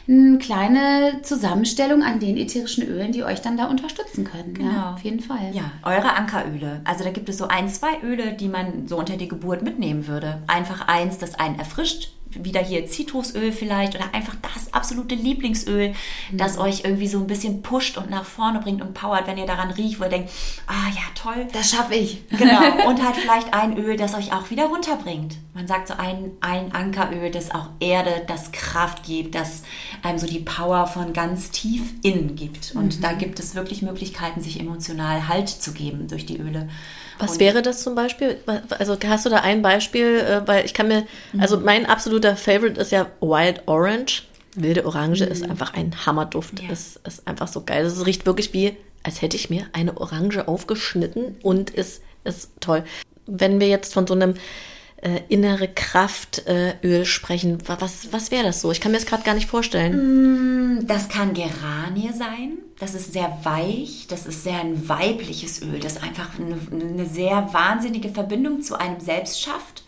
eine 0.07 0.37
kleine 0.37 1.21
Zusammenstellung 1.21 2.01
an 2.03 2.19
den 2.19 2.37
ätherischen 2.37 2.87
Ölen, 2.87 3.11
die 3.11 3.23
euch 3.23 3.41
dann 3.41 3.57
da 3.57 3.65
unterstützen 3.65 4.23
können. 4.23 4.53
Genau. 4.53 4.71
Ja, 4.71 4.93
auf 4.93 5.03
jeden 5.03 5.19
Fall. 5.19 5.51
Ja, 5.53 5.71
eure 5.83 6.13
Ankeröle. 6.13 6.81
Also 6.85 7.03
da 7.03 7.11
gibt 7.11 7.29
es 7.29 7.37
so 7.37 7.47
ein, 7.47 7.67
zwei 7.67 7.99
Öle, 8.03 8.33
die 8.33 8.47
man 8.47 8.87
so 8.87 8.97
unter 8.97 9.17
die 9.17 9.27
Geburt 9.27 9.63
mitnehmen 9.63 10.07
würde. 10.07 10.41
Einfach 10.47 10.87
eins, 10.87 11.17
das 11.17 11.35
einen 11.35 11.59
erfrischt 11.59 12.13
wieder 12.35 12.61
hier 12.61 12.85
Zitrusöl 12.87 13.51
vielleicht 13.51 13.95
oder 13.95 14.13
einfach 14.13 14.35
das 14.41 14.73
absolute 14.73 15.15
Lieblingsöl, 15.15 15.89
mhm. 15.89 16.37
das 16.37 16.57
euch 16.57 16.83
irgendwie 16.83 17.07
so 17.07 17.19
ein 17.19 17.27
bisschen 17.27 17.61
pusht 17.61 17.97
und 17.97 18.09
nach 18.09 18.25
vorne 18.25 18.59
bringt 18.59 18.81
und 18.81 18.93
powert, 18.93 19.27
wenn 19.27 19.37
ihr 19.37 19.45
daran 19.45 19.71
riecht, 19.71 19.99
wo 19.99 20.03
ihr 20.05 20.09
denkt, 20.09 20.31
ah 20.67 20.89
ja, 20.93 21.01
toll. 21.15 21.47
Das 21.51 21.71
schaffe 21.71 21.95
ich. 21.95 22.23
Genau. 22.43 22.89
Und 22.89 23.01
halt 23.01 23.15
vielleicht 23.15 23.53
ein 23.53 23.77
Öl, 23.77 23.95
das 23.95 24.15
euch 24.15 24.33
auch 24.33 24.49
wieder 24.49 24.65
runterbringt. 24.65 25.37
Man 25.53 25.65
sagt 25.65 25.87
so 25.87 25.93
ein, 25.93 26.31
ein 26.41 26.73
Ankeröl, 26.73 27.31
das 27.31 27.51
auch 27.51 27.69
Erde, 27.79 28.23
das 28.27 28.51
Kraft 28.51 29.03
gibt, 29.03 29.35
das 29.35 29.63
einem 30.01 30.19
so 30.19 30.27
die 30.27 30.39
Power 30.39 30.87
von 30.87 31.13
ganz 31.13 31.51
tief 31.51 31.93
innen 32.01 32.35
gibt. 32.35 32.73
Und 32.75 32.97
mhm. 32.97 33.01
da 33.01 33.13
gibt 33.13 33.39
es 33.39 33.55
wirklich 33.55 33.81
Möglichkeiten, 33.81 34.41
sich 34.41 34.59
emotional 34.59 35.27
Halt 35.27 35.47
zu 35.47 35.73
geben 35.73 36.07
durch 36.07 36.25
die 36.25 36.37
Öle. 36.37 36.67
Was 37.19 37.33
und 37.33 37.39
wäre 37.39 37.61
das 37.61 37.83
zum 37.83 37.95
Beispiel? 37.95 38.37
Also 38.69 38.97
hast 39.05 39.25
du 39.25 39.29
da 39.29 39.37
ein 39.37 39.61
Beispiel? 39.61 40.19
Äh, 40.19 40.47
weil 40.47 40.65
ich 40.65 40.73
kann 40.73 40.87
mir, 40.87 41.05
also 41.37 41.57
mhm. 41.57 41.65
mein 41.65 41.85
absoluter 41.85 42.35
Favorite 42.35 42.79
ist 42.79 42.91
ja 42.91 43.07
Wild 43.21 43.63
Orange. 43.67 44.23
Wilde 44.55 44.85
Orange 44.85 45.25
mhm. 45.25 45.31
ist 45.31 45.43
einfach 45.49 45.73
ein 45.73 46.05
Hammerduft. 46.05 46.61
Ja. 46.61 46.69
Es 46.71 46.99
ist 47.07 47.27
einfach 47.27 47.47
so 47.47 47.63
geil. 47.63 47.85
Es 47.85 48.05
riecht 48.05 48.25
wirklich 48.25 48.53
wie, 48.53 48.77
als 49.03 49.21
hätte 49.21 49.35
ich 49.37 49.49
mir 49.49 49.65
eine 49.73 49.97
Orange 49.97 50.47
aufgeschnitten 50.47 51.37
und 51.41 51.75
es 51.75 52.01
ist 52.23 52.51
toll. 52.59 52.83
Wenn 53.25 53.59
wir 53.59 53.67
jetzt 53.67 53.93
von 53.93 54.05
so 54.05 54.13
einem 54.13 54.35
äh, 55.03 55.21
innere 55.27 55.67
Kraftöl 55.67 56.75
äh, 56.81 57.05
sprechen. 57.05 57.57
Was, 57.65 58.13
was 58.13 58.31
wäre 58.31 58.43
das 58.43 58.61
so? 58.61 58.71
Ich 58.71 58.79
kann 58.79 58.91
mir 58.91 58.97
das 58.97 59.05
gerade 59.05 59.23
gar 59.23 59.35
nicht 59.35 59.49
vorstellen. 59.49 60.77
Mm, 60.77 60.87
das 60.87 61.09
kann 61.09 61.33
Geranie 61.33 62.11
sein. 62.13 62.59
Das 62.83 62.95
ist 62.95 63.13
sehr 63.13 63.39
weich. 63.43 64.07
Das 64.09 64.25
ist 64.25 64.43
sehr 64.43 64.59
ein 64.59 64.89
weibliches 64.89 65.61
Öl, 65.61 65.79
das 65.79 66.03
einfach 66.03 66.37
eine, 66.37 66.57
eine 66.69 67.05
sehr 67.05 67.53
wahnsinnige 67.53 68.09
Verbindung 68.09 68.61
zu 68.61 68.77
einem 68.77 68.99
selbst 68.99 69.41
schafft 69.41 69.83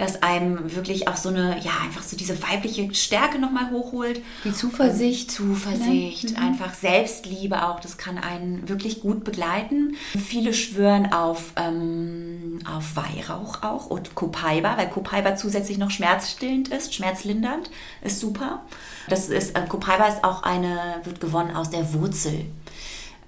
das 0.00 0.22
einem 0.22 0.74
wirklich 0.74 1.08
auch 1.08 1.16
so 1.16 1.28
eine, 1.28 1.60
ja, 1.62 1.72
einfach 1.84 2.02
so 2.02 2.16
diese 2.16 2.42
weibliche 2.42 2.92
Stärke 2.94 3.38
nochmal 3.38 3.70
hochholt. 3.70 4.22
Die 4.44 4.52
Zuversicht. 4.52 5.28
Und 5.28 5.36
Zuversicht, 5.36 6.30
ja. 6.30 6.40
Mhm. 6.40 6.46
einfach 6.46 6.74
Selbstliebe 6.74 7.66
auch, 7.66 7.80
das 7.80 7.98
kann 7.98 8.16
einen 8.16 8.66
wirklich 8.68 9.00
gut 9.00 9.24
begleiten. 9.24 9.96
Viele 10.12 10.54
schwören 10.54 11.12
auf, 11.12 11.52
ähm, 11.56 12.60
auf 12.64 12.96
Weihrauch 12.96 13.62
auch 13.62 13.86
und 13.86 14.14
Copaiba, 14.14 14.78
weil 14.78 14.88
Copaiba 14.88 15.36
zusätzlich 15.36 15.76
noch 15.76 15.90
schmerzstillend 15.90 16.68
ist, 16.68 16.94
schmerzlindernd, 16.94 17.70
ist 18.02 18.20
super. 18.20 18.62
Das 19.10 19.28
ist, 19.28 19.56
äh, 19.56 19.62
Copaiba 19.68 20.06
ist 20.06 20.24
auch 20.24 20.42
eine, 20.44 21.00
wird 21.04 21.20
gewonnen 21.20 21.54
aus 21.54 21.70
der 21.70 21.92
Wurzel 21.92 22.46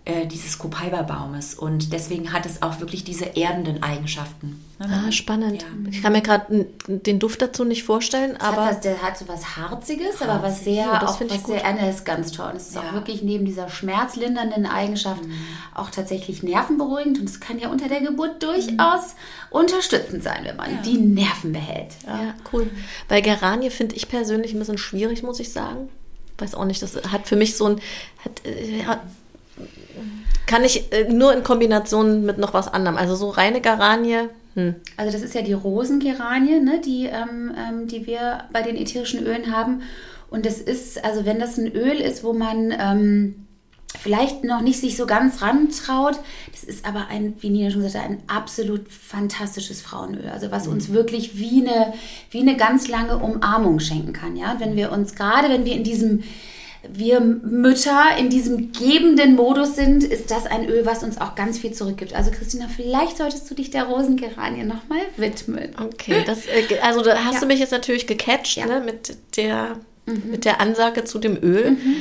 äh, 0.05 0.27
dieses 0.27 0.59
Copaiba-Baumes. 0.59 1.55
Und 1.55 1.93
deswegen 1.93 2.33
hat 2.33 2.45
es 2.45 2.61
auch 2.61 2.81
wirklich 2.81 3.05
diese 3.05 3.37
erdenden 3.37 3.85
Eigenschaften. 3.85 4.65
Ah, 4.81 5.12
spannend. 5.12 5.62
Ja. 5.62 5.91
Ich 5.91 6.03
kann 6.03 6.12
mir 6.12 6.23
gerade 6.23 6.67
den 6.88 7.21
Duft 7.21 7.41
dazu 7.41 7.65
nicht 7.65 7.85
vorstellen, 7.85 8.35
das 8.37 8.43
aber. 8.43 8.65
Hat 8.65 8.75
was, 8.75 8.81
der 8.81 9.01
hat 9.01 9.17
so 9.17 9.29
was 9.29 9.57
Harziges, 9.57 10.15
Harzig. 10.15 10.29
aber 10.29 10.43
was 10.43 10.65
sehr, 10.65 10.75
ja, 10.75 10.99
das 10.99 11.11
auch 11.12 11.21
was 11.21 11.45
sehr, 11.45 11.65
äh, 11.65 11.88
ist 11.88 12.05
ganz 12.05 12.33
toll. 12.33 12.51
Und 12.51 12.57
es 12.57 12.69
ist 12.69 12.75
ja. 12.75 12.81
auch 12.81 12.93
wirklich 12.95 13.23
neben 13.23 13.45
dieser 13.45 13.69
schmerzlindernden 13.69 14.67
Eigenschaft 14.67 15.25
mhm. 15.25 15.35
auch 15.73 15.91
tatsächlich 15.91 16.43
nervenberuhigend. 16.43 17.21
Und 17.21 17.29
es 17.29 17.38
kann 17.38 17.61
ja 17.61 17.69
unter 17.69 17.88
der 17.88 18.01
Geburt 18.01 18.43
durchaus 18.43 18.71
mhm. 18.71 19.51
unterstützend 19.51 20.25
sein, 20.25 20.41
wenn 20.43 20.57
man 20.57 20.83
die 20.83 20.99
Nerven 20.99 21.53
behält. 21.53 21.93
Ja, 22.05 22.35
cool. 22.53 22.69
Bei 23.07 23.21
Geranie 23.21 23.71
finde 23.71 23.95
ich 23.95 24.09
persönlich 24.09 24.53
ein 24.53 24.59
bisschen 24.59 24.79
schwierig, 24.79 25.23
muss 25.23 25.38
ich 25.38 25.53
sagen. 25.53 25.91
Weiß 26.38 26.57
auch 26.57 26.65
nicht, 26.65 26.83
das 26.83 26.97
hat 27.12 27.29
für 27.29 27.37
mich 27.37 27.57
so 27.57 27.67
ein, 27.67 27.81
hat, 28.25 28.45
äh, 28.45 28.83
hat 28.85 29.01
kann 30.47 30.65
ich 30.65 30.93
äh, 30.93 31.05
nur 31.11 31.33
in 31.33 31.43
Kombination 31.43 32.25
mit 32.25 32.38
noch 32.38 32.55
was 32.55 32.69
anderem. 32.69 32.97
Also 32.97 33.15
so 33.15 33.31
reine 33.31 33.61
Garanie. 33.61 34.29
Hm. 34.55 34.75
Also 34.97 35.12
das 35.12 35.23
ist 35.23 35.35
ja 35.35 35.43
die 35.43 35.53
Rosengeranie, 35.53 36.61
ne, 36.61 36.81
die, 36.85 37.07
ähm, 37.07 37.55
ähm, 37.57 37.87
die 37.87 38.07
wir 38.07 38.45
bei 38.53 38.62
den 38.62 38.77
ätherischen 38.77 39.25
Ölen 39.25 39.55
haben. 39.55 39.83
Und 40.31 40.47
das 40.47 40.61
ist, 40.61 41.05
also 41.05 41.25
wenn 41.25 41.38
das 41.38 41.59
ein 41.59 41.73
Öl 41.73 42.01
ist, 42.01 42.25
wo 42.25 42.33
man 42.33 42.75
ähm, 42.79 43.47
vielleicht 43.99 44.45
noch 44.45 44.62
nicht 44.62 44.81
sich 44.81 44.97
so 44.97 45.07
ganz 45.07 45.43
rantraut, 45.43 46.19
das 46.51 46.65
ist 46.65 46.87
aber 46.87 47.09
ein, 47.09 47.35
wie 47.41 47.51
Nina 47.51 47.71
schon 47.71 47.87
sagte, 47.88 48.11
ein 48.11 48.23
absolut 48.27 48.88
fantastisches 48.88 49.83
Frauenöl. 49.83 50.29
Also 50.33 50.51
was 50.51 50.67
mhm. 50.67 50.73
uns 50.73 50.93
wirklich 50.93 51.38
wie 51.38 51.67
eine, 51.67 51.93
wie 52.31 52.41
eine 52.41 52.57
ganz 52.57 52.88
lange 52.88 53.19
Umarmung 53.19 53.81
schenken 53.81 54.12
kann. 54.12 54.37
Ja? 54.37 54.53
Und 54.53 54.61
wenn 54.61 54.77
wir 54.77 54.93
uns 54.93 55.15
gerade, 55.15 55.49
wenn 55.49 55.65
wir 55.65 55.75
in 55.75 55.85
diesem 55.85 56.23
wir 56.88 57.21
Mütter 57.21 58.16
in 58.18 58.29
diesem 58.29 58.73
gebenden 58.73 59.37
Modus 59.37 59.77
sind, 59.77 60.03
ist 60.03 60.31
das 60.31 60.47
ein 60.47 60.68
Öl, 60.68 60.85
was 60.85 61.05
uns 61.05 61.21
auch 61.21 61.35
ganz 61.35 61.59
viel 61.59 61.73
zurückgibt. 61.73 62.14
Also 62.14 62.31
Christina, 62.31 62.66
vielleicht 62.75 63.18
solltest 63.18 63.49
du 63.51 63.55
dich 63.55 63.71
der 63.71 63.85
Rosengeranie 63.85 64.64
nochmal 64.64 65.01
widmen. 65.16 65.71
Okay, 65.81 66.25
das, 66.27 66.47
äh, 66.47 66.79
also 66.83 67.03
da 67.03 67.25
hast 67.25 67.35
ja. 67.35 67.40
du 67.40 67.47
mich 67.47 67.61
jetzt 67.61 67.73
natürlich 67.73 68.07
gecatcht 68.07 68.57
ja. 68.57 68.66
ne, 68.66 68.81
mit 68.85 69.16
der 69.37 69.77
mhm. 70.07 70.31
mit 70.31 70.45
der 70.45 70.61
Ansage 70.61 71.05
zu 71.05 71.18
dem 71.18 71.37
Öl. 71.40 71.73
Mhm. 71.73 71.97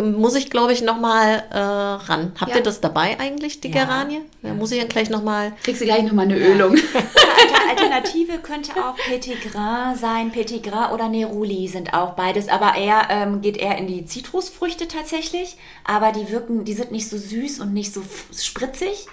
Muss 0.00 0.34
ich, 0.34 0.50
glaube 0.50 0.72
ich, 0.72 0.82
nochmal 0.82 1.44
äh, 1.50 1.58
ran. 1.58 2.32
Habt 2.40 2.52
ja. 2.52 2.58
ihr 2.58 2.62
das 2.62 2.80
dabei 2.80 3.18
eigentlich, 3.18 3.60
die 3.60 3.70
ja. 3.70 3.84
Geranie? 3.84 4.20
Ja, 4.42 4.54
muss 4.54 4.72
ich 4.72 4.78
dann 4.78 4.88
gleich 4.88 5.10
nochmal... 5.10 5.52
Kriegst 5.62 5.80
du 5.80 5.84
gleich 5.84 6.02
nochmal 6.02 6.26
eine 6.26 6.36
Ölung. 6.36 6.76
Alternative 7.68 8.38
könnte 8.38 8.72
auch 8.76 8.96
Petit 8.96 9.40
Gras 9.50 10.00
sein. 10.00 10.30
Petit 10.32 10.62
Gras 10.62 10.92
oder 10.92 11.08
Neruli 11.08 11.68
sind 11.68 11.94
auch 11.94 12.12
beides, 12.12 12.48
aber 12.48 12.76
eher 12.76 13.08
ähm, 13.10 13.40
geht 13.40 13.56
eher 13.56 13.76
in 13.78 13.86
die 13.86 14.04
Zitrusfrüchte 14.04 14.88
tatsächlich. 14.88 15.56
Aber 15.84 16.12
die 16.12 16.30
wirken, 16.30 16.64
die 16.64 16.74
sind 16.74 16.92
nicht 16.92 17.08
so 17.08 17.16
süß 17.16 17.60
und 17.60 17.72
nicht 17.72 17.92
so 17.92 18.02
spritzig. 18.34 19.06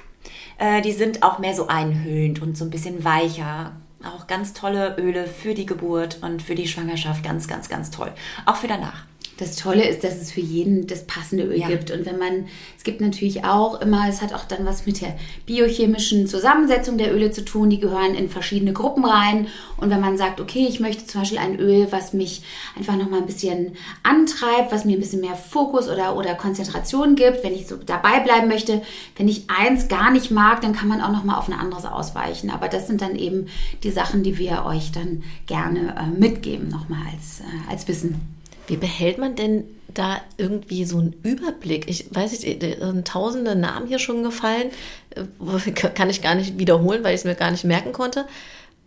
Äh, 0.57 0.81
die 0.81 0.93
sind 0.93 1.23
auch 1.23 1.39
mehr 1.39 1.55
so 1.55 1.67
einhüllend 1.67 2.41
und 2.41 2.57
so 2.57 2.65
ein 2.65 2.69
bisschen 2.69 3.03
weicher 3.03 3.73
auch 4.03 4.27
ganz 4.27 4.53
tolle 4.53 4.95
Öle 4.97 5.27
für 5.27 5.53
die 5.53 5.65
Geburt 5.65 6.19
und 6.21 6.41
für 6.41 6.55
die 6.55 6.67
Schwangerschaft. 6.67 7.23
Ganz, 7.23 7.47
ganz, 7.47 7.69
ganz 7.69 7.91
toll. 7.91 8.11
Auch 8.45 8.55
für 8.55 8.67
danach. 8.67 9.05
Das 9.39 9.55
Tolle 9.55 9.87
ist, 9.87 10.03
dass 10.03 10.21
es 10.21 10.33
für 10.33 10.41
jeden 10.41 10.85
das 10.85 11.05
passende 11.05 11.45
Öl 11.45 11.59
ja. 11.59 11.69
gibt. 11.69 11.91
Und 11.91 12.05
wenn 12.05 12.17
man, 12.17 12.47
es 12.77 12.83
gibt 12.83 12.99
natürlich 12.99 13.45
auch 13.45 13.79
immer, 13.79 14.09
es 14.09 14.21
hat 14.21 14.33
auch 14.33 14.43
dann 14.43 14.65
was 14.65 14.85
mit 14.85 14.99
der 14.99 15.15
biochemischen 15.45 16.27
Zusammensetzung 16.27 16.97
der 16.97 17.15
Öle 17.15 17.31
zu 17.31 17.45
tun. 17.45 17.69
Die 17.69 17.79
gehören 17.79 18.15
in 18.15 18.27
verschiedene 18.27 18.73
Gruppen 18.73 19.05
rein. 19.05 19.47
Und 19.77 19.91
wenn 19.91 20.01
man 20.01 20.17
sagt, 20.17 20.41
okay, 20.41 20.67
ich 20.67 20.81
möchte 20.81 21.05
zum 21.05 21.21
Beispiel 21.21 21.37
ein 21.37 21.57
Öl, 21.57 21.87
was 21.89 22.11
mich 22.11 22.41
einfach 22.77 22.97
nochmal 22.97 23.21
ein 23.21 23.27
bisschen 23.27 23.77
antreibt, 24.03 24.73
was 24.73 24.83
mir 24.83 24.97
ein 24.97 24.99
bisschen 24.99 25.21
mehr 25.21 25.35
Fokus 25.35 25.87
oder, 25.87 26.17
oder 26.17 26.35
Konzentration 26.35 27.15
gibt, 27.15 27.41
wenn 27.41 27.55
ich 27.55 27.65
so 27.67 27.77
dabei 27.77 28.19
bleiben 28.19 28.49
möchte, 28.49 28.81
wenn 29.15 29.29
ich 29.29 29.43
eins 29.49 29.87
gar 29.87 30.11
nicht 30.11 30.31
mag, 30.31 30.59
dann 30.59 30.73
kann 30.73 30.89
man 30.89 30.99
auch 30.99 31.13
nochmal 31.13 31.39
auf 31.39 31.47
ein 31.47 31.57
anderes 31.57 31.85
ausweichen. 31.85 32.49
Aber 32.49 32.67
das 32.67 32.87
sind 32.87 33.01
dann 33.01 33.15
eben 33.15 33.47
die 33.83 33.91
Sachen, 33.91 34.21
die 34.21 34.37
wir 34.37 34.65
euch 34.65 34.91
dann 34.91 35.23
gerne 35.47 35.95
äh, 35.97 36.19
mitgeben, 36.19 36.67
nochmal 36.67 36.99
als, 37.13 37.39
äh, 37.39 37.71
als 37.71 37.87
Wissen. 37.87 38.38
Wie 38.69 38.77
behält 38.77 39.17
man 39.17 39.35
denn 39.35 39.63
da 39.93 40.21
irgendwie 40.37 40.85
so 40.85 40.99
einen 40.99 41.15
Überblick? 41.23 41.89
Ich 41.89 42.13
weiß 42.13 42.31
nicht, 42.31 42.61
sind 42.61 43.07
tausende 43.07 43.55
Namen 43.55 43.87
hier 43.87 43.99
schon 43.99 44.23
gefallen, 44.23 44.69
äh, 45.15 45.71
kann 45.71 46.09
ich 46.09 46.21
gar 46.21 46.35
nicht 46.35 46.59
wiederholen, 46.59 47.03
weil 47.03 47.15
ich 47.15 47.21
es 47.21 47.25
mir 47.25 47.35
gar 47.35 47.51
nicht 47.51 47.63
merken 47.63 47.91
konnte. 47.91 48.25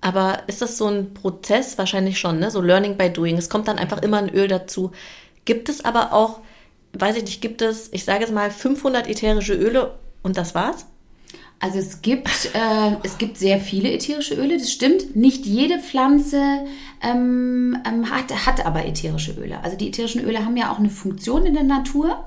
Aber 0.00 0.42
ist 0.46 0.62
das 0.62 0.78
so 0.78 0.86
ein 0.88 1.14
Prozess? 1.14 1.78
Wahrscheinlich 1.78 2.18
schon, 2.18 2.38
ne? 2.38 2.50
So 2.50 2.60
Learning 2.60 2.96
by 2.96 3.10
Doing. 3.10 3.36
Es 3.36 3.48
kommt 3.48 3.68
dann 3.68 3.78
einfach 3.78 4.02
immer 4.02 4.18
ein 4.18 4.34
Öl 4.34 4.48
dazu. 4.48 4.92
Gibt 5.44 5.68
es 5.68 5.84
aber 5.84 6.12
auch, 6.12 6.40
weiß 6.92 7.16
ich 7.16 7.24
nicht, 7.24 7.40
gibt 7.40 7.62
es, 7.62 7.92
ich 7.92 8.04
sage 8.04 8.20
jetzt 8.20 8.32
mal, 8.32 8.50
500 8.50 9.08
ätherische 9.08 9.54
Öle 9.54 9.94
und 10.22 10.36
das 10.36 10.54
war's? 10.54 10.86
Also 11.62 11.78
es 11.78 12.02
gibt, 12.02 12.28
äh, 12.54 12.96
es 13.04 13.18
gibt 13.18 13.38
sehr 13.38 13.60
viele 13.60 13.92
ätherische 13.92 14.34
Öle, 14.34 14.58
das 14.58 14.72
stimmt. 14.72 15.14
Nicht 15.14 15.46
jede 15.46 15.78
Pflanze 15.78 16.42
ähm, 17.00 17.78
ähm, 17.86 18.10
hat, 18.10 18.46
hat 18.46 18.66
aber 18.66 18.84
ätherische 18.84 19.30
Öle. 19.40 19.62
Also 19.62 19.76
die 19.76 19.86
ätherischen 19.86 20.24
Öle 20.24 20.44
haben 20.44 20.56
ja 20.56 20.72
auch 20.72 20.80
eine 20.80 20.90
Funktion 20.90 21.46
in 21.46 21.54
der 21.54 21.62
Natur 21.62 22.24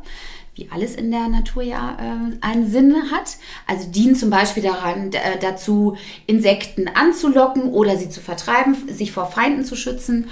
wie 0.57 0.69
alles 0.71 0.95
in 0.95 1.11
der 1.11 1.27
Natur 1.27 1.63
ja 1.63 1.97
äh, 1.99 2.37
einen 2.39 2.71
Sinn 2.71 2.95
hat. 3.11 3.35
Also 3.67 3.89
dienen 3.91 4.15
zum 4.15 4.29
Beispiel 4.29 4.63
daran, 4.63 5.11
äh, 5.11 5.37
dazu, 5.41 5.97
Insekten 6.27 6.87
anzulocken 6.87 7.63
oder 7.73 7.97
sie 7.97 8.07
zu 8.07 8.21
vertreiben, 8.21 8.73
sich 8.87 9.11
vor 9.11 9.25
Feinden 9.25 9.65
zu 9.65 9.75
schützen. 9.75 10.29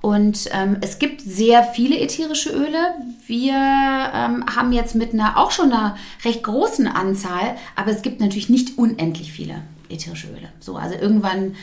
Und 0.00 0.50
ähm, 0.52 0.76
es 0.80 0.98
gibt 0.98 1.22
sehr 1.22 1.64
viele 1.64 1.98
ätherische 1.98 2.50
Öle. 2.50 2.94
Wir 3.26 3.54
ähm, 3.54 4.44
haben 4.54 4.72
jetzt 4.72 4.94
mit 4.94 5.14
einer 5.14 5.38
auch 5.38 5.50
schon 5.50 5.72
einer 5.72 5.96
recht 6.24 6.42
großen 6.42 6.86
Anzahl, 6.86 7.56
aber 7.74 7.90
es 7.90 8.02
gibt 8.02 8.20
natürlich 8.20 8.50
nicht 8.50 8.76
unendlich 8.76 9.32
viele 9.32 9.62
ätherische 9.88 10.28
Öle. 10.28 10.50
So, 10.60 10.76
also 10.76 10.94
irgendwann, 10.94 11.54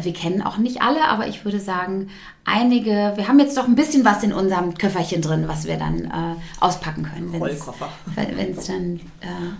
wir 0.00 0.12
kennen 0.12 0.42
auch 0.42 0.56
nicht 0.56 0.82
alle, 0.82 1.04
aber 1.06 1.28
ich 1.28 1.44
würde 1.44 1.60
sagen, 1.60 2.10
einige, 2.44 3.12
wir 3.14 3.28
haben 3.28 3.38
jetzt 3.38 3.56
doch 3.56 3.68
ein 3.68 3.76
bisschen 3.76 4.04
was 4.04 4.22
in 4.22 4.32
unserem 4.32 4.74
Köfferchen 4.74 5.22
drin, 5.22 5.44
was 5.46 5.66
wir 5.66 5.76
dann 5.76 6.04
äh, 6.04 6.36
auspacken 6.60 7.04
können, 7.04 7.32
wenn 7.32 8.50
es 8.50 8.66
dann 8.66 9.00
äh, 9.20 9.54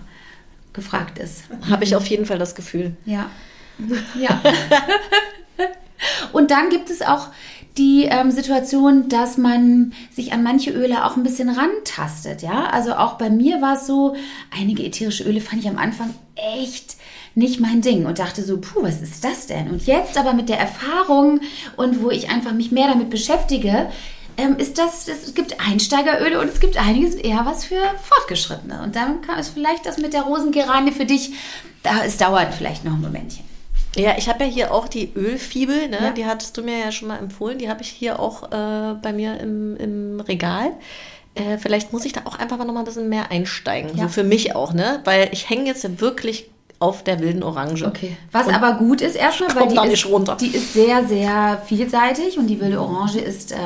gefragt 0.73 1.19
ist. 1.19 1.45
Habe 1.71 1.85
ich 1.85 1.97
auf 1.97 2.07
jeden 2.07 2.27
Fall 2.27 2.39
das 2.39 2.55
Gefühl. 2.55 2.97
Ja. 3.05 3.31
Ja. 4.19 4.41
Und 6.33 6.51
dann 6.51 6.69
gibt 6.69 6.91
es 6.91 7.03
auch 7.03 7.29
die 7.77 8.05
ähm, 8.05 8.31
Situation, 8.31 9.09
dass 9.09 9.37
man 9.37 9.93
sich 10.13 10.33
an 10.33 10.43
manche 10.43 10.71
Öle 10.71 11.05
auch 11.05 11.17
ein 11.17 11.25
bisschen 11.25 11.49
rantastet. 11.49 12.43
Ja, 12.43 12.67
also 12.67 12.95
auch 12.95 13.15
bei 13.15 13.31
mir 13.31 13.61
war 13.61 13.75
es 13.75 13.87
so, 13.87 14.15
einige 14.57 14.85
ätherische 14.85 15.25
Öle 15.25 15.41
fand 15.41 15.63
ich 15.63 15.69
am 15.69 15.79
Anfang 15.79 16.15
echt 16.37 16.97
nicht 17.35 17.61
mein 17.61 17.81
Ding 17.81 18.07
und 18.07 18.21
dachte 18.21 18.43
so, 18.45 18.59
puh, 18.59 18.83
was 18.83 19.03
ist 19.03 19.25
das 19.25 19.49
denn? 19.49 19.71
Und 19.71 19.87
jetzt 19.87 20.17
aber 20.17 20.35
mit 20.35 20.49
der 20.49 20.59
Erfahrung 20.59 21.41
und 21.77 22.01
wo 22.01 22.11
ich 22.11 22.31
einfach 22.31 22.53
mich 22.53 22.71
mehr 22.71 22.87
damit 22.87 23.11
beschäftige, 23.11 23.89
ähm, 24.37 24.57
ist 24.57 24.79
das, 24.79 25.09
es 25.09 25.35
gibt 25.35 25.61
Einsteigeröle 25.61 26.41
und 26.41 26.49
es 26.49 26.61
gibt 26.61 26.77
einiges 26.77 27.15
eher 27.15 27.45
was 27.45 27.65
für 27.65 27.81
Fortgeschrittene. 28.03 28.83
Und 28.83 28.95
dann 28.95 29.21
kann 29.21 29.39
es 29.39 29.49
vielleicht 29.49 29.87
das 29.87 29.99
mit 29.99 30.13
der 30.13 30.23
Rosengeranie 30.23 30.93
für 30.93 31.07
dich, 31.07 31.33
da, 31.83 32.05
es 32.05 32.17
dauert 32.17 32.55
vielleicht 32.55 32.85
noch 32.85 32.95
ein 32.95 33.01
Momentchen. 33.01 33.44
Ja, 33.97 34.15
ich 34.17 34.29
habe 34.29 34.45
ja 34.45 34.51
hier 34.51 34.75
auch 34.75 34.89
die 34.89 35.13
Ölfibel, 35.15 35.89
ne? 35.89 35.99
Ja. 36.01 36.11
die 36.11 36.27
hattest 36.27 36.57
du 36.57 36.63
mir 36.63 36.79
ja 36.79 36.93
schon 36.93 37.09
mal 37.09 37.19
empfohlen. 37.19 37.59
Die 37.59 37.69
habe 37.69 37.83
ich 37.83 37.89
hier 37.89 38.19
auch 38.19 38.45
äh, 38.45 38.95
bei 39.01 39.13
mir 39.13 39.39
im, 39.41 39.77
im 39.77 40.21
Regal. 40.21 40.73
Äh, 41.35 41.59
vielleicht 41.59 41.93
muss 41.93 42.05
ich 42.05 42.13
da 42.13 42.23
auch 42.25 42.39
einfach 42.39 42.59
mal 42.59 42.65
noch 42.65 42.75
mal 42.75 42.81
ein 42.81 42.87
bisschen 42.87 43.09
mehr 43.09 43.31
einsteigen. 43.31 43.97
Ja. 43.97 44.05
So 44.05 44.09
für 44.09 44.25
mich 44.25 44.55
auch, 44.55 44.73
ne? 44.73 45.01
Weil 45.05 45.29
ich 45.33 45.51
hänge 45.51 45.67
jetzt 45.67 46.01
wirklich 46.01 46.51
auf 46.79 47.03
der 47.03 47.21
wilden 47.21 47.43
Orange. 47.43 47.87
Okay. 47.87 48.17
Was 48.31 48.47
und 48.47 48.55
aber 48.55 48.75
gut 48.79 49.01
ist 49.01 49.17
erstmal, 49.17 49.55
weil 49.55 49.69
die 49.69 49.93
ist, 49.93 50.07
die 50.41 50.57
ist 50.57 50.75
sehr, 50.75 51.05
sehr 51.07 51.63
vielseitig 51.65 52.39
und 52.39 52.47
die 52.47 52.61
wilde 52.61 52.81
Orange 52.81 53.21
ist 53.21 53.53
äh, 53.53 53.57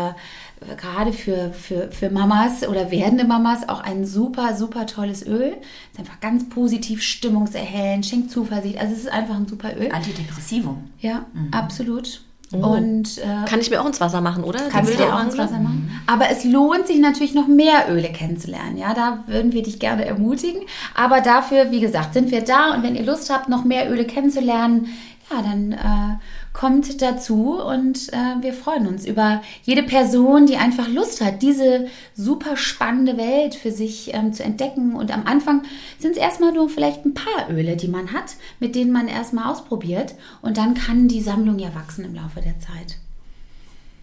gerade 0.77 1.13
für, 1.13 1.53
für, 1.53 1.91
für 1.91 2.11
Mamas 2.11 2.67
oder 2.67 2.91
werdende 2.91 3.25
Mamas 3.25 3.69
auch 3.69 3.81
ein 3.81 4.05
super, 4.05 4.55
super 4.57 4.87
tolles 4.87 5.27
Öl. 5.27 5.57
Ist 5.93 5.99
einfach 5.99 6.21
ganz 6.21 6.49
positiv, 6.49 7.03
stimmungserhellend, 7.03 8.07
schenkt 8.07 8.31
Zuversicht. 8.31 8.79
Also 8.79 8.95
es 8.95 9.01
ist 9.01 9.13
einfach 9.13 9.37
ein 9.37 9.47
super 9.47 9.77
Öl. 9.77 9.91
Antidepressivum. 9.93 10.91
Ja, 11.01 11.27
mhm. 11.33 11.53
absolut. 11.53 12.23
Oh. 12.53 12.57
Und, 12.57 13.19
äh, 13.19 13.45
Kann 13.47 13.61
ich 13.61 13.69
mir 13.69 13.81
auch 13.81 13.87
ins 13.87 14.01
Wasser 14.01 14.23
machen, 14.23 14.43
oder? 14.43 14.61
Kannst 14.71 14.95
du 14.95 14.97
dir 14.97 15.15
auch 15.15 15.23
ins 15.23 15.37
Wasser 15.37 15.59
machen. 15.59 15.91
Aber 16.07 16.31
es 16.31 16.45
lohnt 16.45 16.87
sich 16.87 16.99
natürlich 16.99 17.35
noch 17.35 17.47
mehr 17.47 17.91
Öle 17.91 18.11
kennenzulernen. 18.11 18.79
Ja, 18.79 18.95
da 18.95 19.25
würden 19.27 19.53
wir 19.53 19.63
dich 19.63 19.79
gerne 19.79 20.07
ermutigen. 20.07 20.63
Aber 20.95 21.21
dafür, 21.21 21.71
wie 21.71 21.81
gesagt, 21.81 22.15
sind 22.15 22.31
wir 22.31 22.43
da. 22.43 22.75
Und 22.75 22.83
wenn 22.83 22.97
ihr 22.97 23.05
Lust 23.05 23.31
habt, 23.31 23.51
noch 23.51 23.65
mehr 23.65 23.91
Öle 23.91 24.07
kennenzulernen, 24.07 24.89
ja, 25.31 25.43
dann 25.43 25.73
äh, 25.73 26.17
kommt 26.59 27.01
dazu 27.03 27.63
und 27.63 28.13
äh, 28.13 28.43
wir 28.43 28.53
freuen 28.53 28.89
uns 28.89 29.07
über 29.07 29.43
jede 29.63 29.85
Person, 29.85 30.47
die 30.47 30.57
einfach 30.57 30.89
Lust 30.89 31.21
hat, 31.21 31.41
diese 31.41 31.87
super 32.17 32.57
spannende 32.57 33.17
Welt 33.17 33.55
für 33.55 33.71
sich 33.71 34.13
ähm, 34.13 34.33
zu 34.33 34.43
entdecken. 34.43 34.97
Und 34.97 35.13
am 35.13 35.25
Anfang 35.25 35.63
sind 36.01 36.13
es 36.13 36.17
erstmal 36.17 36.53
nur 36.53 36.69
vielleicht 36.69 37.07
ein 37.07 37.15
paar 37.15 37.49
Öle, 37.49 37.77
die 37.77 37.87
man 37.87 38.13
hat, 38.13 38.35
mit 38.59 38.75
denen 38.75 38.91
man 38.91 39.07
erstmal 39.07 39.53
ausprobiert. 39.53 40.17
Und 40.43 40.59
dann 40.59 40.75
kann 40.75 41.07
die 41.07 41.23
Sammlung 41.23 41.61
ja 41.61 41.73
wachsen 41.77 42.05
im 42.05 42.17
Laufe 42.17 42.41
der 42.41 42.59
Zeit. 42.59 42.97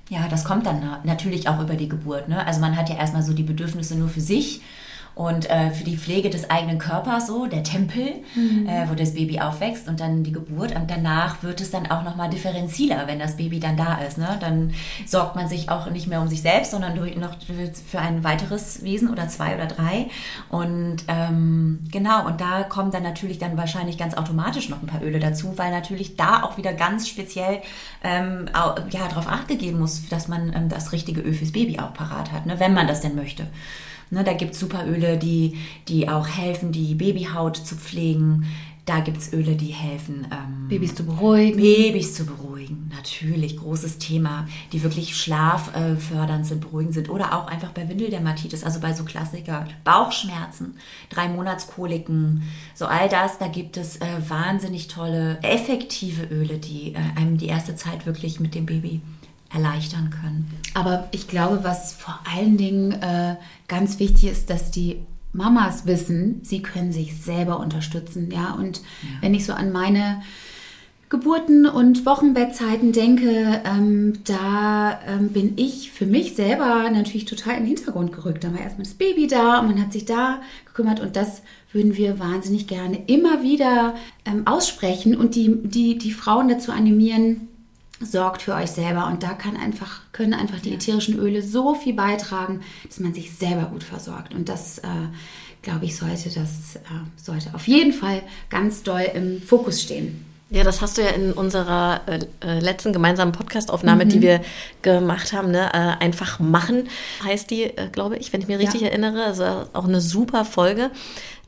Ja, 0.08 0.30
das 0.30 0.46
kommt 0.46 0.66
dann 0.66 0.82
natürlich 1.04 1.50
auch 1.50 1.60
über 1.60 1.74
die 1.76 1.90
Geburt. 1.90 2.30
Ne? 2.30 2.48
Also 2.48 2.62
man 2.62 2.78
hat 2.78 2.88
ja 2.88 2.96
erstmal 2.96 3.24
so 3.24 3.34
die 3.34 3.44
Bedürfnisse 3.44 3.98
nur 3.98 4.08
für 4.08 4.22
sich 4.22 4.62
und 5.16 5.50
äh, 5.50 5.72
für 5.72 5.86
die 5.86 5.98
Pflege 5.98 6.30
des 6.30 6.50
eigenen 6.50 6.78
Körpers 6.78 7.28
so, 7.28 7.46
der 7.46 7.64
Tempel, 7.64 8.22
mhm. 8.36 8.68
äh, 8.68 8.90
wo 8.90 8.96
das 8.96 9.14
Baby 9.14 9.40
aufwächst 9.40 9.88
und 9.88 10.02
dann 10.02 10.24
die 10.24 10.34
Geburt 10.34 10.76
und 10.76 10.92
danach 10.92 11.42
wird 11.42 11.62
es 11.62 11.72
dann 11.72 11.90
auch 11.90 12.04
nochmal 12.04 12.30
differenziler, 12.30 13.08
wenn 13.08 13.18
das 13.18 13.38
Baby 13.38 13.62
dann 13.62 13.78
da 13.78 13.96
ist. 14.00 14.18
Ne? 14.18 14.38
Dann 14.42 14.74
sorgt 15.06 15.38
man 15.38 15.48
sich 15.48 15.70
auch 15.70 15.90
nicht 15.90 16.08
mehr 16.08 16.22
um 16.22 16.28
sich 16.28 16.42
selbst, 16.42 16.72
sondern 16.72 16.96
noch 16.96 17.36
für 17.90 18.00
ein 18.00 18.24
weiteres 18.26 18.84
Wesen 18.84 19.10
oder 19.10 19.30
zwei 19.30 19.56
oder 19.56 19.68
drei 19.68 20.08
und 20.50 20.98
ähm, 21.08 21.80
genau, 21.92 22.26
und 22.26 22.42
da 22.42 22.64
kommen 22.64 22.92
dann 22.92 23.04
natürlich 23.04 23.40
dann 23.40 23.58
wahrscheinlich 23.58 23.98
ganz 23.98 24.16
automatisch 24.16 24.70
noch 24.70 24.82
ein 24.82 24.88
paar 24.88 25.02
Öle 25.02 25.20
dazu, 25.20 25.58
weil 25.58 25.72
natürlich 25.72 26.18
da 26.18 26.44
auch 26.44 26.58
wieder 26.58 26.74
ganz 26.74 27.08
speziell 27.08 27.62
ähm, 28.04 28.50
ja, 28.90 29.08
darauf 29.08 29.28
acht 29.28 29.48
gegeben 29.48 29.80
muss, 29.80 30.10
dass 30.10 30.28
man 30.28 30.54
ähm, 30.54 30.70
das 30.70 30.92
richtige 30.92 31.22
Öl 31.22 31.34
fürs 31.34 31.54
Baby 31.54 31.80
auch 31.80 31.94
parat 31.94 32.32
hat, 32.34 32.46
ne? 32.46 32.60
wenn 32.60 32.74
man 32.74 32.88
das 32.88 33.02
denn 33.02 33.16
möchte. 33.16 33.48
Ne, 34.16 34.24
da 34.24 34.32
gibt 34.32 34.54
es 34.54 34.62
Superöle, 34.62 35.18
die, 35.18 35.58
die 35.90 36.08
auch 36.08 36.26
helfen, 36.26 36.72
die 36.72 36.96
Babyhaut 36.96 37.58
zu 37.58 37.76
pflegen. 37.76 38.46
Da 38.86 39.02
gibt 39.02 39.18
es 39.18 39.34
Öle, 39.34 39.56
die 39.56 39.74
helfen, 39.74 40.26
ähm, 40.32 40.70
Babys 40.70 40.96
zu 40.96 41.06
beruhigen. 41.06 41.58
Babys 41.58 42.14
zu 42.14 42.26
beruhigen, 42.26 42.90
natürlich, 42.96 43.58
großes 43.58 43.98
Thema, 43.98 44.48
die 44.72 44.84
wirklich 44.84 45.18
schlaffördernd 45.18 46.46
sind, 46.46 46.62
beruhigend 46.62 46.94
sind. 46.94 47.10
Oder 47.10 47.34
auch 47.34 47.48
einfach 47.48 47.72
bei 47.72 47.90
Windeldermatitis, 47.90 48.64
also 48.64 48.80
bei 48.80 48.94
so 48.94 49.04
Klassiker, 49.04 49.68
Bauchschmerzen, 49.84 50.78
drei 51.10 51.28
Monatskoliken, 51.28 52.44
so 52.74 52.86
all 52.86 53.10
das, 53.10 53.38
da 53.38 53.50
gibt 53.50 53.76
es 53.76 53.98
äh, 53.98 54.06
wahnsinnig 54.30 54.88
tolle, 54.88 55.40
effektive 55.42 56.24
Öle, 56.24 56.58
die 56.58 56.94
äh, 56.94 57.00
einem 57.18 57.38
die 57.38 57.48
erste 57.48 57.76
Zeit 57.76 58.06
wirklich 58.06 58.40
mit 58.40 58.56
dem 58.56 58.66
Baby 58.66 59.02
erleichtern 59.56 60.10
können. 60.10 60.52
Aber 60.74 61.08
ich 61.12 61.28
glaube, 61.28 61.64
was 61.64 61.94
vor 61.94 62.20
allen 62.36 62.58
Dingen 62.58 62.92
äh, 62.92 63.36
ganz 63.68 64.00
wichtig 64.00 64.30
ist, 64.30 64.50
dass 64.50 64.70
die 64.70 65.00
Mamas 65.32 65.86
wissen, 65.86 66.42
sie 66.44 66.62
können 66.62 66.92
sich 66.92 67.18
selber 67.18 67.60
unterstützen. 67.60 68.30
Ja, 68.32 68.54
und 68.54 68.78
ja. 68.78 68.84
wenn 69.22 69.34
ich 69.34 69.46
so 69.46 69.54
an 69.54 69.72
meine 69.72 70.22
Geburten 71.10 71.68
und 71.68 72.06
Wochenbettzeiten 72.06 72.92
denke, 72.92 73.62
ähm, 73.64 74.14
da 74.26 75.00
ähm, 75.08 75.30
bin 75.30 75.54
ich 75.56 75.92
für 75.92 76.06
mich 76.06 76.36
selber 76.36 76.90
natürlich 76.90 77.26
total 77.26 77.54
in 77.54 77.60
den 77.60 77.78
Hintergrund 77.78 78.12
gerückt. 78.12 78.44
Da 78.44 78.52
war 78.52 78.60
erstmal 78.60 78.86
das 78.86 78.96
Baby 78.96 79.28
da 79.28 79.60
und 79.60 79.68
man 79.68 79.82
hat 79.82 79.94
sich 79.94 80.06
da 80.06 80.42
gekümmert 80.66 81.00
und 81.00 81.16
das 81.16 81.42
würden 81.72 81.96
wir 81.96 82.20
wahnsinnig 82.20 82.68
gerne 82.68 83.04
immer 83.08 83.44
wieder 83.44 83.96
ähm, 84.26 84.48
aussprechen 84.48 85.16
und 85.16 85.36
die, 85.36 85.62
die, 85.64 85.98
die 85.98 86.12
Frauen 86.12 86.48
dazu 86.48 86.72
animieren, 86.72 87.50
sorgt 88.02 88.42
für 88.42 88.54
euch 88.54 88.72
selber 88.72 89.08
und 89.08 89.24
da 89.24 89.30
kann 89.30 89.56
einfach, 89.56 90.02
können 90.12 90.34
einfach 90.34 90.60
die 90.60 90.74
ätherischen 90.74 91.18
Öle 91.18 91.42
so 91.42 91.76
viel 91.76 91.94
beitragen, 91.94 92.62
dass 92.88 93.00
man 93.00 93.14
sich 93.14 93.34
selber 93.36 93.66
gut 93.66 93.84
versorgt. 93.84 94.34
Und 94.34 94.50
das, 94.50 94.80
äh, 94.80 94.88
glaube 95.62 95.86
ich, 95.86 95.96
sollte 95.96 96.30
das 96.30 96.76
äh, 96.76 96.80
sollte 97.16 97.54
auf 97.54 97.68
jeden 97.68 97.94
Fall 97.94 98.22
ganz 98.50 98.84
doll 98.84 99.06
im 99.14 99.42
Fokus 99.42 99.82
stehen. 99.82 100.26
Ja, 100.52 100.64
das 100.64 100.82
hast 100.82 100.98
du 100.98 101.02
ja 101.02 101.10
in 101.10 101.34
unserer 101.34 102.02
äh, 102.06 102.20
äh 102.42 102.60
letzten 102.60 102.94
gemeinsamen 102.94 103.32
Podcastaufnahme, 103.32 104.06
mhm. 104.06 104.10
die 104.10 104.22
wir 104.22 104.42
gemacht 104.84 105.34
haben, 105.34 105.50
ne? 105.50 105.72
Äh, 105.74 106.04
einfach 106.04 106.40
machen, 106.40 106.88
heißt 107.24 107.50
die, 107.50 107.64
äh, 107.64 107.90
glaube 107.92 108.18
ich, 108.18 108.32
wenn 108.32 108.42
ich 108.42 108.48
mich 108.48 108.60
richtig 108.60 108.82
ja. 108.82 108.90
erinnere. 108.90 109.24
Also 109.24 109.44
auch 109.74 109.86
eine 109.86 110.02
super 110.02 110.46
Folge 110.46 110.92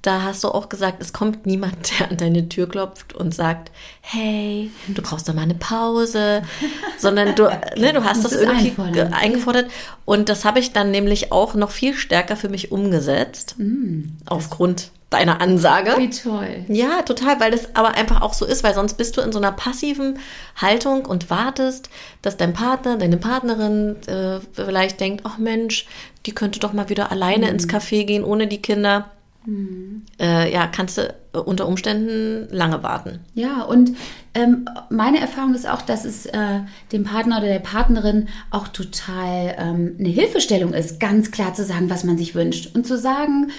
da 0.07 0.23
hast 0.23 0.43
du 0.43 0.47
auch 0.47 0.69
gesagt, 0.69 1.01
es 1.01 1.11
kommt 1.11 1.45
niemand, 1.45 1.75
der 1.99 2.09
an 2.09 2.17
deine 2.17 2.47
Tür 2.49 2.69
klopft 2.69 3.13
und 3.13 3.33
sagt, 3.33 3.71
hey, 4.01 4.71
du 4.87 5.01
brauchst 5.01 5.27
doch 5.27 5.33
mal 5.33 5.41
eine 5.41 5.55
Pause, 5.55 6.43
sondern 6.97 7.35
du, 7.35 7.43
ne, 7.75 7.93
du 7.93 8.03
hast 8.03 8.23
das, 8.23 8.31
das 8.31 8.41
irgendwie 8.41 9.01
eingefordert. 9.01 9.69
Und 10.05 10.29
das 10.29 10.45
habe 10.45 10.59
ich 10.59 10.71
dann 10.71 10.91
nämlich 10.91 11.31
auch 11.31 11.53
noch 11.55 11.71
viel 11.71 11.93
stärker 11.93 12.37
für 12.37 12.49
mich 12.49 12.71
umgesetzt, 12.71 13.55
mm, 13.57 14.03
aufgrund 14.25 14.91
deiner 15.09 15.39
Ansage. 15.39 15.95
Wie 15.97 16.09
toll. 16.09 16.65
Ja, 16.67 17.01
total, 17.01 17.39
weil 17.39 17.51
das 17.51 17.75
aber 17.75 17.95
einfach 17.95 18.21
auch 18.21 18.33
so 18.33 18.45
ist, 18.45 18.63
weil 18.63 18.73
sonst 18.73 18.95
bist 18.95 19.15
du 19.15 19.21
in 19.21 19.31
so 19.31 19.39
einer 19.39 19.53
passiven 19.53 20.19
Haltung 20.55 21.05
und 21.05 21.29
wartest, 21.29 21.89
dass 22.21 22.35
dein 22.35 22.53
Partner, 22.53 22.97
deine 22.97 23.17
Partnerin 23.17 23.95
äh, 24.07 24.39
vielleicht 24.51 24.99
denkt, 24.99 25.23
ach 25.25 25.37
Mensch, 25.37 25.85
die 26.25 26.33
könnte 26.33 26.59
doch 26.59 26.73
mal 26.73 26.89
wieder 26.89 27.11
alleine 27.11 27.47
mm. 27.47 27.49
ins 27.49 27.69
Café 27.69 28.03
gehen 28.03 28.25
ohne 28.25 28.47
die 28.47 28.61
Kinder. 28.61 29.11
Mhm. 29.47 30.03
Äh, 30.19 30.51
ja, 30.51 30.67
kannst 30.67 30.97
du 30.97 31.15
unter 31.31 31.67
Umständen 31.67 32.49
lange 32.53 32.83
warten. 32.83 33.19
Ja, 33.33 33.61
und 33.61 33.95
ähm, 34.33 34.67
meine 34.89 35.21
Erfahrung 35.21 35.55
ist 35.55 35.67
auch, 35.67 35.81
dass 35.81 36.03
es 36.03 36.25
äh, 36.25 36.59
dem 36.91 37.05
Partner 37.05 37.37
oder 37.37 37.47
der 37.47 37.59
Partnerin 37.59 38.27
auch 38.51 38.67
total 38.67 39.55
ähm, 39.57 39.95
eine 39.97 40.09
Hilfestellung 40.09 40.73
ist, 40.73 40.99
ganz 40.99 41.31
klar 41.31 41.53
zu 41.53 41.63
sagen, 41.63 41.89
was 41.89 42.03
man 42.03 42.17
sich 42.17 42.35
wünscht. 42.35 42.75
Und 42.75 42.85
zu 42.85 42.97
sagen, 42.97 43.51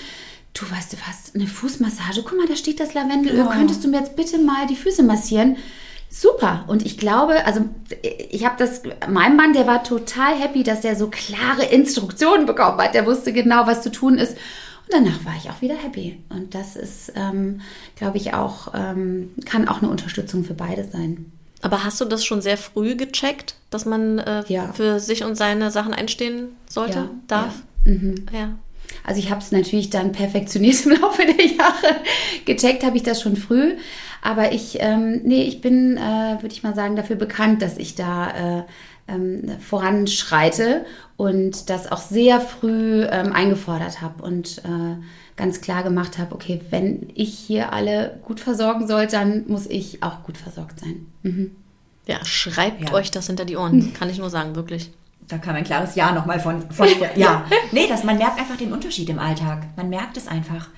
du 0.52 0.70
weißt 0.70 0.92
du 0.92 0.96
was, 1.08 1.34
eine 1.34 1.46
Fußmassage, 1.46 2.22
guck 2.22 2.36
mal, 2.36 2.46
da 2.46 2.56
steht 2.56 2.80
das 2.80 2.92
Lavendelöl, 2.92 3.46
oh. 3.48 3.50
könntest 3.50 3.82
du 3.82 3.88
mir 3.88 4.00
jetzt 4.00 4.14
bitte 4.14 4.36
mal 4.36 4.66
die 4.66 4.76
Füße 4.76 5.02
massieren? 5.02 5.56
Super. 6.10 6.64
Und 6.66 6.84
ich 6.84 6.98
glaube, 6.98 7.46
also 7.46 7.64
ich 8.02 8.44
habe 8.44 8.56
das, 8.58 8.82
mein 9.08 9.36
Mann, 9.36 9.54
der 9.54 9.66
war 9.66 9.84
total 9.84 10.34
happy, 10.34 10.64
dass 10.64 10.84
er 10.84 10.96
so 10.96 11.08
klare 11.08 11.64
Instruktionen 11.64 12.44
bekommen 12.44 12.78
hat. 12.78 12.94
Der 12.94 13.06
wusste 13.06 13.32
genau, 13.32 13.66
was 13.66 13.82
zu 13.82 13.90
tun 13.90 14.18
ist. 14.18 14.36
Und 14.88 15.04
danach 15.04 15.24
war 15.24 15.34
ich 15.36 15.50
auch 15.50 15.60
wieder 15.60 15.76
happy. 15.76 16.18
Und 16.30 16.54
das 16.54 16.74
ist, 16.74 17.12
ähm, 17.14 17.60
glaube 17.96 18.16
ich, 18.16 18.32
auch, 18.32 18.72
ähm, 18.74 19.30
kann 19.44 19.68
auch 19.68 19.82
eine 19.82 19.90
Unterstützung 19.90 20.44
für 20.44 20.54
beide 20.54 20.84
sein. 20.84 21.30
Aber 21.60 21.84
hast 21.84 22.00
du 22.00 22.04
das 22.04 22.24
schon 22.24 22.40
sehr 22.40 22.56
früh 22.56 22.96
gecheckt, 22.96 23.56
dass 23.70 23.84
man 23.84 24.18
äh, 24.18 24.44
ja. 24.48 24.72
für 24.72 25.00
sich 25.00 25.24
und 25.24 25.34
seine 25.34 25.70
Sachen 25.70 25.92
einstehen 25.92 26.50
sollte, 26.68 26.98
ja, 26.98 27.10
darf? 27.26 27.54
Ja. 27.84 27.92
Mhm. 27.92 28.14
ja. 28.32 28.50
Also 29.04 29.20
ich 29.20 29.30
habe 29.30 29.40
es 29.40 29.52
natürlich 29.52 29.90
dann 29.90 30.12
perfektioniert 30.12 30.82
im 30.86 30.92
Laufe 30.92 31.22
der 31.26 31.46
Jahre. 31.46 31.96
Gecheckt 32.46 32.84
habe 32.84 32.96
ich 32.96 33.02
das 33.02 33.20
schon 33.20 33.36
früh. 33.36 33.74
Aber 34.22 34.52
ich, 34.52 34.78
ähm, 34.80 35.20
nee, 35.24 35.42
ich 35.42 35.60
bin, 35.60 35.96
äh, 35.96 36.36
würde 36.40 36.52
ich 36.52 36.62
mal 36.62 36.74
sagen, 36.74 36.96
dafür 36.96 37.16
bekannt, 37.16 37.62
dass 37.62 37.76
ich 37.76 37.94
da 37.94 38.60
äh, 38.60 38.62
ähm, 39.08 39.58
voranschreite 39.60 40.84
und 41.16 41.70
das 41.70 41.90
auch 41.90 42.00
sehr 42.00 42.40
früh 42.40 43.04
ähm, 43.04 43.32
eingefordert 43.32 44.00
habe 44.00 44.22
und 44.22 44.58
äh, 44.58 44.96
ganz 45.36 45.60
klar 45.60 45.82
gemacht 45.82 46.18
habe, 46.18 46.34
okay, 46.34 46.60
wenn 46.70 47.08
ich 47.14 47.38
hier 47.38 47.72
alle 47.72 48.18
gut 48.24 48.40
versorgen 48.40 48.86
soll, 48.86 49.06
dann 49.06 49.44
muss 49.48 49.66
ich 49.66 50.02
auch 50.02 50.22
gut 50.24 50.36
versorgt 50.36 50.80
sein. 50.80 51.06
Mhm. 51.22 51.52
Ja, 52.06 52.24
schreibt 52.24 52.88
ja. 52.88 52.94
euch 52.94 53.10
das 53.10 53.26
hinter 53.26 53.44
die 53.44 53.56
Ohren, 53.56 53.92
kann 53.98 54.10
ich 54.10 54.18
nur 54.18 54.30
sagen, 54.30 54.56
wirklich. 54.56 54.90
Da 55.28 55.38
kam 55.38 55.54
ein 55.56 55.64
klares 55.64 55.94
Ja 55.94 56.12
nochmal 56.12 56.40
von, 56.40 56.70
von 56.70 56.88
ja. 57.16 57.44
Nee, 57.72 57.86
das, 57.88 58.02
man 58.04 58.18
merkt 58.18 58.38
einfach 58.38 58.56
den 58.56 58.72
Unterschied 58.72 59.08
im 59.10 59.18
Alltag. 59.18 59.66
Man 59.76 59.90
merkt 59.90 60.16
es 60.16 60.26
einfach. 60.26 60.68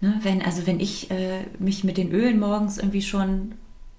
Ne, 0.00 0.18
wenn, 0.22 0.42
also 0.42 0.66
wenn 0.66 0.80
ich 0.80 1.10
äh, 1.10 1.44
mich 1.58 1.82
mit 1.82 1.96
den 1.96 2.12
Ölen 2.12 2.38
morgens 2.38 2.78
irgendwie 2.78 3.02
schon 3.02 3.52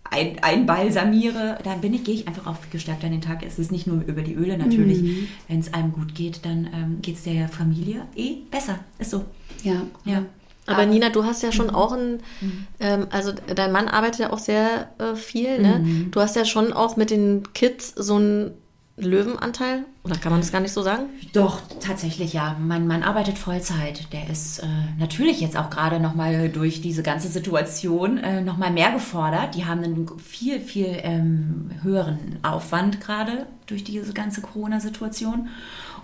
ein, 0.10 0.38
einbalsamiere, 0.41 1.58
dann 1.64 1.82
bin 1.82 1.93
ich, 1.93 2.03
gehe 2.03 2.16
ich 2.16 2.28
einfach 2.28 2.47
aufgestärkt 2.47 3.03
an 3.03 3.12
den 3.12 3.22
Tag. 3.22 3.43
Es 3.45 3.60
ist 3.60 3.72
nicht 3.72 3.88
nur 3.88 4.03
über 4.06 4.22
die 4.22 4.34
Öle 4.34 4.58
natürlich. 4.58 5.01
Mhm. 5.01 5.28
Wenn 5.47 5.60
es 5.60 5.74
einem 5.74 5.91
gut 5.91 6.16
geht, 6.16 6.45
dann 6.45 6.70
ähm, 6.74 7.01
geht 7.01 7.16
es 7.16 7.24
der 7.24 7.49
Familie 7.49 8.06
eh 8.16 8.38
besser. 8.51 8.80
Ist 8.99 9.12
so. 9.12 9.26
Ja. 9.64 9.82
ja. 10.06 10.24
Aber, 10.68 10.78
Aber 10.78 10.86
Nina, 10.86 11.10
du 11.10 11.26
hast 11.26 11.43
ja 11.43 11.51
schon 11.51 11.68
mhm. 11.68 11.76
auch 11.76 11.91
ein, 11.91 12.14
mhm. 12.41 12.68
ähm, 12.80 13.08
also 13.12 13.32
dein 13.34 13.72
Mann 13.72 13.88
arbeitet 13.88 14.22
ja 14.22 14.34
auch 14.34 14.39
sehr 14.39 14.89
äh, 14.97 15.16
viel, 15.16 15.62
ne? 15.62 15.80
Mhm. 15.80 16.12
Du 16.12 16.22
hast 16.22 16.36
ja 16.36 16.45
schon 16.45 16.74
auch 16.74 16.97
mit 16.97 17.10
den 17.10 17.53
Kids 17.53 17.93
so 17.95 18.18
ein 18.18 18.51
Löwenanteil? 18.97 19.83
Oder 20.03 20.15
kann 20.15 20.31
man 20.31 20.39
das 20.39 20.53
gar 20.53 20.61
nicht 20.61 20.71
so 20.71 20.81
sagen? 20.81 21.07
Doch, 21.33 21.61
tatsächlich 21.81 22.31
ja. 22.31 22.55
Mein 22.59 22.87
Mann 22.87 23.03
arbeitet 23.03 23.37
Vollzeit. 23.37 24.13
Der 24.13 24.29
ist 24.29 24.59
äh, 24.59 24.67
natürlich 24.97 25.41
jetzt 25.41 25.57
auch 25.57 25.69
gerade 25.69 25.99
nochmal 25.99 26.47
durch 26.47 26.81
diese 26.81 27.03
ganze 27.03 27.27
Situation 27.27 28.17
äh, 28.17 28.41
nochmal 28.41 28.71
mehr 28.71 28.91
gefordert. 28.91 29.55
Die 29.55 29.65
haben 29.65 29.83
einen 29.83 30.17
viel, 30.17 30.61
viel 30.61 30.99
ähm, 31.03 31.71
höheren 31.81 32.39
Aufwand 32.41 33.01
gerade 33.01 33.47
durch 33.67 33.83
diese 33.83 34.13
ganze 34.13 34.41
Corona-Situation. 34.41 35.49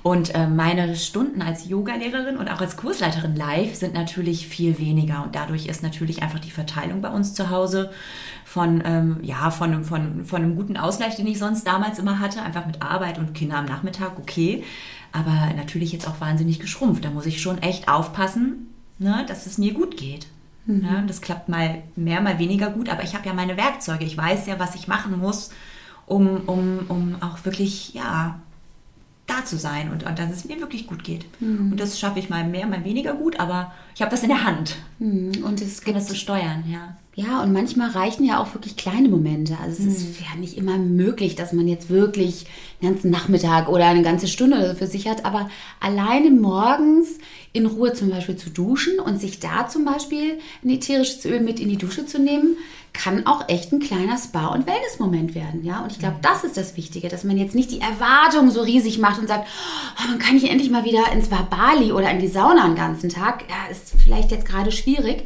Und 0.04 0.34
äh, 0.34 0.48
meine 0.48 0.96
Stunden 0.96 1.44
als 1.44 1.68
Yogalehrerin 1.70 2.38
und 2.38 2.50
auch 2.50 2.60
als 2.60 2.76
Kursleiterin 2.76 3.36
live 3.36 3.76
sind 3.76 3.94
natürlich 3.94 4.48
viel 4.48 4.80
weniger. 4.80 5.24
Und 5.24 5.36
dadurch 5.36 5.68
ist 5.68 5.84
natürlich 5.84 6.24
einfach 6.24 6.40
die 6.40 6.50
Verteilung 6.50 7.02
bei 7.02 7.10
uns 7.10 7.36
zu 7.36 7.52
Hause 7.52 7.92
von, 8.44 8.82
ähm, 8.84 9.20
ja, 9.22 9.52
von, 9.52 9.84
von, 9.84 10.26
von 10.26 10.42
einem 10.42 10.56
guten 10.56 10.76
Ausgleich, 10.76 11.18
den 11.18 11.28
ich 11.28 11.38
sonst 11.38 11.68
damals 11.68 12.00
immer 12.00 12.20
hatte, 12.20 12.42
einfach 12.42 12.66
mit 12.66 12.82
Arbeit 12.82 13.20
und 13.20 13.36
Kinder 13.36 13.58
am 13.58 13.66
Nachmittag, 13.66 14.18
okay. 14.18 14.64
Aber 15.12 15.54
natürlich 15.56 15.92
jetzt 15.92 16.08
auch 16.08 16.20
wahnsinnig 16.20 16.60
geschrumpft. 16.60 17.06
Da 17.06 17.12
muss 17.12 17.28
ich 17.28 17.42
schon 17.42 17.60
echt 17.60 17.88
aufpassen, 17.88 18.70
ne, 18.98 19.24
dass 19.28 19.46
es 19.46 19.60
mir 19.60 19.74
gut 19.74 19.98
geht. 19.98 20.26
Mhm. 20.66 20.84
Ja, 20.84 21.02
das 21.04 21.22
klappt 21.22 21.48
mal 21.48 21.84
mehr, 21.96 22.22
mal 22.22 22.40
weniger 22.40 22.72
gut, 22.72 22.90
aber 22.90 23.04
ich 23.04 23.14
habe 23.14 23.28
ja 23.28 23.34
meine 23.34 23.58
Werkzeuge. 23.58 24.06
Ich 24.06 24.18
weiß 24.18 24.48
ja, 24.48 24.58
was 24.58 24.74
ich 24.74 24.88
machen 24.88 25.20
muss, 25.20 25.52
um, 26.08 26.42
um, 26.48 26.86
um 26.88 27.16
auch 27.22 27.44
wirklich, 27.46 27.94
ja, 27.94 28.40
da 29.32 29.46
zu 29.46 29.58
sein 29.58 29.92
und, 29.92 30.04
und 30.04 30.20
dass 30.20 30.32
es 30.32 30.46
mir 30.46 30.60
wirklich 30.60 30.88
gut 30.88 31.04
geht. 31.04 31.26
Mhm. 31.40 31.72
Und 31.72 31.80
das 31.80 32.00
schaffe 32.00 32.20
ich 32.20 32.30
mal 32.30 32.44
mehr, 32.44 32.68
mal 32.68 32.84
weniger 32.84 33.14
gut, 33.14 33.40
aber 33.40 33.72
ich 33.96 34.02
habe 34.02 34.12
das 34.12 34.24
in 34.24 34.30
der 34.30 34.44
Hand. 34.44 34.76
Mhm. 35.00 35.44
Und 35.44 35.62
es 35.62 35.82
kann 35.82 35.94
das 35.94 36.08
so 36.08 36.16
steuern, 36.16 36.64
ja. 36.68 36.96
Ja, 37.14 37.44
und 37.44 37.52
manchmal 37.52 37.90
reichen 37.90 38.24
ja 38.24 38.42
auch 38.42 38.54
wirklich 38.54 38.78
kleine 38.78 39.10
Momente. 39.10 39.58
Also 39.62 39.84
es 39.84 39.86
mhm. 39.86 39.90
ist 39.90 40.22
ja 40.22 40.40
nicht 40.40 40.58
immer 40.58 40.78
möglich, 40.78 41.36
dass 41.36 41.52
man 41.52 41.68
jetzt 41.68 41.90
wirklich 41.90 42.46
einen 42.82 42.94
ganzen 42.94 43.12
Nachmittag 43.12 43.68
oder 43.68 43.86
eine 43.86 44.02
ganze 44.02 44.30
Stunde 44.30 44.76
für 44.76 44.88
sich 44.88 45.10
hat, 45.10 45.26
aber 45.26 45.50
alleine 45.82 46.32
morgens 46.32 47.18
in 47.52 47.66
Ruhe 47.66 47.92
zum 47.92 48.10
Beispiel 48.10 48.38
zu 48.38 48.50
duschen 48.50 48.98
und 49.00 49.20
sich 49.20 49.42
da 49.42 49.68
zum 49.68 49.84
Beispiel 49.84 50.40
ein 50.64 50.70
ätherisches 50.70 51.26
Öl 51.26 51.42
mit 51.42 51.60
in 51.60 51.68
die 51.68 51.78
Dusche 51.78 52.06
zu 52.06 52.18
nehmen, 52.18 52.56
kann 52.94 53.26
auch 53.26 53.48
echt 53.50 53.72
ein 53.72 53.80
kleiner 53.80 54.18
Spa- 54.18 54.48
und 54.48 54.66
Wellness-Moment 54.66 55.34
werden, 55.36 55.64
ja. 55.64 55.82
Und 55.82 55.92
ich 55.92 56.00
glaube, 56.00 56.18
mhm. 56.18 56.22
das 56.22 56.44
ist 56.44 56.58
das 56.58 56.76
Wichtige, 56.76 57.10
dass 57.10 57.24
man 57.24 57.38
jetzt 57.38 57.56
nicht 57.56 57.72
die 57.72 57.80
Erwartung 57.80 58.52
so 58.52 58.62
riesig 58.62 59.00
macht 59.00 59.20
und 59.20 59.28
sagt, 59.28 59.48
oh, 59.98 60.08
dann 60.10 60.20
kann 60.20 60.38
ich 60.38 60.50
endlich 60.50 60.70
mal 60.70 60.86
wieder 60.86 61.12
ins 61.14 61.30
Bali 61.30 61.92
oder 61.92 62.10
in 62.12 62.20
die 62.20 62.28
Sauna 62.28 62.66
einen 62.66 62.76
ganzen 62.76 63.10
Tag. 63.10 63.46
Ja, 63.50 63.72
ist 63.72 63.94
vielleicht 64.04 64.32
jetzt 64.32 64.46
gerade 64.46 64.72
schwierig, 64.72 65.26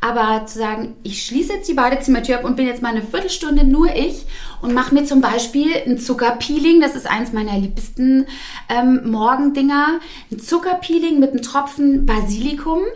aber 0.00 0.46
zu 0.46 0.58
sagen, 0.58 0.96
ich 1.02 1.24
schließe 1.24 1.54
jetzt 1.54 1.68
die 1.68 1.74
Badezimmertür 1.74 2.36
ab 2.36 2.44
und 2.44 2.56
bin 2.56 2.66
jetzt 2.66 2.82
mal 2.82 2.88
eine 2.88 3.02
Viertelstunde 3.02 3.64
nur 3.64 3.94
ich 3.94 4.24
und 4.62 4.72
mache 4.72 4.94
mir 4.94 5.04
zum 5.04 5.20
Beispiel 5.20 5.70
ein 5.86 5.98
Zuckerpeeling, 5.98 6.80
das 6.80 6.94
ist 6.94 7.08
eins 7.08 7.32
meiner 7.32 7.58
liebsten 7.58 8.26
ähm, 8.68 9.10
Morgendinger, 9.10 10.00
ein 10.30 10.38
Zuckerpeeling 10.38 11.20
mit 11.20 11.30
einem 11.30 11.42
Tropfen 11.42 12.06
Basilikumöl 12.06 12.86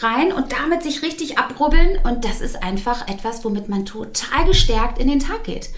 rein 0.00 0.32
und 0.32 0.52
damit 0.52 0.82
sich 0.82 1.02
richtig 1.02 1.38
abrubbeln 1.38 1.98
und 2.04 2.24
das 2.24 2.40
ist 2.40 2.62
einfach 2.62 3.08
etwas, 3.08 3.44
womit 3.44 3.68
man 3.68 3.84
total 3.84 4.46
gestärkt 4.46 4.98
in 4.98 5.08
den 5.08 5.20
Tag 5.20 5.44
geht. 5.44 5.70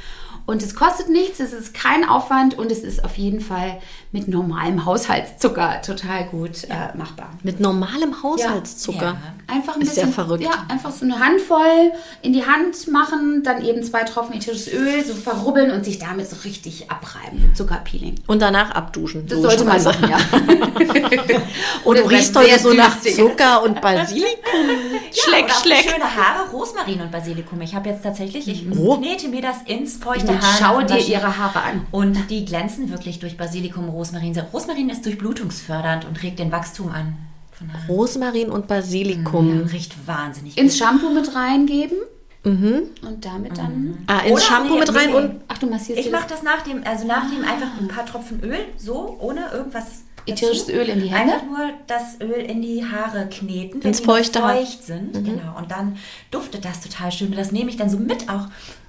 Und 0.49 0.63
es 0.63 0.75
kostet 0.75 1.11
nichts, 1.11 1.41
es 1.41 1.53
ist 1.53 1.75
kein 1.75 2.09
Aufwand 2.09 2.57
und 2.57 2.73
es 2.73 2.79
ist 2.79 3.05
auf 3.05 3.19
jeden 3.19 3.43
Fall 3.43 3.83
mit 4.13 4.29
normalem 4.29 4.87
Haushaltszucker 4.87 5.83
total 5.83 6.25
gut 6.25 6.65
äh, 6.65 6.97
machbar. 6.97 7.29
Mit 7.43 7.61
normalem 7.61 8.23
Haushaltszucker? 8.23 8.99
Ja. 8.99 9.17
Einfach 9.47 9.77
ein 9.77 9.83
ist 9.83 9.91
bisschen. 9.91 10.07
Sehr 10.07 10.15
verrückt. 10.15 10.43
Ja, 10.43 10.65
einfach 10.69 10.91
so 10.91 11.05
eine 11.05 11.19
Handvoll 11.19 11.93
in 12.23 12.33
die 12.33 12.47
Hand 12.47 12.91
machen, 12.91 13.43
dann 13.43 13.63
eben 13.63 13.83
zwei 13.83 14.05
Tropfen 14.05 14.37
ätherisches 14.37 14.73
Öl, 14.73 15.05
so 15.05 15.13
verrubbeln 15.13 15.71
und 15.71 15.85
sich 15.85 15.99
damit 15.99 16.31
so 16.31 16.37
richtig 16.45 16.91
abreiben 16.91 17.43
mit 17.43 17.55
Zuckerpeeling. 17.55 18.15
Und 18.27 18.41
danach 18.41 18.71
abduschen. 18.71 19.27
Das 19.27 19.43
sollte 19.43 19.67
man 19.67 19.85
machen, 19.85 20.09
ja. 20.09 20.17
und 21.85 21.99
du 21.99 22.09
riechst 22.09 22.35
heute 22.35 22.59
so 22.59 22.73
nach 22.73 22.99
Zucker 23.03 23.63
und 23.65 23.83
Basilikum. 23.83 24.25
schleck, 25.13 25.49
ja, 25.49 25.55
schleck. 25.61 25.91
schöne 25.91 26.05
Haare, 26.05 26.49
Rosmarin 26.51 27.03
und 27.03 27.11
Basilikum. 27.11 27.61
Ich 27.61 27.75
habe 27.75 27.91
jetzt 27.91 28.03
tatsächlich, 28.03 28.49
ich 28.49 28.65
oh. 28.79 28.97
knete 28.97 29.29
mir 29.29 29.43
das 29.43 29.59
ins 29.67 29.99
feuchte 29.99 30.38
und 30.39 30.59
Schau 30.59 30.83
dir 30.83 30.99
ihre 30.99 31.37
Haare 31.39 31.63
an. 31.63 31.87
Und 31.91 32.31
die 32.31 32.45
glänzen 32.45 32.91
wirklich 32.91 33.19
durch 33.19 33.37
Basilikum, 33.37 33.89
Rosmarin. 33.89 34.39
Rosmarin 34.53 34.91
ist 34.91 35.05
durchblutungsfördernd 35.07 36.05
und 36.05 36.23
regt 36.23 36.39
den 36.39 36.53
Wachstum 36.53 36.91
an. 36.91 37.17
Rosmarin 37.89 38.51
und 38.51 38.69
Basilikum. 38.69 39.61
Ja, 39.61 39.67
riecht 39.67 40.07
wahnsinnig 40.07 40.55
gut. 40.55 40.63
Ins 40.63 40.79
Shampoo 40.79 41.11
mit 41.11 41.35
reingeben. 41.35 41.99
Mhm. 42.45 42.83
Und 43.07 43.25
damit 43.25 43.59
dann. 43.59 43.83
Mhm. 43.83 43.99
Ah, 44.07 44.21
ins 44.21 44.33
Oder 44.33 44.41
Shampoo 44.41 44.75
nee, 44.75 44.81
mit 44.81 44.95
rein 44.95 45.11
nee, 45.11 45.17
und. 45.17 45.41
Ach, 45.49 45.59
du 45.59 45.67
massierst 45.67 46.01
Ich 46.01 46.11
mache 46.11 46.29
das 46.29 46.43
nach 46.43 46.63
dem, 46.63 46.83
also 46.85 47.07
nach 47.07 47.29
dem 47.29 47.43
einfach 47.43 47.69
ein 47.81 47.89
paar 47.89 48.07
Tropfen 48.07 48.41
Öl, 48.43 48.61
so, 48.77 49.17
ohne 49.21 49.51
irgendwas. 49.53 50.05
Ätherisches 50.27 50.69
Öl 50.69 50.89
in 50.89 51.01
die 51.01 51.09
Hände? 51.09 51.35
Einfach 51.35 51.47
nur 51.47 51.71
das 51.87 52.21
Öl 52.21 52.45
in 52.45 52.61
die 52.61 52.85
Haare 52.85 53.29
kneten, 53.31 53.83
wenn 53.83 53.89
Ins 53.89 54.03
die 54.03 54.05
feucht 54.05 54.85
sind. 54.85 55.15
Mhm. 55.15 55.25
Genau. 55.25 55.57
Und 55.57 55.71
dann 55.71 55.97
duftet 56.31 56.67
das 56.67 56.81
total 56.81 57.11
schön. 57.13 57.29
Und 57.29 57.39
das 57.39 57.51
nehme 57.51 57.71
ich 57.71 57.79
dann 57.79 57.89
so 57.89 57.97
mit 57.97 58.29
auch 58.29 58.47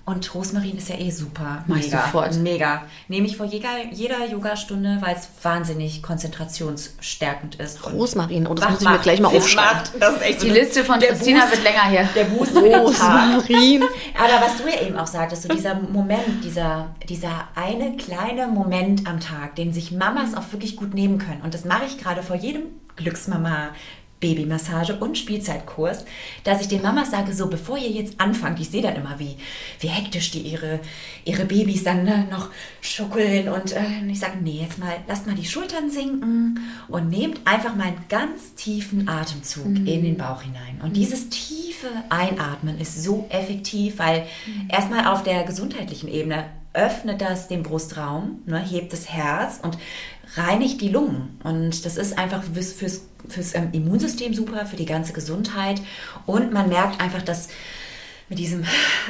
und 0.09 0.33
Rosmarin 0.35 0.77
ist 0.77 0.89
ja 0.89 0.97
eh 0.97 1.11
super. 1.11 1.63
Mach 1.67 1.77
mega. 1.77 2.05
sofort. 2.05 2.35
Mega. 2.37 2.83
Nehme 3.07 3.27
ich 3.27 3.37
vor 3.37 3.45
jeder, 3.45 3.69
jeder 3.91 4.25
Yogastunde, 4.25 4.97
weil 5.01 5.15
es 5.15 5.29
wahnsinnig 5.43 6.01
konzentrationsstärkend 6.01 7.55
ist. 7.55 7.85
Rosmarin, 7.85 8.47
oh, 8.47 8.53
das 8.53 8.69
muss 8.69 8.81
ich 8.81 8.87
mir 8.87 8.97
gleich 8.99 9.19
mal 9.19 9.35
aufschreiben. 9.35 9.81
Das 9.99 10.15
ist 10.15 10.21
echt 10.21 10.41
Die 10.41 10.47
so 10.47 10.53
Liste 10.53 10.83
von 10.83 10.99
Christina 10.99 11.41
Boost, 11.41 11.51
wird 11.51 11.63
länger 11.63 11.89
hier. 11.89 12.09
Der 12.15 12.23
Boost 12.25 12.55
Rosmarin. 12.55 13.83
Aber 14.17 14.45
was 14.45 14.57
du 14.57 14.67
ja 14.67 14.81
eben 14.87 14.97
auch 14.97 15.07
sagtest, 15.07 15.43
so 15.43 15.49
dieser 15.49 15.75
Moment, 15.75 16.43
dieser, 16.43 16.95
dieser 17.07 17.47
eine 17.55 17.95
kleine 17.97 18.47
Moment 18.47 19.07
am 19.07 19.19
Tag, 19.19 19.55
den 19.55 19.73
sich 19.73 19.91
Mamas 19.91 20.35
auch 20.35 20.51
wirklich 20.51 20.75
gut 20.75 20.93
nehmen 20.93 21.17
können. 21.17 21.41
Und 21.41 21.53
das 21.53 21.65
mache 21.65 21.85
ich 21.85 21.97
gerade 21.97 22.23
vor 22.23 22.35
jedem 22.35 22.63
Glücksmama 22.95 23.69
Babymassage 24.19 24.95
und 24.95 25.17
Spielzeitkurs, 25.17 26.05
dass 26.43 26.61
ich 26.61 26.67
den 26.67 26.81
Mamas 26.81 27.11
sage, 27.11 27.33
so 27.33 27.47
bevor 27.47 27.77
ihr 27.77 27.89
jetzt 27.89 28.19
anfangt, 28.19 28.59
ich 28.59 28.69
sehe 28.69 28.81
dann 28.81 28.95
immer, 28.95 29.17
wie, 29.17 29.37
wie 29.79 29.87
hektisch 29.87 30.31
die 30.31 30.41
ihre, 30.41 30.79
ihre 31.23 31.45
Babys 31.45 31.83
dann 31.83 32.03
ne, 32.03 32.27
noch 32.29 32.49
schuckeln 32.81 33.47
und 33.47 33.71
äh, 33.71 34.05
ich 34.09 34.19
sage, 34.19 34.37
nee, 34.41 34.61
jetzt 34.61 34.77
mal, 34.77 34.97
lasst 35.07 35.25
mal 35.25 35.35
die 35.35 35.45
Schultern 35.45 35.89
sinken 35.89 36.59
und 36.87 37.09
nehmt 37.09 37.39
einfach 37.45 37.75
mal 37.75 37.87
einen 37.87 38.05
ganz 38.09 38.55
tiefen 38.55 39.07
Atemzug 39.07 39.67
mhm. 39.67 39.87
in 39.87 40.03
den 40.03 40.17
Bauch 40.17 40.41
hinein. 40.41 40.79
Und 40.83 40.89
mhm. 40.89 40.93
dieses 40.93 41.29
tiefe 41.29 41.87
Einatmen 42.09 42.77
ist 42.79 43.01
so 43.01 43.25
effektiv, 43.29 43.99
weil 43.99 44.21
mhm. 44.45 44.67
erstmal 44.69 45.07
auf 45.07 45.23
der 45.23 45.43
gesundheitlichen 45.43 46.09
Ebene 46.09 46.45
öffnet 46.73 47.21
das 47.21 47.47
den 47.47 47.63
Brustraum, 47.63 48.41
ne, 48.45 48.59
hebt 48.59 48.93
das 48.93 49.09
Herz 49.09 49.59
und 49.63 49.77
reinigt 50.35 50.81
die 50.81 50.89
Lungen. 50.89 51.39
Und 51.43 51.85
das 51.85 51.97
ist 51.97 52.17
einfach 52.17 52.43
fürs, 52.43 52.73
fürs, 52.73 53.01
fürs 53.27 53.55
ähm, 53.55 53.69
Immunsystem 53.71 54.33
super, 54.33 54.65
für 54.65 54.75
die 54.75 54.85
ganze 54.85 55.13
Gesundheit. 55.13 55.81
Und 56.25 56.53
man 56.53 56.69
merkt 56.69 57.01
einfach, 57.01 57.21
dass 57.21 57.49
mit 58.29 58.39
diesem 58.39 58.63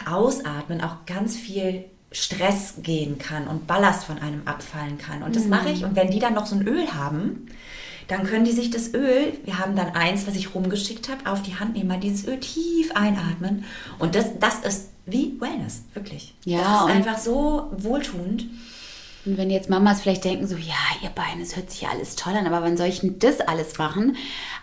Ausatmen 0.09 0.81
auch 0.81 1.05
ganz 1.05 1.35
viel 1.35 1.85
Stress 2.11 2.75
gehen 2.81 3.19
kann 3.19 3.47
und 3.47 3.67
Ballast 3.67 4.05
von 4.05 4.17
einem 4.17 4.41
abfallen 4.45 4.97
kann. 4.97 5.21
Und 5.23 5.35
das 5.35 5.43
mhm. 5.43 5.49
mache 5.49 5.69
ich. 5.69 5.83
Und 5.83 5.95
wenn 5.95 6.09
die 6.09 6.19
dann 6.19 6.33
noch 6.33 6.45
so 6.45 6.55
ein 6.55 6.67
Öl 6.67 6.93
haben, 6.93 7.47
dann 8.07 8.23
können 8.23 8.43
die 8.43 8.51
sich 8.51 8.71
das 8.71 8.93
Öl, 8.95 9.33
wir 9.45 9.59
haben 9.59 9.75
dann 9.75 9.89
eins, 9.89 10.25
was 10.25 10.35
ich 10.35 10.55
rumgeschickt 10.55 11.09
habe, 11.09 11.29
auf 11.29 11.43
die 11.43 11.59
Hand 11.59 11.75
nehmen, 11.75 11.87
mal 11.87 11.99
dieses 11.99 12.27
Öl 12.27 12.39
tief 12.39 12.91
einatmen. 12.95 13.65
Und 13.99 14.15
das, 14.15 14.39
das 14.39 14.61
ist 14.61 14.89
wie 15.05 15.39
Wellness, 15.39 15.83
wirklich. 15.93 16.33
Ja, 16.43 16.61
das 16.61 16.81
ist 16.81 16.95
einfach 16.95 17.17
so 17.19 17.71
wohltuend. 17.77 18.47
Und 19.25 19.37
wenn 19.37 19.49
jetzt 19.49 19.69
Mamas 19.69 20.01
vielleicht 20.01 20.23
denken, 20.23 20.47
so, 20.47 20.55
ja, 20.55 20.75
ihr 21.03 21.09
Bein, 21.09 21.41
es 21.41 21.55
hört 21.55 21.69
sich 21.69 21.81
ja 21.81 21.89
alles 21.89 22.15
toll 22.15 22.33
an, 22.33 22.47
aber 22.47 22.63
wann 22.63 22.77
soll 22.77 22.87
ich 22.87 23.01
denn 23.01 23.19
das 23.19 23.41
alles 23.41 23.77
machen? 23.77 24.15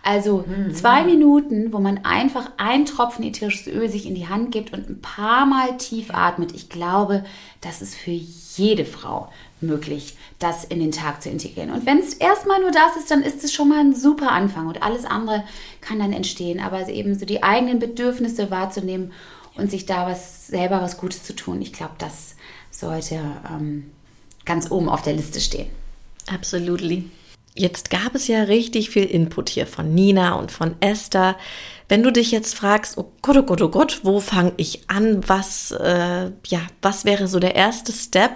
Also 0.02 0.44
mhm. 0.46 0.72
zwei 0.72 1.04
Minuten, 1.04 1.72
wo 1.72 1.78
man 1.78 2.04
einfach 2.04 2.50
ein 2.56 2.86
Tropfen 2.86 3.24
ätherisches 3.24 3.66
Öl 3.66 3.88
sich 3.90 4.06
in 4.06 4.14
die 4.14 4.28
Hand 4.28 4.52
gibt 4.52 4.72
und 4.72 4.88
ein 4.88 5.00
paar 5.02 5.44
Mal 5.44 5.76
tief 5.76 6.10
atmet. 6.10 6.54
Ich 6.54 6.70
glaube, 6.70 7.24
das 7.60 7.82
ist 7.82 7.94
für 7.94 8.12
jede 8.12 8.86
Frau 8.86 9.30
möglich, 9.60 10.16
das 10.38 10.64
in 10.64 10.80
den 10.80 10.92
Tag 10.92 11.22
zu 11.22 11.28
integrieren. 11.28 11.70
Und 11.70 11.84
wenn 11.84 11.98
es 11.98 12.14
erstmal 12.14 12.60
nur 12.60 12.70
das 12.70 12.96
ist, 12.96 13.10
dann 13.10 13.22
ist 13.22 13.44
es 13.44 13.52
schon 13.52 13.68
mal 13.68 13.80
ein 13.80 13.94
super 13.94 14.32
Anfang 14.32 14.68
und 14.68 14.82
alles 14.82 15.04
andere 15.04 15.44
kann 15.82 15.98
dann 15.98 16.12
entstehen. 16.12 16.60
Aber 16.60 16.88
eben 16.88 17.18
so 17.18 17.26
die 17.26 17.42
eigenen 17.42 17.78
Bedürfnisse 17.78 18.50
wahrzunehmen 18.50 19.12
und 19.56 19.70
sich 19.70 19.84
da 19.84 20.06
was 20.06 20.46
selber 20.46 20.80
was 20.80 20.98
Gutes 20.98 21.24
zu 21.24 21.34
tun, 21.34 21.60
ich 21.60 21.72
glaube, 21.72 21.94
das 21.98 22.36
sollte 22.70 23.20
ähm, 23.50 23.90
ganz 24.46 24.70
oben 24.70 24.88
auf 24.88 25.02
der 25.02 25.12
Liste 25.12 25.40
stehen. 25.40 25.66
Absolutely. 26.32 27.04
Jetzt 27.54 27.88
gab 27.90 28.14
es 28.14 28.28
ja 28.28 28.42
richtig 28.42 28.90
viel 28.90 29.04
Input 29.04 29.48
hier 29.48 29.66
von 29.66 29.94
Nina 29.94 30.34
und 30.34 30.52
von 30.52 30.74
Esther. 30.80 31.36
Wenn 31.88 32.02
du 32.02 32.12
dich 32.12 32.30
jetzt 32.30 32.54
fragst, 32.54 32.98
oh 32.98 33.12
Gott, 33.22 33.36
oh 33.36 33.42
Gott, 33.42 33.62
oh 33.62 33.68
Gott, 33.68 34.00
wo 34.02 34.20
fange 34.20 34.52
ich 34.56 34.90
an? 34.90 35.26
Was, 35.26 35.70
äh, 35.70 36.30
ja, 36.46 36.60
was 36.82 37.04
wäre 37.04 37.28
so 37.28 37.38
der 37.38 37.54
erste 37.54 37.92
Step? 37.92 38.32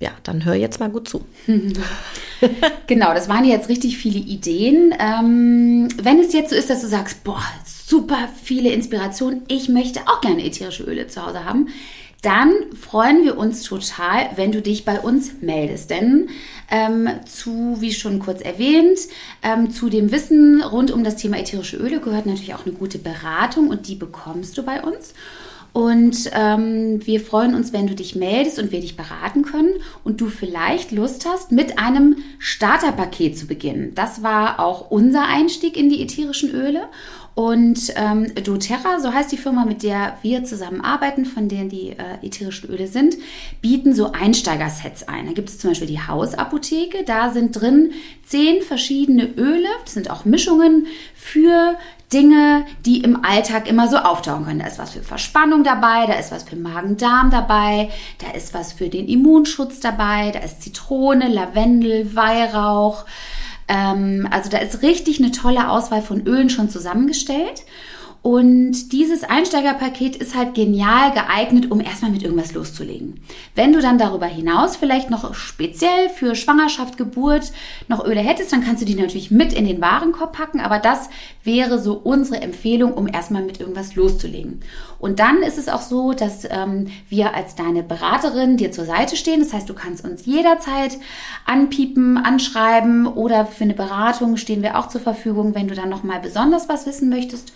Ja, 0.00 0.10
dann 0.24 0.44
hör 0.44 0.54
jetzt 0.54 0.80
mal 0.80 0.90
gut 0.90 1.08
zu. 1.08 1.24
genau, 2.86 3.14
das 3.14 3.28
waren 3.28 3.44
jetzt 3.44 3.70
richtig 3.70 3.96
viele 3.96 4.18
Ideen. 4.18 4.92
Ähm, 4.98 5.88
wenn 6.02 6.18
es 6.18 6.34
jetzt 6.34 6.50
so 6.50 6.56
ist, 6.56 6.68
dass 6.68 6.82
du 6.82 6.88
sagst, 6.88 7.24
boah, 7.24 7.42
super 7.64 8.28
viele 8.42 8.70
Inspirationen, 8.70 9.44
ich 9.48 9.68
möchte 9.68 10.00
auch 10.06 10.20
gerne 10.20 10.44
ätherische 10.44 10.82
Öle 10.82 11.06
zu 11.06 11.24
Hause 11.24 11.44
haben, 11.44 11.68
dann 12.24 12.52
freuen 12.74 13.24
wir 13.24 13.36
uns 13.36 13.62
total, 13.62 14.30
wenn 14.36 14.52
du 14.52 14.62
dich 14.62 14.84
bei 14.84 15.00
uns 15.00 15.32
meldest. 15.40 15.90
Denn 15.90 16.28
ähm, 16.70 17.08
zu, 17.26 17.76
wie 17.80 17.92
schon 17.92 18.18
kurz 18.18 18.40
erwähnt, 18.40 18.98
ähm, 19.42 19.70
zu 19.70 19.88
dem 19.88 20.10
Wissen 20.10 20.62
rund 20.62 20.90
um 20.90 21.04
das 21.04 21.16
Thema 21.16 21.38
ätherische 21.38 21.76
Öle 21.76 22.00
gehört 22.00 22.26
natürlich 22.26 22.54
auch 22.54 22.66
eine 22.66 22.74
gute 22.74 22.98
Beratung 22.98 23.68
und 23.68 23.88
die 23.88 23.96
bekommst 23.96 24.56
du 24.56 24.62
bei 24.62 24.82
uns. 24.82 25.14
Und 25.74 26.30
ähm, 26.32 27.04
wir 27.04 27.18
freuen 27.18 27.56
uns, 27.56 27.72
wenn 27.72 27.88
du 27.88 27.96
dich 27.96 28.14
meldest 28.14 28.60
und 28.60 28.70
wir 28.70 28.80
dich 28.80 28.96
beraten 28.96 29.42
können 29.42 29.72
und 30.04 30.20
du 30.20 30.28
vielleicht 30.28 30.92
Lust 30.92 31.26
hast, 31.26 31.50
mit 31.50 31.80
einem 31.80 32.18
Starterpaket 32.38 33.36
zu 33.36 33.48
beginnen. 33.48 33.92
Das 33.96 34.22
war 34.22 34.60
auch 34.60 34.92
unser 34.92 35.24
Einstieg 35.26 35.76
in 35.76 35.90
die 35.90 36.00
ätherischen 36.00 36.50
Öle. 36.54 36.84
Und 37.34 37.92
ähm, 37.96 38.32
doTERRA, 38.34 39.00
so 39.00 39.12
heißt 39.12 39.32
die 39.32 39.36
Firma, 39.36 39.64
mit 39.64 39.82
der 39.82 40.18
wir 40.22 40.44
zusammenarbeiten, 40.44 41.24
von 41.24 41.48
denen 41.48 41.68
die 41.68 41.90
äh, 41.90 42.24
ätherischen 42.24 42.70
Öle 42.70 42.86
sind, 42.86 43.16
bieten 43.60 43.92
so 43.92 44.12
Einsteigersets 44.12 45.08
ein. 45.08 45.26
Da 45.26 45.32
gibt 45.32 45.48
es 45.48 45.58
zum 45.58 45.70
Beispiel 45.70 45.88
die 45.88 46.00
Hausapotheke. 46.00 47.02
Da 47.04 47.32
sind 47.32 47.60
drin 47.60 47.90
zehn 48.24 48.62
verschiedene 48.62 49.26
Öle. 49.36 49.66
Das 49.84 49.94
sind 49.94 50.10
auch 50.10 50.24
Mischungen 50.24 50.86
für 51.14 51.76
Dinge, 52.12 52.64
die 52.86 53.00
im 53.00 53.24
Alltag 53.24 53.68
immer 53.68 53.88
so 53.88 53.96
auftauchen 53.96 54.44
können. 54.44 54.60
Da 54.60 54.68
ist 54.68 54.78
was 54.78 54.92
für 54.92 55.02
Verspannung 55.02 55.64
dabei, 55.64 56.06
da 56.06 56.12
ist 56.12 56.30
was 56.30 56.44
für 56.44 56.54
Magen-Darm 56.54 57.30
dabei, 57.30 57.90
da 58.18 58.30
ist 58.36 58.54
was 58.54 58.72
für 58.72 58.88
den 58.88 59.08
Immunschutz 59.08 59.80
dabei, 59.80 60.30
da 60.30 60.38
ist 60.38 60.62
Zitrone, 60.62 61.28
Lavendel, 61.28 62.14
Weihrauch, 62.14 63.04
also 63.68 64.50
da 64.50 64.58
ist 64.58 64.82
richtig 64.82 65.18
eine 65.18 65.30
tolle 65.30 65.70
Auswahl 65.70 66.02
von 66.02 66.26
Ölen 66.26 66.50
schon 66.50 66.68
zusammengestellt. 66.68 67.62
Und 68.24 68.92
dieses 68.92 69.22
Einsteigerpaket 69.22 70.16
ist 70.16 70.34
halt 70.34 70.54
genial 70.54 71.12
geeignet, 71.12 71.70
um 71.70 71.78
erstmal 71.78 72.10
mit 72.10 72.22
irgendwas 72.22 72.54
loszulegen. 72.54 73.20
Wenn 73.54 73.74
du 73.74 73.82
dann 73.82 73.98
darüber 73.98 74.24
hinaus 74.24 74.76
vielleicht 74.76 75.10
noch 75.10 75.34
speziell 75.34 76.08
für 76.08 76.34
Schwangerschaft, 76.34 76.96
Geburt 76.96 77.52
noch 77.86 78.02
Öle 78.02 78.20
hättest, 78.20 78.50
dann 78.50 78.64
kannst 78.64 78.80
du 78.80 78.86
die 78.86 78.94
natürlich 78.94 79.30
mit 79.30 79.52
in 79.52 79.66
den 79.66 79.82
Warenkorb 79.82 80.34
packen. 80.34 80.60
Aber 80.60 80.78
das 80.78 81.10
wäre 81.42 81.78
so 81.78 82.00
unsere 82.02 82.40
Empfehlung, 82.40 82.94
um 82.94 83.08
erstmal 83.08 83.42
mit 83.42 83.60
irgendwas 83.60 83.94
loszulegen. 83.94 84.60
Und 84.98 85.18
dann 85.18 85.42
ist 85.42 85.58
es 85.58 85.68
auch 85.68 85.82
so, 85.82 86.14
dass 86.14 86.46
ähm, 86.48 86.86
wir 87.10 87.34
als 87.34 87.56
deine 87.56 87.82
Beraterin 87.82 88.56
dir 88.56 88.72
zur 88.72 88.86
Seite 88.86 89.16
stehen. 89.16 89.40
Das 89.40 89.52
heißt, 89.52 89.68
du 89.68 89.74
kannst 89.74 90.02
uns 90.02 90.24
jederzeit 90.24 90.96
anpiepen, 91.44 92.16
anschreiben 92.16 93.06
oder 93.06 93.44
für 93.44 93.64
eine 93.64 93.74
Beratung 93.74 94.38
stehen 94.38 94.62
wir 94.62 94.78
auch 94.78 94.88
zur 94.88 95.02
Verfügung, 95.02 95.54
wenn 95.54 95.68
du 95.68 95.74
dann 95.74 95.90
noch 95.90 96.04
mal 96.04 96.20
besonders 96.20 96.70
was 96.70 96.86
wissen 96.86 97.10
möchtest. 97.10 97.52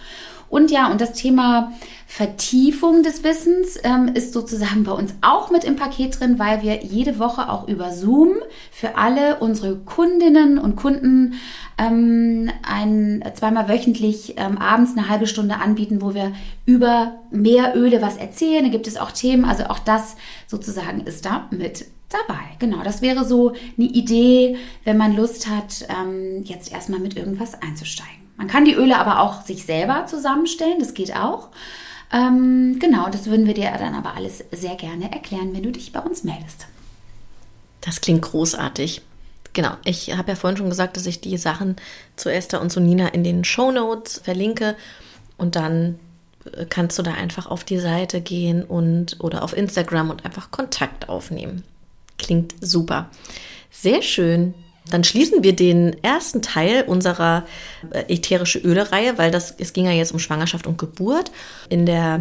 Und 0.49 0.71
ja, 0.71 0.91
und 0.91 1.01
das 1.01 1.13
Thema 1.13 1.73
Vertiefung 2.07 3.03
des 3.03 3.23
Wissens 3.23 3.79
ähm, 3.85 4.09
ist 4.15 4.33
sozusagen 4.33 4.85
bei 4.85 4.93
uns 4.93 5.15
auch 5.21 5.51
mit 5.51 5.65
im 5.65 5.77
Paket 5.77 6.19
drin, 6.19 6.39
weil 6.39 6.63
wir 6.63 6.83
jede 6.83 7.19
Woche 7.19 7.51
auch 7.51 7.69
über 7.69 7.93
Zoom 7.93 8.37
für 8.71 8.97
alle 8.97 9.41
unsere 9.41 9.77
Kundinnen 9.77 10.59
und 10.59 10.77
Kunden 10.77 11.35
ähm, 11.77 12.51
ein, 12.67 13.23
zweimal 13.35 13.69
wöchentlich 13.69 14.35
ähm, 14.39 14.57
abends 14.57 14.97
eine 14.97 15.09
halbe 15.09 15.27
Stunde 15.27 15.57
anbieten, 15.57 16.01
wo 16.01 16.15
wir 16.15 16.33
über 16.65 17.19
mehr 17.31 17.77
Öle 17.77 18.01
was 18.01 18.17
erzählen. 18.17 18.65
Da 18.65 18.71
gibt 18.71 18.87
es 18.87 18.97
auch 18.97 19.13
Themen, 19.13 19.45
also 19.45 19.65
auch 19.65 19.79
das 19.79 20.17
sozusagen 20.47 21.03
ist 21.03 21.27
da 21.27 21.47
mit 21.51 21.87
dabei. 22.09 22.41
Genau, 22.59 22.83
das 22.83 23.03
wäre 23.03 23.25
so 23.25 23.51
eine 23.51 23.87
Idee, 23.87 24.57
wenn 24.85 24.97
man 24.97 25.15
Lust 25.15 25.49
hat, 25.49 25.87
ähm, 25.91 26.43
jetzt 26.45 26.73
erstmal 26.73 27.01
mit 27.01 27.17
irgendwas 27.17 27.61
einzusteigen. 27.61 28.28
Man 28.39 28.47
kann 28.47 28.65
die 28.65 28.75
Öle 28.75 28.97
aber 28.97 29.21
auch 29.21 29.43
sich 29.43 29.67
selber 29.67 30.07
zusammenstellen, 30.07 30.79
das 30.79 30.95
geht 30.95 31.15
auch. 31.15 31.49
Ähm, 32.13 32.79
genau, 32.79 33.11
das 33.11 33.27
würden 33.27 33.47
wir 33.47 33.55
dir 33.55 33.71
dann 33.79 33.95
aber 33.95 34.15
alles 34.15 34.45
sehr 34.53 34.77
gerne 34.77 35.13
erklären, 35.13 35.55
wenn 35.55 35.65
du 35.65 35.73
dich 35.73 35.93
bei 35.93 36.01
uns 36.01 36.25
meldest. 36.25 36.67
Das 37.81 38.01
klingt 38.01 38.23
großartig. 38.23 39.03
Genau, 39.53 39.73
ich 39.85 40.17
habe 40.17 40.31
ja 40.31 40.37
vorhin 40.37 40.57
schon 40.57 40.69
gesagt, 40.71 40.97
dass 40.97 41.07
ich 41.07 41.21
die 41.21 41.37
Sachen 41.37 41.77
zu 42.15 42.31
Esther 42.31 42.61
und 42.61 42.71
zu 42.71 42.81
Nina 42.81 43.09
in 43.09 43.25
den 43.25 43.45
Show 43.45 43.73
Notes 43.73 44.21
verlinke 44.23 44.77
und 45.37 45.57
dann 45.57 45.99
äh, 46.53 46.65
kannst 46.65 46.97
du 46.99 47.03
da 47.03 47.15
einfach 47.15 47.47
auf 47.47 47.65
die 47.65 47.81
Seite 47.81 48.21
gehen 48.21 48.63
und 48.63 49.17
oder 49.19 49.43
auf 49.43 49.57
Instagram 49.57 50.11
und 50.11 50.25
einfach 50.25 50.53
Kontakt 50.53 51.09
aufnehmen. 51.09 51.65
Klingt 52.19 52.55
super. 52.61 53.11
Sehr 53.71 54.03
schön. 54.03 54.55
Dann 54.91 55.05
schließen 55.05 55.43
wir 55.43 55.55
den 55.55 55.97
ersten 56.03 56.43
Teil 56.43 56.85
unserer 56.87 57.45
äh, 57.91 58.13
ätherische 58.13 58.59
Öle-Reihe, 58.59 59.19
weil 59.19 59.31
das, 59.31 59.55
es 59.59 59.73
ging 59.73 59.87
ja 59.87 59.93
jetzt 59.93 60.13
um 60.13 60.19
Schwangerschaft 60.19 60.67
und 60.67 60.79
Geburt. 60.79 61.31
In 61.69 61.87
der 61.87 62.21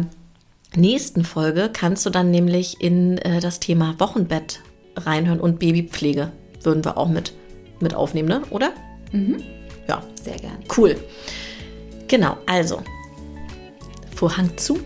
nächsten 0.76 1.24
Folge 1.24 1.70
kannst 1.72 2.04
du 2.06 2.10
dann 2.10 2.30
nämlich 2.30 2.80
in 2.80 3.18
äh, 3.18 3.40
das 3.40 3.60
Thema 3.60 3.94
Wochenbett 3.98 4.60
reinhören 4.96 5.40
und 5.40 5.58
Babypflege 5.58 6.32
würden 6.62 6.84
wir 6.84 6.96
auch 6.96 7.08
mit, 7.08 7.32
mit 7.80 7.94
aufnehmen, 7.94 8.28
ne? 8.28 8.42
oder? 8.50 8.72
Mhm. 9.12 9.42
Ja. 9.88 10.02
Sehr 10.22 10.36
gerne. 10.36 10.58
Cool. 10.76 10.96
Genau, 12.08 12.36
also 12.46 12.82
Vorhang 14.14 14.56
zu. 14.56 14.80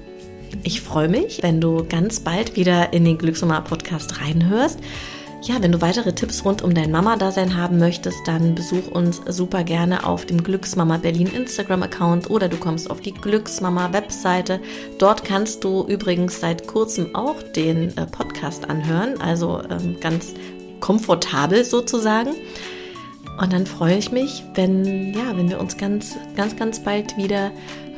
Ich 0.62 0.82
freue 0.82 1.08
mich, 1.08 1.42
wenn 1.42 1.60
du 1.60 1.84
ganz 1.88 2.20
bald 2.20 2.54
wieder 2.56 2.92
in 2.92 3.04
den 3.04 3.16
Glücksnummer 3.16 3.62
Podcast 3.62 4.20
reinhörst. 4.20 4.78
Ja, 5.44 5.60
wenn 5.60 5.72
du 5.72 5.80
weitere 5.80 6.12
Tipps 6.12 6.44
rund 6.44 6.62
um 6.62 6.72
dein 6.72 6.92
Mama-Dasein 6.92 7.56
haben 7.56 7.78
möchtest, 7.78 8.18
dann 8.26 8.54
besuch 8.54 8.86
uns 8.92 9.20
super 9.26 9.64
gerne 9.64 10.06
auf 10.06 10.24
dem 10.24 10.44
Glücksmama 10.44 10.98
Berlin 10.98 11.26
Instagram-Account 11.26 12.30
oder 12.30 12.48
du 12.48 12.56
kommst 12.58 12.88
auf 12.88 13.00
die 13.00 13.12
Glücksmama-Webseite. 13.12 14.60
Dort 14.98 15.24
kannst 15.24 15.64
du 15.64 15.84
übrigens 15.88 16.38
seit 16.38 16.68
kurzem 16.68 17.16
auch 17.16 17.42
den 17.42 17.88
äh, 17.96 18.06
Podcast 18.06 18.70
anhören, 18.70 19.20
also 19.20 19.60
ähm, 19.68 19.98
ganz 19.98 20.32
komfortabel 20.78 21.64
sozusagen. 21.64 22.34
Und 23.40 23.52
dann 23.52 23.66
freue 23.66 23.98
ich 23.98 24.12
mich, 24.12 24.44
wenn, 24.54 25.12
ja, 25.12 25.36
wenn 25.36 25.48
wir 25.48 25.58
uns 25.58 25.76
ganz, 25.76 26.16
ganz, 26.36 26.54
ganz 26.54 26.84
bald 26.84 27.16
wieder 27.16 27.50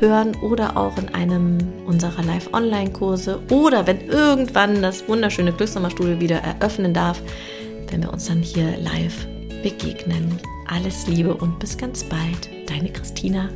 hören 0.05 0.37
oder 0.37 0.77
auch 0.77 0.97
in 0.99 1.09
einem 1.15 1.59
unserer 1.87 2.23
Live-Online-Kurse 2.23 3.41
oder 3.51 3.87
wenn 3.87 4.01
irgendwann 4.09 4.83
das 4.83 5.09
wunderschöne 5.09 5.53
Glücksnummerstudio 5.53 6.21
wieder 6.21 6.39
eröffnen 6.39 6.93
darf, 6.93 7.21
wenn 7.91 8.03
wir 8.03 8.13
uns 8.13 8.27
dann 8.27 8.43
hier 8.43 8.77
live 8.79 9.27
begegnen. 9.63 10.39
Alles 10.69 11.07
Liebe 11.07 11.35
und 11.35 11.59
bis 11.59 11.77
ganz 11.77 12.05
bald, 12.05 12.49
deine 12.69 12.91
Christina. 12.91 13.49